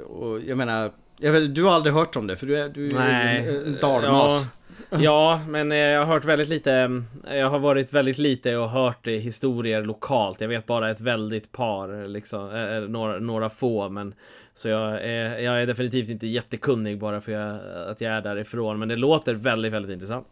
och 0.09 0.41
jag 0.41 0.59
menar, 0.59 0.93
jag 1.19 1.33
vet, 1.33 1.55
du 1.55 1.63
har 1.65 1.73
aldrig 1.73 1.95
hört 1.95 2.17
om 2.17 2.27
det 2.27 2.37
för 2.37 2.47
du 2.47 2.59
är, 2.59 2.69
du 2.69 2.87
är 2.87 2.95
Nej. 2.95 3.49
en, 3.49 3.65
en 3.67 3.79
dalmas. 3.81 4.33
Ja, 4.43 4.47
ja, 4.99 5.41
men 5.49 5.73
eh, 5.73 5.79
jag 5.79 6.01
har 6.01 6.15
hört 6.15 6.25
väldigt 6.25 6.49
lite. 6.49 6.73
Mm, 6.73 7.07
jag 7.31 7.51
har 7.51 7.59
varit 7.59 7.93
väldigt 7.93 8.19
lite 8.19 8.57
och 8.57 8.71
hört 8.71 9.07
historier 9.07 9.83
lokalt. 9.83 10.41
Jag 10.41 10.49
vet 10.49 10.67
bara 10.67 10.91
ett 10.91 11.01
väldigt 11.01 11.53
par, 11.53 12.09
liksom, 12.09 12.51
eh, 12.51 12.77
eh, 12.77 12.83
några, 12.83 13.19
några 13.19 13.51
få, 13.51 13.89
men 13.89 14.15
så 14.55 14.69
jag 14.69 15.03
är, 15.03 15.39
jag 15.39 15.63
är 15.63 15.67
definitivt 15.67 16.09
inte 16.09 16.27
jättekunnig 16.27 16.99
bara 16.99 17.21
för 17.21 17.33
jag, 17.33 17.59
att 17.91 18.01
jag 18.01 18.13
är 18.13 18.21
därifrån. 18.21 18.79
Men 18.79 18.89
det 18.89 18.97
låter 18.97 19.35
väldigt, 19.35 19.73
väldigt 19.73 19.93
intressant. 19.93 20.27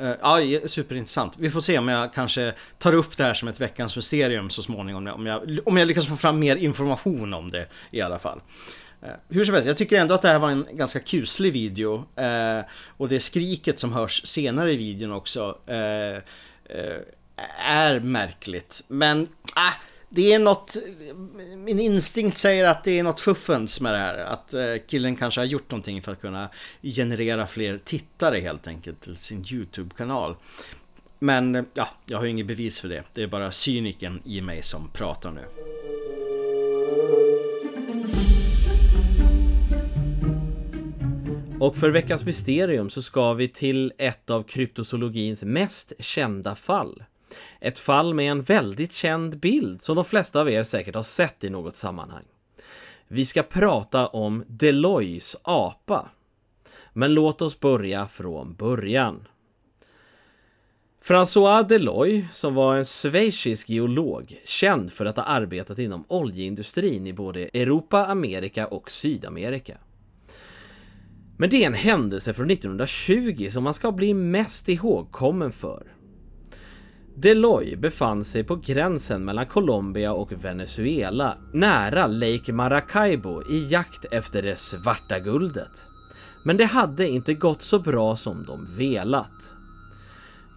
Eh, 0.00 0.14
ja, 0.20 0.68
superintressant. 0.68 1.34
Vi 1.38 1.50
får 1.50 1.60
se 1.60 1.78
om 1.78 1.88
jag 1.88 2.12
kanske 2.12 2.54
tar 2.78 2.92
upp 2.92 3.16
det 3.16 3.24
här 3.24 3.34
som 3.34 3.48
ett 3.48 3.60
veckans 3.60 3.96
mysterium 3.96 4.50
så 4.50 4.62
småningom. 4.62 5.06
Om 5.06 5.26
jag, 5.26 5.58
om 5.64 5.76
jag 5.76 5.88
lyckas 5.88 6.06
få 6.06 6.16
fram 6.16 6.38
mer 6.38 6.56
information 6.56 7.34
om 7.34 7.50
det 7.50 7.66
i 7.90 8.00
alla 8.00 8.18
fall. 8.18 8.40
Eh, 9.02 9.08
hur 9.28 9.44
som 9.44 9.54
helst, 9.54 9.68
jag 9.68 9.76
tycker 9.76 10.00
ändå 10.00 10.14
att 10.14 10.22
det 10.22 10.28
här 10.28 10.38
var 10.38 10.50
en 10.50 10.66
ganska 10.72 11.00
kuslig 11.00 11.52
video. 11.52 12.04
Eh, 12.16 12.60
och 12.96 13.08
det 13.08 13.20
skriket 13.20 13.78
som 13.78 13.92
hörs 13.92 14.26
senare 14.26 14.72
i 14.72 14.76
videon 14.76 15.12
också 15.12 15.58
eh, 15.66 15.76
eh 15.76 17.00
är 17.58 18.00
märkligt. 18.00 18.84
Men 18.88 19.28
ah, 19.54 19.72
det 20.16 20.32
är 20.32 20.38
något, 20.38 20.76
min 21.56 21.80
instinkt 21.80 22.36
säger 22.36 22.64
att 22.64 22.84
det 22.84 22.98
är 22.98 23.02
något 23.02 23.20
fuffens 23.20 23.80
med 23.80 23.92
det 23.92 23.98
här. 23.98 24.18
Att 24.18 24.54
eh, 24.54 24.74
killen 24.86 25.16
kanske 25.16 25.40
har 25.40 25.46
gjort 25.46 25.70
någonting 25.70 26.02
för 26.02 26.12
att 26.12 26.20
kunna 26.20 26.48
generera 26.82 27.46
fler 27.46 27.78
tittare 27.78 28.40
helt 28.40 28.66
enkelt 28.66 29.00
till 29.00 29.16
sin 29.16 29.44
YouTube-kanal. 29.52 30.36
Men 31.18 31.54
eh, 31.54 31.64
ja, 31.74 31.88
jag 32.06 32.18
har 32.18 32.24
ju 32.24 32.30
inget 32.30 32.46
bevis 32.46 32.80
för 32.80 32.88
det. 32.88 33.02
Det 33.14 33.22
är 33.22 33.26
bara 33.26 33.50
cyniken 33.50 34.20
i 34.24 34.40
mig 34.40 34.62
som 34.62 34.88
pratar 34.92 35.30
nu. 35.30 35.44
Och 41.60 41.76
för 41.76 41.90
veckans 41.90 42.24
mysterium 42.24 42.90
så 42.90 43.02
ska 43.02 43.32
vi 43.32 43.48
till 43.48 43.92
ett 43.98 44.30
av 44.30 44.42
kryptozoologins 44.42 45.42
mest 45.44 45.92
kända 45.98 46.54
fall. 46.54 47.02
Ett 47.60 47.78
fall 47.78 48.14
med 48.14 48.30
en 48.30 48.42
väldigt 48.42 48.92
känd 48.92 49.38
bild 49.38 49.82
som 49.82 49.96
de 49.96 50.04
flesta 50.04 50.40
av 50.40 50.50
er 50.50 50.62
säkert 50.62 50.94
har 50.94 51.02
sett 51.02 51.44
i 51.44 51.50
något 51.50 51.76
sammanhang. 51.76 52.24
Vi 53.08 53.24
ska 53.24 53.42
prata 53.42 54.06
om 54.06 54.44
Deloys 54.46 55.36
apa. 55.42 56.10
Men 56.92 57.14
låt 57.14 57.42
oss 57.42 57.60
börja 57.60 58.08
från 58.08 58.54
början. 58.54 59.28
François 61.04 61.68
Deloy, 61.68 62.26
som 62.32 62.54
var 62.54 62.76
en 62.76 62.84
schweizisk 62.84 63.68
geolog, 63.68 64.40
känd 64.44 64.92
för 64.92 65.06
att 65.06 65.16
ha 65.16 65.24
arbetat 65.24 65.78
inom 65.78 66.04
oljeindustrin 66.08 67.06
i 67.06 67.12
både 67.12 67.40
Europa, 67.40 68.06
Amerika 68.06 68.66
och 68.66 68.90
Sydamerika. 68.90 69.78
Men 71.36 71.50
det 71.50 71.62
är 71.62 71.66
en 71.66 71.74
händelse 71.74 72.34
från 72.34 72.50
1920 72.50 73.48
som 73.50 73.64
man 73.64 73.74
ska 73.74 73.92
bli 73.92 74.14
mest 74.14 74.68
ihågkommen 74.68 75.52
för. 75.52 75.95
Deloy 77.18 77.76
befann 77.76 78.24
sig 78.24 78.44
på 78.44 78.56
gränsen 78.56 79.24
mellan 79.24 79.46
Colombia 79.46 80.12
och 80.12 80.44
Venezuela, 80.44 81.38
nära 81.52 82.06
Lake 82.06 82.52
Maracaibo 82.52 83.42
i 83.50 83.68
jakt 83.70 84.04
efter 84.04 84.42
det 84.42 84.58
svarta 84.58 85.18
guldet. 85.18 85.86
Men 86.44 86.56
det 86.56 86.64
hade 86.64 87.08
inte 87.08 87.34
gått 87.34 87.62
så 87.62 87.78
bra 87.78 88.16
som 88.16 88.44
de 88.46 88.66
velat. 88.78 89.54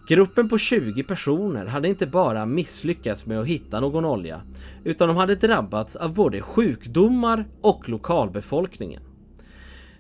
Gruppen 0.08 0.50
på 0.50 0.58
20 0.58 1.04
personer 1.04 1.66
hade 1.66 1.88
inte 1.88 2.08
bara 2.08 2.46
misslyckats 2.46 3.26
med 3.26 3.40
att 3.40 3.48
hitta 3.48 3.80
någon 3.80 4.06
olja, 4.06 4.42
utan 4.84 5.08
de 5.08 5.18
hade 5.18 5.36
drabbats 5.36 5.96
av 5.96 6.14
både 6.14 6.42
sjukdomar 6.42 7.48
och 7.62 7.90
lokalbefolkningen. 7.90 9.02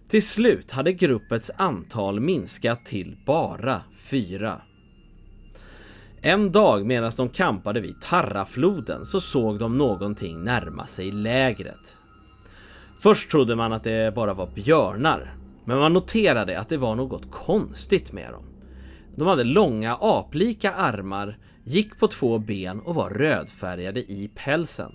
Till 0.07 0.27
slut 0.27 0.71
hade 0.71 0.93
gruppens 0.93 1.51
antal 1.57 2.19
minskat 2.19 2.85
till 2.85 3.17
bara 3.25 3.81
fyra. 3.95 4.61
En 6.21 6.51
dag 6.51 6.85
medan 6.85 7.11
de 7.17 7.29
kampade 7.29 7.79
vid 7.79 8.01
Tarrafloden 8.01 9.05
så 9.05 9.21
såg 9.21 9.59
de 9.59 9.77
någonting 9.77 10.43
närma 10.43 10.87
sig 10.87 11.11
lägret. 11.11 11.97
Först 12.99 13.31
trodde 13.31 13.55
man 13.55 13.73
att 13.73 13.83
det 13.83 14.15
bara 14.15 14.33
var 14.33 14.47
björnar, 14.47 15.33
men 15.65 15.77
man 15.77 15.93
noterade 15.93 16.59
att 16.59 16.69
det 16.69 16.77
var 16.77 16.95
något 16.95 17.31
konstigt 17.31 18.11
med 18.11 18.31
dem. 18.31 18.43
De 19.15 19.27
hade 19.27 19.43
långa 19.43 19.95
aplika 19.95 20.73
armar, 20.73 21.37
gick 21.63 21.99
på 21.99 22.07
två 22.07 22.39
ben 22.39 22.79
och 22.79 22.95
var 22.95 23.09
rödfärgade 23.09 23.99
i 23.99 24.31
pälsen. 24.35 24.91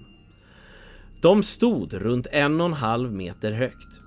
De 1.20 1.42
stod 1.42 1.92
runt 1.92 2.26
en 2.32 2.60
och 2.60 2.66
en 2.66 2.72
halv 2.72 3.12
meter 3.12 3.52
högt. 3.52 4.00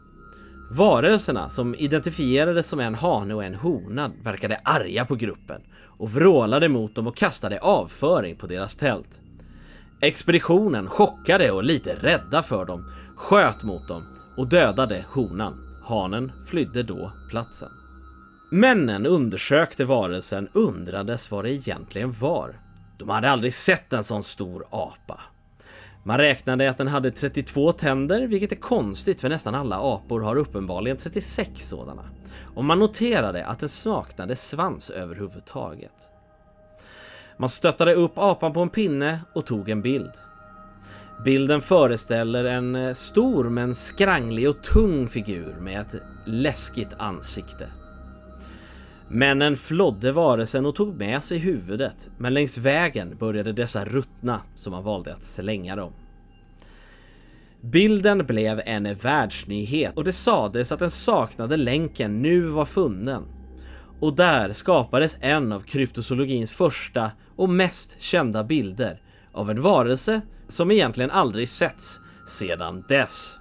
Varelserna, 0.72 1.50
som 1.50 1.76
identifierades 1.76 2.68
som 2.68 2.80
en 2.80 2.96
hane 2.96 3.34
och 3.34 3.44
en 3.44 3.56
hona, 3.56 4.12
verkade 4.24 4.62
arga 4.64 5.06
på 5.06 5.16
gruppen 5.16 5.62
och 5.98 6.12
vrålade 6.12 6.70
mot 6.70 6.96
dem 6.96 7.08
och 7.08 7.16
kastade 7.16 7.60
avföring 7.60 8.36
på 8.36 8.48
deras 8.48 8.76
tält. 8.76 9.20
Expeditionen, 10.02 10.88
chockade 10.88 11.52
och 11.52 11.64
lite 11.64 11.96
rädda 11.96 12.44
för 12.44 12.66
dem, 12.66 12.92
sköt 13.16 13.64
mot 13.64 13.88
dem 13.88 14.04
och 14.38 14.48
dödade 14.48 15.06
honan. 15.10 15.82
Hanen 15.84 16.32
flydde 16.48 16.84
då 16.84 17.12
platsen. 17.30 17.70
Männen 18.52 19.06
undersökte 19.06 19.86
varelsen 19.86 20.50
undrades 20.54 21.32
vad 21.32 21.46
det 21.46 21.54
egentligen 21.54 22.12
var. 22.12 22.60
De 22.98 23.10
hade 23.10 23.30
aldrig 23.30 23.54
sett 23.54 23.94
en 23.94 24.04
sån 24.04 24.24
stor 24.24 24.66
apa. 24.70 25.22
Man 26.04 26.18
räknade 26.18 26.70
att 26.70 26.78
den 26.78 26.88
hade 26.88 27.12
32 27.12 27.72
tänder, 27.72 28.28
vilket 28.28 28.52
är 28.52 28.56
konstigt 28.56 29.22
för 29.22 29.30
nästan 29.30 29.56
alla 29.56 29.76
apor 29.76 30.22
har 30.22 30.36
uppenbarligen 30.36 30.98
36 30.98 31.70
sådana. 31.70 32.04
Och 32.56 32.66
man 32.66 32.80
noterade 32.80 33.46
att 33.46 33.60
den 33.60 33.70
saknade 33.70 34.36
svans 34.36 34.90
överhuvudtaget. 34.90 36.10
Man 37.38 37.50
stöttade 37.50 37.94
upp 37.94 38.18
apan 38.18 38.54
på 38.54 38.60
en 38.60 38.70
pinne 38.70 39.22
och 39.34 39.46
tog 39.46 39.70
en 39.70 39.82
bild. 39.82 40.12
Bilden 41.26 41.62
föreställer 41.62 42.46
en 42.46 42.76
eh, 42.76 42.94
stor 42.94 43.50
men 43.50 43.76
skranglig 43.76 44.50
och 44.50 44.64
tung 44.64 45.10
figur 45.10 45.56
med 45.60 45.82
ett 45.82 46.02
läskigt 46.26 46.94
ansikte. 46.98 47.70
Männen 49.10 49.58
flodde 49.58 50.12
varelsen 50.12 50.66
och 50.66 50.76
tog 50.76 50.96
med 50.96 51.24
sig 51.24 51.38
huvudet, 51.38 52.10
men 52.18 52.34
längs 52.34 52.58
vägen 52.58 53.18
började 53.20 53.54
dessa 53.54 53.86
ruttna 53.86 54.42
så 54.56 54.72
man 54.72 54.84
valde 54.84 55.14
att 55.14 55.24
slänga 55.24 55.76
dem. 55.76 55.94
Bilden 57.62 58.26
blev 58.26 58.62
en 58.66 58.96
världsnyhet 58.96 59.98
och 59.98 60.04
det 60.04 60.12
sades 60.12 60.72
att 60.72 60.80
den 60.80 60.92
saknade 60.92 61.58
länken 61.58 62.22
nu 62.22 62.42
var 62.42 62.66
funnen. 62.66 63.24
Och 64.00 64.16
där 64.16 64.54
skapades 64.54 65.18
en 65.22 65.52
av 65.52 65.60
kryptozoologins 65.60 66.52
första 66.52 67.12
och 67.36 67.50
mest 67.50 67.96
kända 68.00 68.44
bilder 68.44 69.02
av 69.34 69.52
en 69.52 69.62
varelse 69.62 70.22
som 70.48 70.72
egentligen 70.72 71.12
aldrig 71.12 71.50
setts 71.50 72.00
sedan 72.28 72.84
dess 72.90 73.38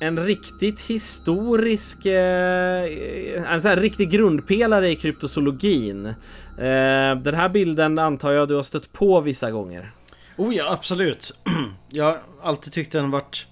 en 0.00 0.26
riktigt 0.26 0.80
historisk, 0.80 2.06
eh, 2.06 3.52
en 3.52 3.62
sån 3.62 3.70
här 3.70 3.76
riktig 3.76 4.10
grundpelare 4.10 4.90
i 4.90 4.96
kryptozoologin. 4.96 6.06
Eh, 6.06 7.16
den 7.22 7.34
här 7.34 7.48
bilden 7.48 7.98
antar 7.98 8.32
jag 8.32 8.48
du 8.48 8.54
har 8.54 8.62
stött 8.62 8.92
på 8.92 9.20
vissa 9.20 9.50
gånger. 9.50 9.92
Oh 10.40 10.54
ja, 10.54 10.72
absolut. 10.72 11.32
Jag 11.88 12.04
har 12.04 12.20
alltid 12.42 12.72
tyckt 12.72 12.92
den 12.92 13.10
varit... 13.10 13.46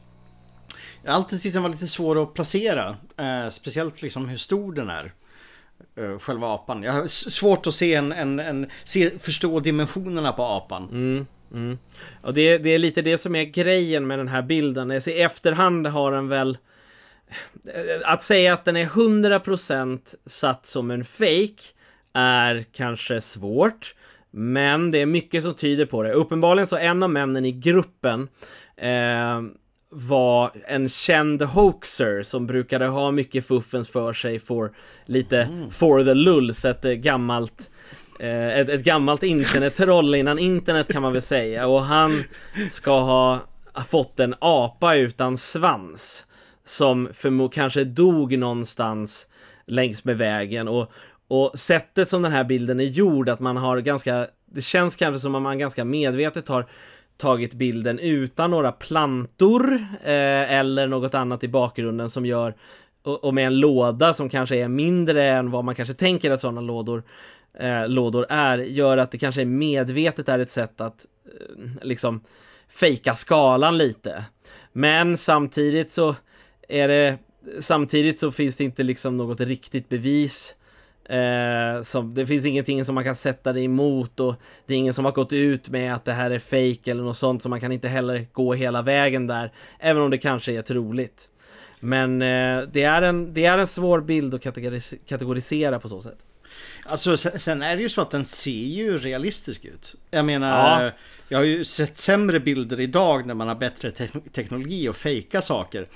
Jag 1.03 1.11
har 1.11 1.17
alltid 1.17 1.43
tyckt 1.43 1.55
den 1.55 1.63
var 1.63 1.71
lite 1.71 1.87
svår 1.87 2.23
att 2.23 2.35
placera. 2.35 2.97
Eh, 3.17 3.49
speciellt 3.51 4.03
liksom 4.03 4.29
hur 4.29 4.37
stor 4.37 4.73
den 4.73 4.91
är. 4.91 5.13
Eh, 5.97 6.19
själva 6.19 6.55
apan. 6.55 6.83
Jag 6.83 6.93
har 6.93 7.07
svårt 7.07 7.67
att 7.67 7.75
se 7.75 7.95
en, 7.95 8.13
en, 8.13 8.39
en 8.39 8.67
se, 8.85 9.19
förstå 9.19 9.61
dimensionerna 9.61 10.33
på 10.33 10.45
apan. 10.45 10.89
Mm. 10.91 11.27
Mm. 11.53 11.79
Och 12.21 12.35
det, 12.35 12.59
det, 12.59 12.71
är 12.71 12.79
lite 12.79 13.03
det 13.03 13.19
som 13.19 13.35
är 13.35 13.45
grejen 13.45 14.07
med 14.07 14.19
den 14.19 14.29
här 14.29 14.43
bilden. 14.43 14.91
I 14.91 15.21
efterhand 15.21 15.87
har 15.87 16.13
den 16.13 16.29
väl... 16.29 16.59
Eh, 17.65 18.13
att 18.13 18.23
säga 18.23 18.53
att 18.53 18.65
den 18.65 18.77
är 18.77 18.87
100% 18.87 20.15
satt 20.27 20.67
som 20.67 20.91
en 20.91 21.05
fake 21.05 21.63
är 22.13 22.67
kanske 22.73 23.21
svårt. 23.21 23.95
Men 24.31 24.91
det 24.91 24.99
är 24.99 25.07
mycket 25.07 25.43
som 25.43 25.55
tyder 25.55 25.87
på 25.87 26.03
det. 26.03 26.13
Uppenbarligen 26.13 26.67
så 26.67 26.77
en 26.77 27.03
av 27.03 27.11
männen 27.11 27.45
i 27.45 27.53
gruppen 27.53 28.29
eh, 28.77 29.43
var 29.91 30.51
en 30.67 30.89
känd 30.89 31.43
hoaxer 31.43 32.23
som 32.23 32.47
brukade 32.47 32.87
ha 32.87 33.11
mycket 33.11 33.47
fuffens 33.47 33.89
för 33.89 34.13
sig 34.13 34.39
för 34.39 34.73
lite 35.07 35.43
mm. 35.43 35.71
for 35.71 36.05
the 36.05 36.15
lulls, 36.15 36.65
ett 36.65 36.83
gammalt 36.83 37.71
Eh, 38.19 38.59
ett, 38.59 38.69
ett 38.69 38.85
gammalt 38.85 39.23
internettroll 39.23 40.15
innan 40.15 40.39
internet 40.39 40.93
kan 40.93 41.03
man 41.03 41.13
väl 41.13 41.23
säga 41.23 41.67
och 41.67 41.83
han 41.83 42.25
ska 42.71 43.01
ha 43.01 43.41
fått 43.89 44.21
en 44.21 44.35
apa 44.39 44.95
utan 44.95 45.37
svans 45.37 46.27
som 46.65 47.09
förmo 47.13 47.49
kanske 47.49 47.85
dog 47.85 48.39
någonstans 48.39 49.29
längs 49.67 50.05
med 50.05 50.19
vägen 50.19 50.69
och, 50.69 50.93
och 51.29 51.59
sättet 51.59 52.09
som 52.09 52.23
den 52.23 52.33
här 52.33 52.45
bilden 52.45 52.81
är 52.81 52.85
gjord 52.85 53.29
att 53.29 53.41
man 53.41 53.57
har 53.57 53.81
ganska 53.81 54.29
det 54.47 54.63
känns 54.63 54.97
kanske 54.97 55.21
som 55.21 55.35
att 55.35 55.43
man 55.43 55.59
ganska 55.59 55.85
medvetet 55.85 56.49
har 56.49 56.67
tagit 57.17 57.55
bilden 57.55 57.99
utan 57.99 58.51
några 58.51 58.73
plantor 58.73 59.73
eh, 60.03 60.53
eller 60.53 60.87
något 60.87 61.15
annat 61.15 61.45
i 61.45 61.49
bakgrunden 61.49 62.11
som 62.11 62.27
gör 62.27 62.55
och, 63.03 63.25
och 63.25 63.35
med 63.35 63.47
en 63.47 63.61
låda 63.61 64.15
som 64.15 64.29
kanske 64.29 64.57
är 64.57 64.69
mindre 64.69 65.31
än 65.31 65.51
vad 65.51 65.65
man 65.65 65.75
kanske 65.75 65.95
tänker 65.95 66.31
att 66.31 66.41
sådana 66.41 66.61
lådor 66.61 67.03
eh, 67.55 67.89
lådor 67.89 68.27
är, 68.29 68.59
gör 68.59 68.99
att 68.99 69.11
det 69.11 69.19
kanske 69.19 69.41
är 69.41 69.47
medvetet 69.47 70.29
är 70.29 70.39
ett 70.39 70.51
sätt 70.51 70.81
att 70.81 71.07
eh, 71.27 71.67
liksom 71.83 72.21
fejka 72.69 73.15
skalan 73.15 73.79
lite. 73.79 74.25
Men 74.73 75.17
samtidigt 75.17 75.93
så 75.93 76.15
är 76.69 76.89
det 76.89 77.19
Samtidigt 77.61 78.19
så 78.19 78.31
finns 78.31 78.57
det 78.57 78.65
inte 78.65 78.83
liksom 78.83 79.17
något 79.17 79.41
riktigt 79.41 79.89
bevis 79.89 80.57
Eh, 81.09 81.83
som, 81.83 82.15
det 82.15 82.27
finns 82.27 82.47
ingenting 82.47 82.85
som 82.85 82.95
man 82.95 83.05
kan 83.05 83.15
sätta 83.15 83.53
det 83.53 83.61
emot 83.61 84.21
och 84.21 84.35
det 84.67 84.75
är 84.75 84.79
ingen 84.79 84.95
som 84.95 85.05
har 85.05 85.13
gått 85.13 85.33
ut 85.33 85.69
med 85.69 85.95
att 85.95 86.05
det 86.05 86.13
här 86.13 86.31
är 86.31 86.39
fake 86.39 86.91
eller 86.91 87.03
något 87.03 87.17
sånt 87.17 87.43
så 87.43 87.49
man 87.49 87.61
kan 87.61 87.73
inte 87.73 87.89
heller 87.89 88.27
gå 88.33 88.55
hela 88.55 88.83
vägen 88.83 89.27
där. 89.27 89.53
Även 89.79 90.03
om 90.03 90.11
det 90.11 90.19
kanske 90.19 90.53
är 90.53 90.63
troligt. 90.63 91.29
Men 91.81 92.23
eh, 92.23 92.63
det, 92.73 92.83
är 92.83 93.03
en, 93.03 93.35
det 93.35 93.45
är 93.45 93.59
en 93.59 93.67
svår 93.67 94.01
bild 94.01 94.35
att 94.35 94.43
kategoris 94.43 94.95
kategorisera 95.07 95.79
på 95.81 95.89
så 95.89 96.03
sätt. 96.03 96.19
Alltså 96.85 97.17
sen 97.17 97.63
är 97.63 97.77
det 97.77 97.83
ju 97.83 97.89
så 97.89 98.01
att 98.01 98.11
den 98.11 98.25
ser 98.25 98.51
ju 98.51 98.99
realistisk 98.99 99.65
ut. 99.65 99.95
Jag 100.11 100.25
menar, 100.25 100.85
ja. 100.85 100.91
jag 101.29 101.39
har 101.39 101.45
ju 101.45 101.65
sett 101.65 101.99
sämre 101.99 102.41
bilder 102.41 102.81
idag 102.81 103.27
när 103.27 103.35
man 103.35 103.49
har 103.49 103.55
bättre 103.55 103.91
te 103.91 104.09
teknologi 104.33 104.89
och 104.89 104.97
fejka 104.97 105.43
saker. 105.43 105.87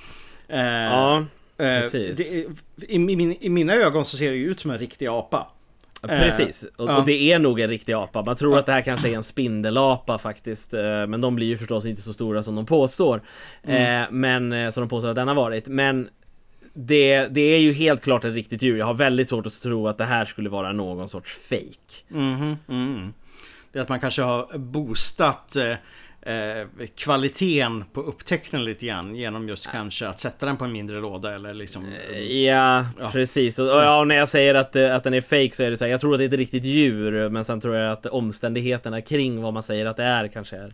Eh, 0.49 0.61
ja, 0.61 1.27
precis. 1.57 2.19
Det, 2.19 2.25
i, 2.89 2.97
i, 2.97 3.39
I 3.41 3.49
mina 3.49 3.75
ögon 3.75 4.05
så 4.05 4.17
ser 4.17 4.31
det 4.31 4.37
ju 4.37 4.51
ut 4.51 4.61
som 4.61 4.71
en 4.71 4.79
riktig 4.79 5.09
apa. 5.09 5.49
Precis, 6.03 6.65
och, 6.77 6.89
ja. 6.89 6.97
och, 6.97 7.05
det 7.05 7.33
är 7.33 7.39
nog 7.39 7.61
en 7.61 7.69
riktig 7.69 7.93
apa. 7.93 8.23
Man 8.23 8.37
tror 8.37 8.59
att 8.59 8.67
det 8.67 8.73
här 8.73 8.83
kanske 8.83 9.09
är 9.09 9.15
en 9.15 9.23
spindelapa 9.23 10.19
faktiskt. 10.19 10.75
Eh, 10.75 11.07
men 11.07 11.21
de 11.21 11.35
blir 11.35 11.47
ju 11.47 11.59
förstås 11.59 11.87
inte 11.87 12.03
så 12.03 12.13
stora 12.13 12.43
som 12.43 12.55
de 12.55 12.67
påstår. 12.67 13.23
Mm. 13.63 14.03
Eh, 14.03 14.09
men 14.11 14.73
som 14.73 14.81
de 14.81 14.89
påstår 14.89 15.09
att 15.09 15.15
den 15.15 15.29
har 15.29 15.35
varit. 15.35 15.69
Men 15.69 16.09
det, 16.75 17.27
det 17.27 17.41
är 17.41 17.59
ju 17.59 17.73
helt 17.73 18.03
klart 18.03 18.25
ett 18.25 18.35
riktigt 18.35 18.63
djur. 18.63 18.79
Jag 18.79 18.87
har 18.87 18.95
väldigt 18.95 19.29
svårt 19.29 19.47
att 19.47 19.63
tro 19.63 19.89
att 19.89 19.99
det 19.99 20.05
här 20.05 20.25
skulle 20.25 20.49
vara 20.49 20.73
någon 20.73 21.09
sorts 21.09 21.33
fake. 21.49 22.15
Mm, 22.15 22.57
mm. 22.69 23.13
Det 23.73 23.79
är 23.79 23.83
att 23.83 23.89
man 23.89 24.01
kanske 24.01 24.23
har 24.23 24.59
boostat 24.59 25.57
eh, 26.23 26.35
eh, 26.35 26.67
kvaliteten 26.97 27.85
på 27.93 28.01
upptäckten 28.01 28.65
lite 28.65 28.87
grann 28.87 29.17
genom 29.17 29.49
just 29.49 29.71
kanske 29.71 30.09
att 30.09 30.21
sätta 30.21 30.47
den 30.47 30.57
på 30.57 30.65
en 30.65 30.73
mindre 30.73 31.01
låda 31.01 31.35
eller 31.35 31.55
liksom 31.55 31.87
eh, 32.13 32.19
Ja, 32.19 32.87
ja. 33.01 33.11
precis 33.13 33.59
och, 33.59 33.67
och, 33.67 33.83
ja, 33.83 34.05
när 34.05 34.17
jag 34.17 34.29
säger 34.29 34.55
att, 34.55 34.77
eh, 34.77 34.97
att 34.97 35.05
den 35.05 35.15
är 35.15 35.21
fake 35.21 35.51
så 35.53 35.63
är 35.63 35.71
det 35.71 35.77
så 35.77 35.85
här, 35.85 35.91
jag 35.91 36.01
tror 36.01 36.13
att 36.15 36.19
det 36.19 36.25
är 36.25 36.29
ett 36.29 36.35
riktigt 36.35 36.65
djur 36.65 37.29
men 37.29 37.45
sen 37.45 37.61
tror 37.61 37.77
jag 37.77 37.93
att 37.93 38.07
omständigheterna 38.07 39.01
kring 39.01 39.43
vad 39.43 39.55
man 39.55 39.63
säger 39.63 39.87
att 39.87 39.97
det 39.97 40.05
är 40.05 40.29
kanske 40.29 40.57
är 40.57 40.73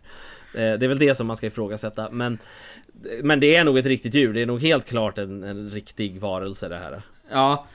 det 0.53 0.85
är 0.85 0.87
väl 0.87 0.99
det 0.99 1.15
som 1.15 1.27
man 1.27 1.37
ska 1.37 1.47
ifrågasätta 1.47 2.09
men 2.11 2.37
men 3.23 3.39
det 3.39 3.55
är 3.55 3.63
nog 3.63 3.77
ett 3.77 3.85
riktigt 3.85 4.13
djur. 4.13 4.33
Det 4.33 4.41
är 4.41 4.45
nog 4.45 4.61
helt 4.61 4.85
klart 4.85 5.17
en, 5.17 5.43
en 5.43 5.69
riktig 5.69 6.19
varelse 6.19 6.67
det 6.67 6.77
här. 6.77 7.01
Ja. 7.31 7.65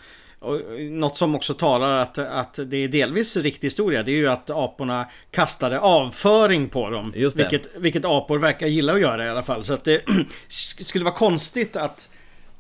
Och 0.45 0.61
något 0.81 1.17
som 1.17 1.35
också 1.35 1.55
talar 1.55 1.99
att, 1.99 2.19
att 2.19 2.59
det 2.67 2.77
är 2.77 2.89
delvis 2.89 3.37
riktig 3.37 3.67
historia 3.67 4.03
det 4.03 4.11
är 4.11 4.17
ju 4.17 4.29
att 4.29 4.51
aporna 4.51 5.07
kastade 5.31 5.81
avföring 5.81 6.69
på 6.69 6.91
dem. 6.91 7.13
Just 7.17 7.37
det. 7.37 7.49
Vilket, 7.51 7.77
vilket 7.77 8.05
apor 8.05 8.39
verkar 8.39 8.67
gilla 8.67 8.93
att 8.93 9.01
göra 9.01 9.27
i 9.27 9.29
alla 9.29 9.43
fall. 9.43 9.65
Så 9.65 9.75
att 9.75 9.85
det 9.85 10.05
skulle 10.49 11.05
vara 11.05 11.15
konstigt 11.15 11.77
att 11.77 12.09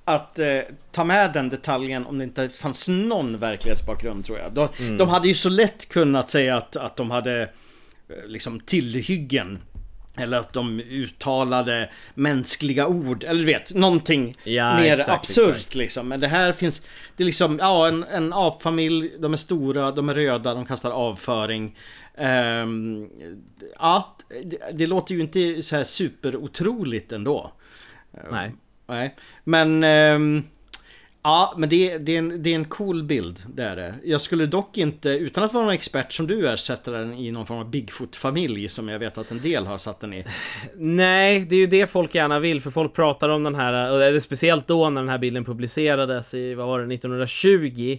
att 0.05 0.39
eh, 0.39 0.59
ta 0.93 1.05
med 1.05 1.33
den 1.33 1.49
detaljen 1.49 2.07
om 2.07 2.19
det 2.19 2.25
inte 2.25 2.49
fanns 2.49 2.89
någon 2.89 3.39
verklighetsbakgrund 3.39 4.25
tror 4.25 4.39
jag. 4.39 4.53
De, 4.53 4.69
mm. 4.79 4.97
de 4.97 5.09
hade 5.09 5.29
ju 5.29 5.35
så 5.35 5.49
lätt 5.49 5.89
kunnat 5.89 6.31
säga 6.31 6.57
att, 6.57 6.77
att 6.77 6.97
de 6.97 7.11
hade 7.11 7.43
eh, 7.43 7.49
liksom 8.27 8.61
tillhyggen 8.61 9.59
eller 10.17 10.39
att 10.39 10.53
de 10.53 10.81
uttalade 10.81 11.91
mänskliga 12.15 12.87
ord, 12.87 13.25
eller 13.25 13.41
du 13.41 13.47
vet, 13.47 13.75
någonting 13.75 14.35
ja, 14.45 14.77
mer 14.77 14.93
exakt, 14.93 15.11
absurt 15.11 15.57
exakt. 15.57 15.75
liksom. 15.75 16.09
Men 16.09 16.21
det 16.21 16.29
här 16.29 16.53
finns, 16.53 16.87
det 17.17 17.23
är 17.23 17.25
liksom, 17.25 17.59
ja 17.59 17.89
en, 17.89 18.05
en 18.05 18.33
apfamilj, 18.33 19.13
de 19.19 19.33
är 19.33 19.37
stora, 19.37 19.93
de 19.93 20.09
är 20.09 20.15
röda, 20.15 20.55
de 20.55 20.67
kastar 20.67 20.91
avföring. 20.91 21.77
Um, 22.19 23.11
ja, 23.79 24.17
det, 24.45 24.59
det, 24.73 24.87
låter 24.87 25.15
ju 25.15 25.21
inte 25.21 25.63
så 25.63 25.77
här 25.77 25.85
superotroligt 25.85 27.13
ändå. 27.13 27.53
Nej. 28.31 28.53
Nej, 28.87 29.15
men 29.45 29.85
um, 29.85 30.45
Ja, 31.27 31.55
men 31.57 31.69
det, 31.69 31.99
det, 31.99 32.15
är 32.15 32.19
en, 32.19 32.43
det 32.43 32.51
är 32.51 32.55
en 32.55 32.65
cool 32.65 33.03
bild, 33.03 33.39
det 33.55 33.63
är 33.63 33.77
det. 33.77 33.95
Jag 34.05 34.21
skulle 34.21 34.47
dock 34.47 34.79
inte, 34.79 35.09
utan 35.11 35.45
att 35.45 35.53
vara 35.53 35.65
någon 35.65 35.75
expert 35.75 36.13
som 36.13 36.27
du 36.27 36.49
är, 36.49 36.57
sätta 36.57 36.91
den 36.91 37.15
i 37.15 37.31
någon 37.31 37.47
form 37.47 37.59
av 37.59 37.71
Bigfoot-familj 37.71 38.69
som 38.69 38.89
jag 38.89 38.99
vet 38.99 39.19
att 39.19 39.31
en 39.31 39.41
del 39.41 39.67
har 39.67 39.79
satt 39.79 40.01
den 40.01 40.15
i. 40.15 40.25
Nej, 40.77 41.41
det 41.41 41.55
är 41.55 41.59
ju 41.59 41.67
det 41.67 41.87
folk 41.87 42.15
gärna 42.15 42.41
vill, 42.41 42.61
för 42.61 42.71
folk 42.71 42.95
pratar 42.95 43.29
om 43.29 43.43
den 43.43 43.55
här, 43.55 43.93
och 43.93 43.99
det 43.99 44.07
är 44.07 44.21
speciellt 44.21 44.67
då 44.67 44.91
när 44.91 45.01
den 45.01 45.11
här 45.11 45.19
bilden 45.19 45.45
publicerades 45.45 46.35
i, 46.35 46.55
vad 46.55 46.67
var 46.67 46.79
det, 46.79 46.95
1920, 46.95 47.99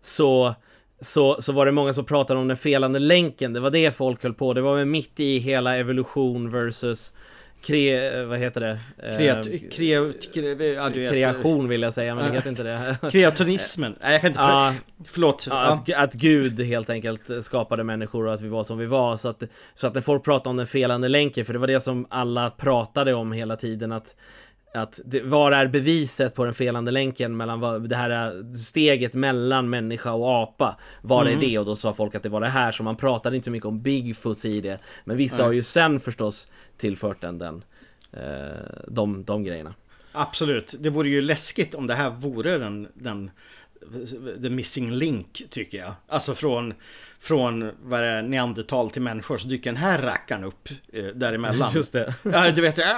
så 0.00 0.54
så, 1.00 1.42
så 1.42 1.52
var 1.52 1.66
det 1.66 1.72
många 1.72 1.92
som 1.92 2.04
pratade 2.04 2.40
om 2.40 2.48
den 2.48 2.56
felande 2.56 2.98
länken. 2.98 3.52
Det 3.52 3.60
var 3.60 3.70
det 3.70 3.96
folk 3.96 4.22
höll 4.22 4.34
på. 4.34 4.54
Det 4.54 4.60
var 4.60 4.84
mitt 4.84 5.20
i 5.20 5.38
hela 5.38 5.76
evolution 5.76 6.50
versus 6.50 7.12
Kre, 7.66 8.24
vad 8.24 8.38
heter 8.38 8.60
det? 8.60 8.78
Kreat, 9.16 9.46
ehm, 9.46 9.58
kreat, 9.70 10.32
kre, 10.34 10.72
ja, 10.72 10.90
kreation 10.90 11.68
vill 11.68 11.82
jag 11.82 11.94
säga, 11.94 12.14
men 12.14 12.24
det 12.24 12.32
heter 12.32 12.50
inte 12.50 12.62
det. 12.62 12.98
Kreatonismen. 13.10 13.96
Nej, 14.00 14.12
jag 14.12 14.20
kan 14.20 14.30
inte... 14.30 14.40
Ja, 14.40 14.74
förlåt. 15.04 15.46
Ja, 15.50 15.56
att, 15.56 15.92
att, 15.92 16.14
Gud 16.14 16.60
helt 16.60 16.90
enkelt 16.90 17.44
skapade 17.44 17.84
människor 17.84 18.26
och 18.26 18.34
att 18.34 18.40
vi 18.40 18.48
var 18.48 18.64
som 18.64 18.78
vi 18.78 18.86
var. 18.86 19.16
Så 19.16 19.28
att, 19.28 19.42
så 19.74 19.86
att 19.86 19.94
när 19.94 20.00
folk 20.00 20.24
pratade 20.24 20.50
om 20.50 20.56
den 20.56 20.66
felande 20.66 21.08
länken, 21.08 21.44
för 21.44 21.52
det 21.52 21.58
var 21.58 21.66
det 21.66 21.80
som 21.80 22.06
alla 22.10 22.50
pratade 22.50 23.14
om 23.14 23.32
hela 23.32 23.56
tiden, 23.56 23.92
att 23.92 24.14
att 24.74 25.00
det, 25.04 25.22
var 25.22 25.52
är 25.52 25.66
beviset 25.66 26.34
på 26.34 26.44
den 26.44 26.54
felande 26.54 26.90
länken 26.90 27.36
mellan 27.36 27.60
vad, 27.60 27.88
det 27.88 27.96
här 27.96 28.42
steget 28.56 29.14
mellan 29.14 29.70
människa 29.70 30.12
och 30.12 30.42
apa? 30.42 30.76
Var 31.02 31.22
mm. 31.22 31.38
är 31.38 31.40
det? 31.40 31.58
Och 31.58 31.66
då 31.66 31.76
sa 31.76 31.92
folk 31.92 32.14
att 32.14 32.22
det 32.22 32.28
var 32.28 32.40
det 32.40 32.48
här, 32.48 32.72
så 32.72 32.82
man 32.82 32.96
pratade 32.96 33.36
inte 33.36 33.44
så 33.44 33.50
mycket 33.50 33.66
om 33.66 33.82
Bigfoots 33.82 34.44
i 34.44 34.60
det. 34.60 34.78
Men 35.04 35.16
vissa 35.16 35.36
Nej. 35.36 35.46
har 35.46 35.52
ju 35.52 35.62
sen 35.62 36.00
förstås 36.00 36.48
tillfört 36.76 37.20
den, 37.20 37.38
den 37.38 37.64
eh, 38.12 38.20
de, 38.88 39.24
de 39.24 39.44
grejerna. 39.44 39.74
Absolut, 40.12 40.74
det 40.78 40.90
vore 40.90 41.08
ju 41.08 41.20
läskigt 41.20 41.74
om 41.74 41.86
det 41.86 41.94
här 41.94 42.10
vore 42.10 42.58
den, 42.58 42.88
den 42.94 43.30
the 44.42 44.50
missing 44.50 44.92
link 44.92 45.42
tycker 45.50 45.78
jag. 45.78 45.94
Alltså 46.08 46.34
från, 46.34 46.74
från 47.20 47.70
vad 47.82 48.00
det 48.00 48.06
är, 48.06 48.22
neandertal 48.22 48.90
till 48.90 49.02
människor 49.02 49.38
så 49.38 49.48
dyker 49.48 49.70
den 49.70 49.76
här 49.76 49.98
rackaren 49.98 50.44
upp 50.44 50.68
eh, 50.92 51.04
däremellan. 51.04 51.70
Just 51.74 51.92
det. 51.92 52.14
Ja, 52.22 52.50
du 52.50 52.62
vet, 52.62 52.78
jag, 52.78 52.88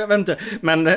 jag 0.00 0.06
vet 0.06 0.18
inte. 0.18 0.38
Men, 0.60 0.84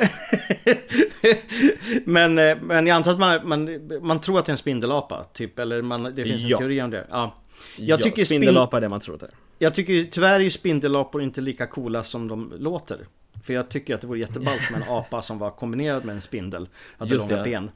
men, 2.04 2.38
eh, 2.38 2.56
men 2.62 2.86
jag 2.86 2.94
antar 2.94 3.12
att 3.12 3.18
man, 3.18 3.48
man, 3.48 3.88
man 4.02 4.20
tror 4.20 4.38
att 4.38 4.46
det 4.46 4.50
är 4.50 4.54
en 4.54 4.58
spindelapa, 4.58 5.24
typ. 5.24 5.58
Eller 5.58 5.82
man, 5.82 6.02
det 6.02 6.24
finns 6.24 6.44
en 6.44 6.48
ja. 6.48 6.58
teori 6.58 6.82
om 6.82 6.90
det. 6.90 7.06
Ja. 7.10 7.34
Jag 7.76 8.00
ja, 8.00 8.02
tycker 8.02 8.24
spindelapa 8.24 8.76
är 8.76 8.80
det 8.80 8.88
man 8.88 9.00
tror 9.00 9.18
det 9.18 9.26
är. 9.26 9.34
Jag 9.58 9.74
tycker 9.74 10.02
tyvärr 10.02 10.34
är 10.34 10.40
ju 10.40 10.50
spindelapor 10.50 11.22
inte 11.22 11.40
lika 11.40 11.66
coola 11.66 12.04
som 12.04 12.28
de 12.28 12.52
låter. 12.58 13.06
För 13.46 13.52
jag 13.52 13.68
tycker 13.68 13.94
att 13.94 14.00
det 14.00 14.06
vore 14.06 14.18
jätteballt 14.18 14.70
med 14.70 14.82
en 14.82 14.88
apa 14.88 15.22
som 15.22 15.38
var 15.38 15.50
kombinerad 15.50 16.04
med 16.04 16.14
en 16.14 16.20
spindel. 16.20 16.68
Hade 16.98 17.14
Just 17.14 17.30
långa 17.30 17.42
det. 17.42 17.50
ben. 17.50 17.70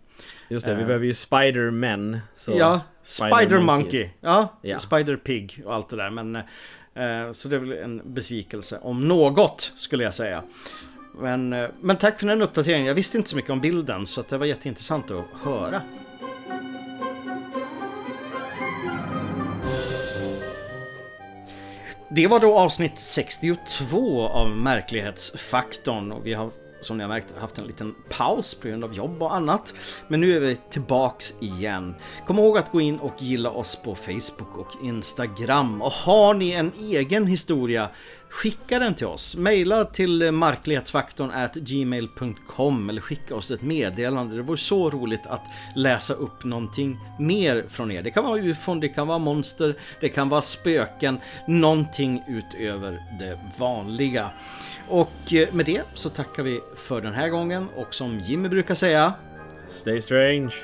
Just 0.48 0.66
det, 0.66 0.74
vi 0.74 0.80
uh, 0.80 0.86
behöver 0.86 1.06
ju 1.06 1.14
Spider-Men. 1.14 2.18
Ja, 2.46 2.80
Spider-Monkey. 3.04 4.08
Ja, 4.20 4.58
ja. 4.62 4.78
Spider-Pig 4.78 5.64
och 5.64 5.74
allt 5.74 5.88
det 5.88 5.96
där. 5.96 6.10
Men, 6.10 6.36
uh, 6.36 7.32
så 7.32 7.48
det 7.48 7.56
är 7.56 7.60
väl 7.60 7.72
en 7.72 8.14
besvikelse 8.14 8.78
om 8.82 9.08
något 9.08 9.72
skulle 9.76 10.04
jag 10.04 10.14
säga. 10.14 10.42
Men, 11.18 11.52
uh, 11.52 11.68
men 11.80 11.96
tack 11.96 12.20
för 12.20 12.26
den 12.26 12.42
uppdateringen. 12.42 12.86
Jag 12.86 12.94
visste 12.94 13.18
inte 13.18 13.30
så 13.30 13.36
mycket 13.36 13.50
om 13.50 13.60
bilden 13.60 14.06
så 14.06 14.22
det 14.28 14.38
var 14.38 14.46
jätteintressant 14.46 15.10
att 15.10 15.24
höra. 15.42 15.82
Det 22.12 22.26
var 22.26 22.40
då 22.40 22.58
avsnitt 22.58 22.98
62 22.98 24.28
av 24.28 24.50
Märklighetsfaktorn 24.50 26.12
och 26.12 26.26
vi 26.26 26.34
har 26.34 26.50
som 26.80 26.96
ni 26.96 27.04
har 27.04 27.08
märkt 27.08 27.38
haft 27.38 27.58
en 27.58 27.66
liten 27.66 27.94
paus 28.08 28.54
på 28.54 28.68
grund 28.68 28.84
av 28.84 28.94
jobb 28.94 29.22
och 29.22 29.34
annat. 29.34 29.74
Men 30.08 30.20
nu 30.20 30.36
är 30.36 30.40
vi 30.40 30.56
tillbaks 30.70 31.34
igen. 31.40 31.94
Kom 32.26 32.38
ihåg 32.38 32.58
att 32.58 32.72
gå 32.72 32.80
in 32.80 32.98
och 32.98 33.14
gilla 33.18 33.50
oss 33.50 33.76
på 33.76 33.94
Facebook 33.94 34.58
och 34.58 34.84
Instagram. 34.84 35.82
Och 35.82 35.92
har 35.92 36.34
ni 36.34 36.50
en 36.50 36.72
egen 36.80 37.26
historia, 37.26 37.88
skicka 38.30 38.78
den 38.78 38.94
till 38.94 39.06
oss. 39.06 39.36
Maila 39.36 39.84
till 39.84 40.32
marklighetsfaktorn 40.32 41.30
gmail.com 41.54 42.90
eller 42.90 43.00
skicka 43.00 43.34
oss 43.34 43.50
ett 43.50 43.62
meddelande. 43.62 44.36
Det 44.36 44.42
vore 44.42 44.58
så 44.58 44.90
roligt 44.90 45.26
att 45.26 45.44
läsa 45.76 46.14
upp 46.14 46.44
någonting 46.44 46.98
mer 47.18 47.64
från 47.68 47.90
er. 47.90 48.02
Det 48.02 48.10
kan 48.10 48.24
vara 48.24 48.40
ufon, 48.40 48.80
det 48.80 48.88
kan 48.88 49.06
vara 49.06 49.18
monster, 49.18 49.74
det 50.00 50.08
kan 50.08 50.28
vara 50.28 50.42
spöken, 50.42 51.18
någonting 51.46 52.22
utöver 52.28 53.02
det 53.18 53.38
vanliga. 53.58 54.30
Och 54.88 55.32
eh, 55.32 55.54
med 55.54 55.66
det 55.66 55.82
så 55.94 56.08
tackar 56.08 56.42
vi 56.42 56.60
för 56.76 57.00
den 57.00 57.12
här 57.12 57.28
gången 57.28 57.66
och 57.76 57.94
som 57.94 58.20
Jimmy 58.20 58.48
brukar 58.48 58.74
säga 58.74 59.14
Stay 59.68 60.02
strange. 60.02 60.54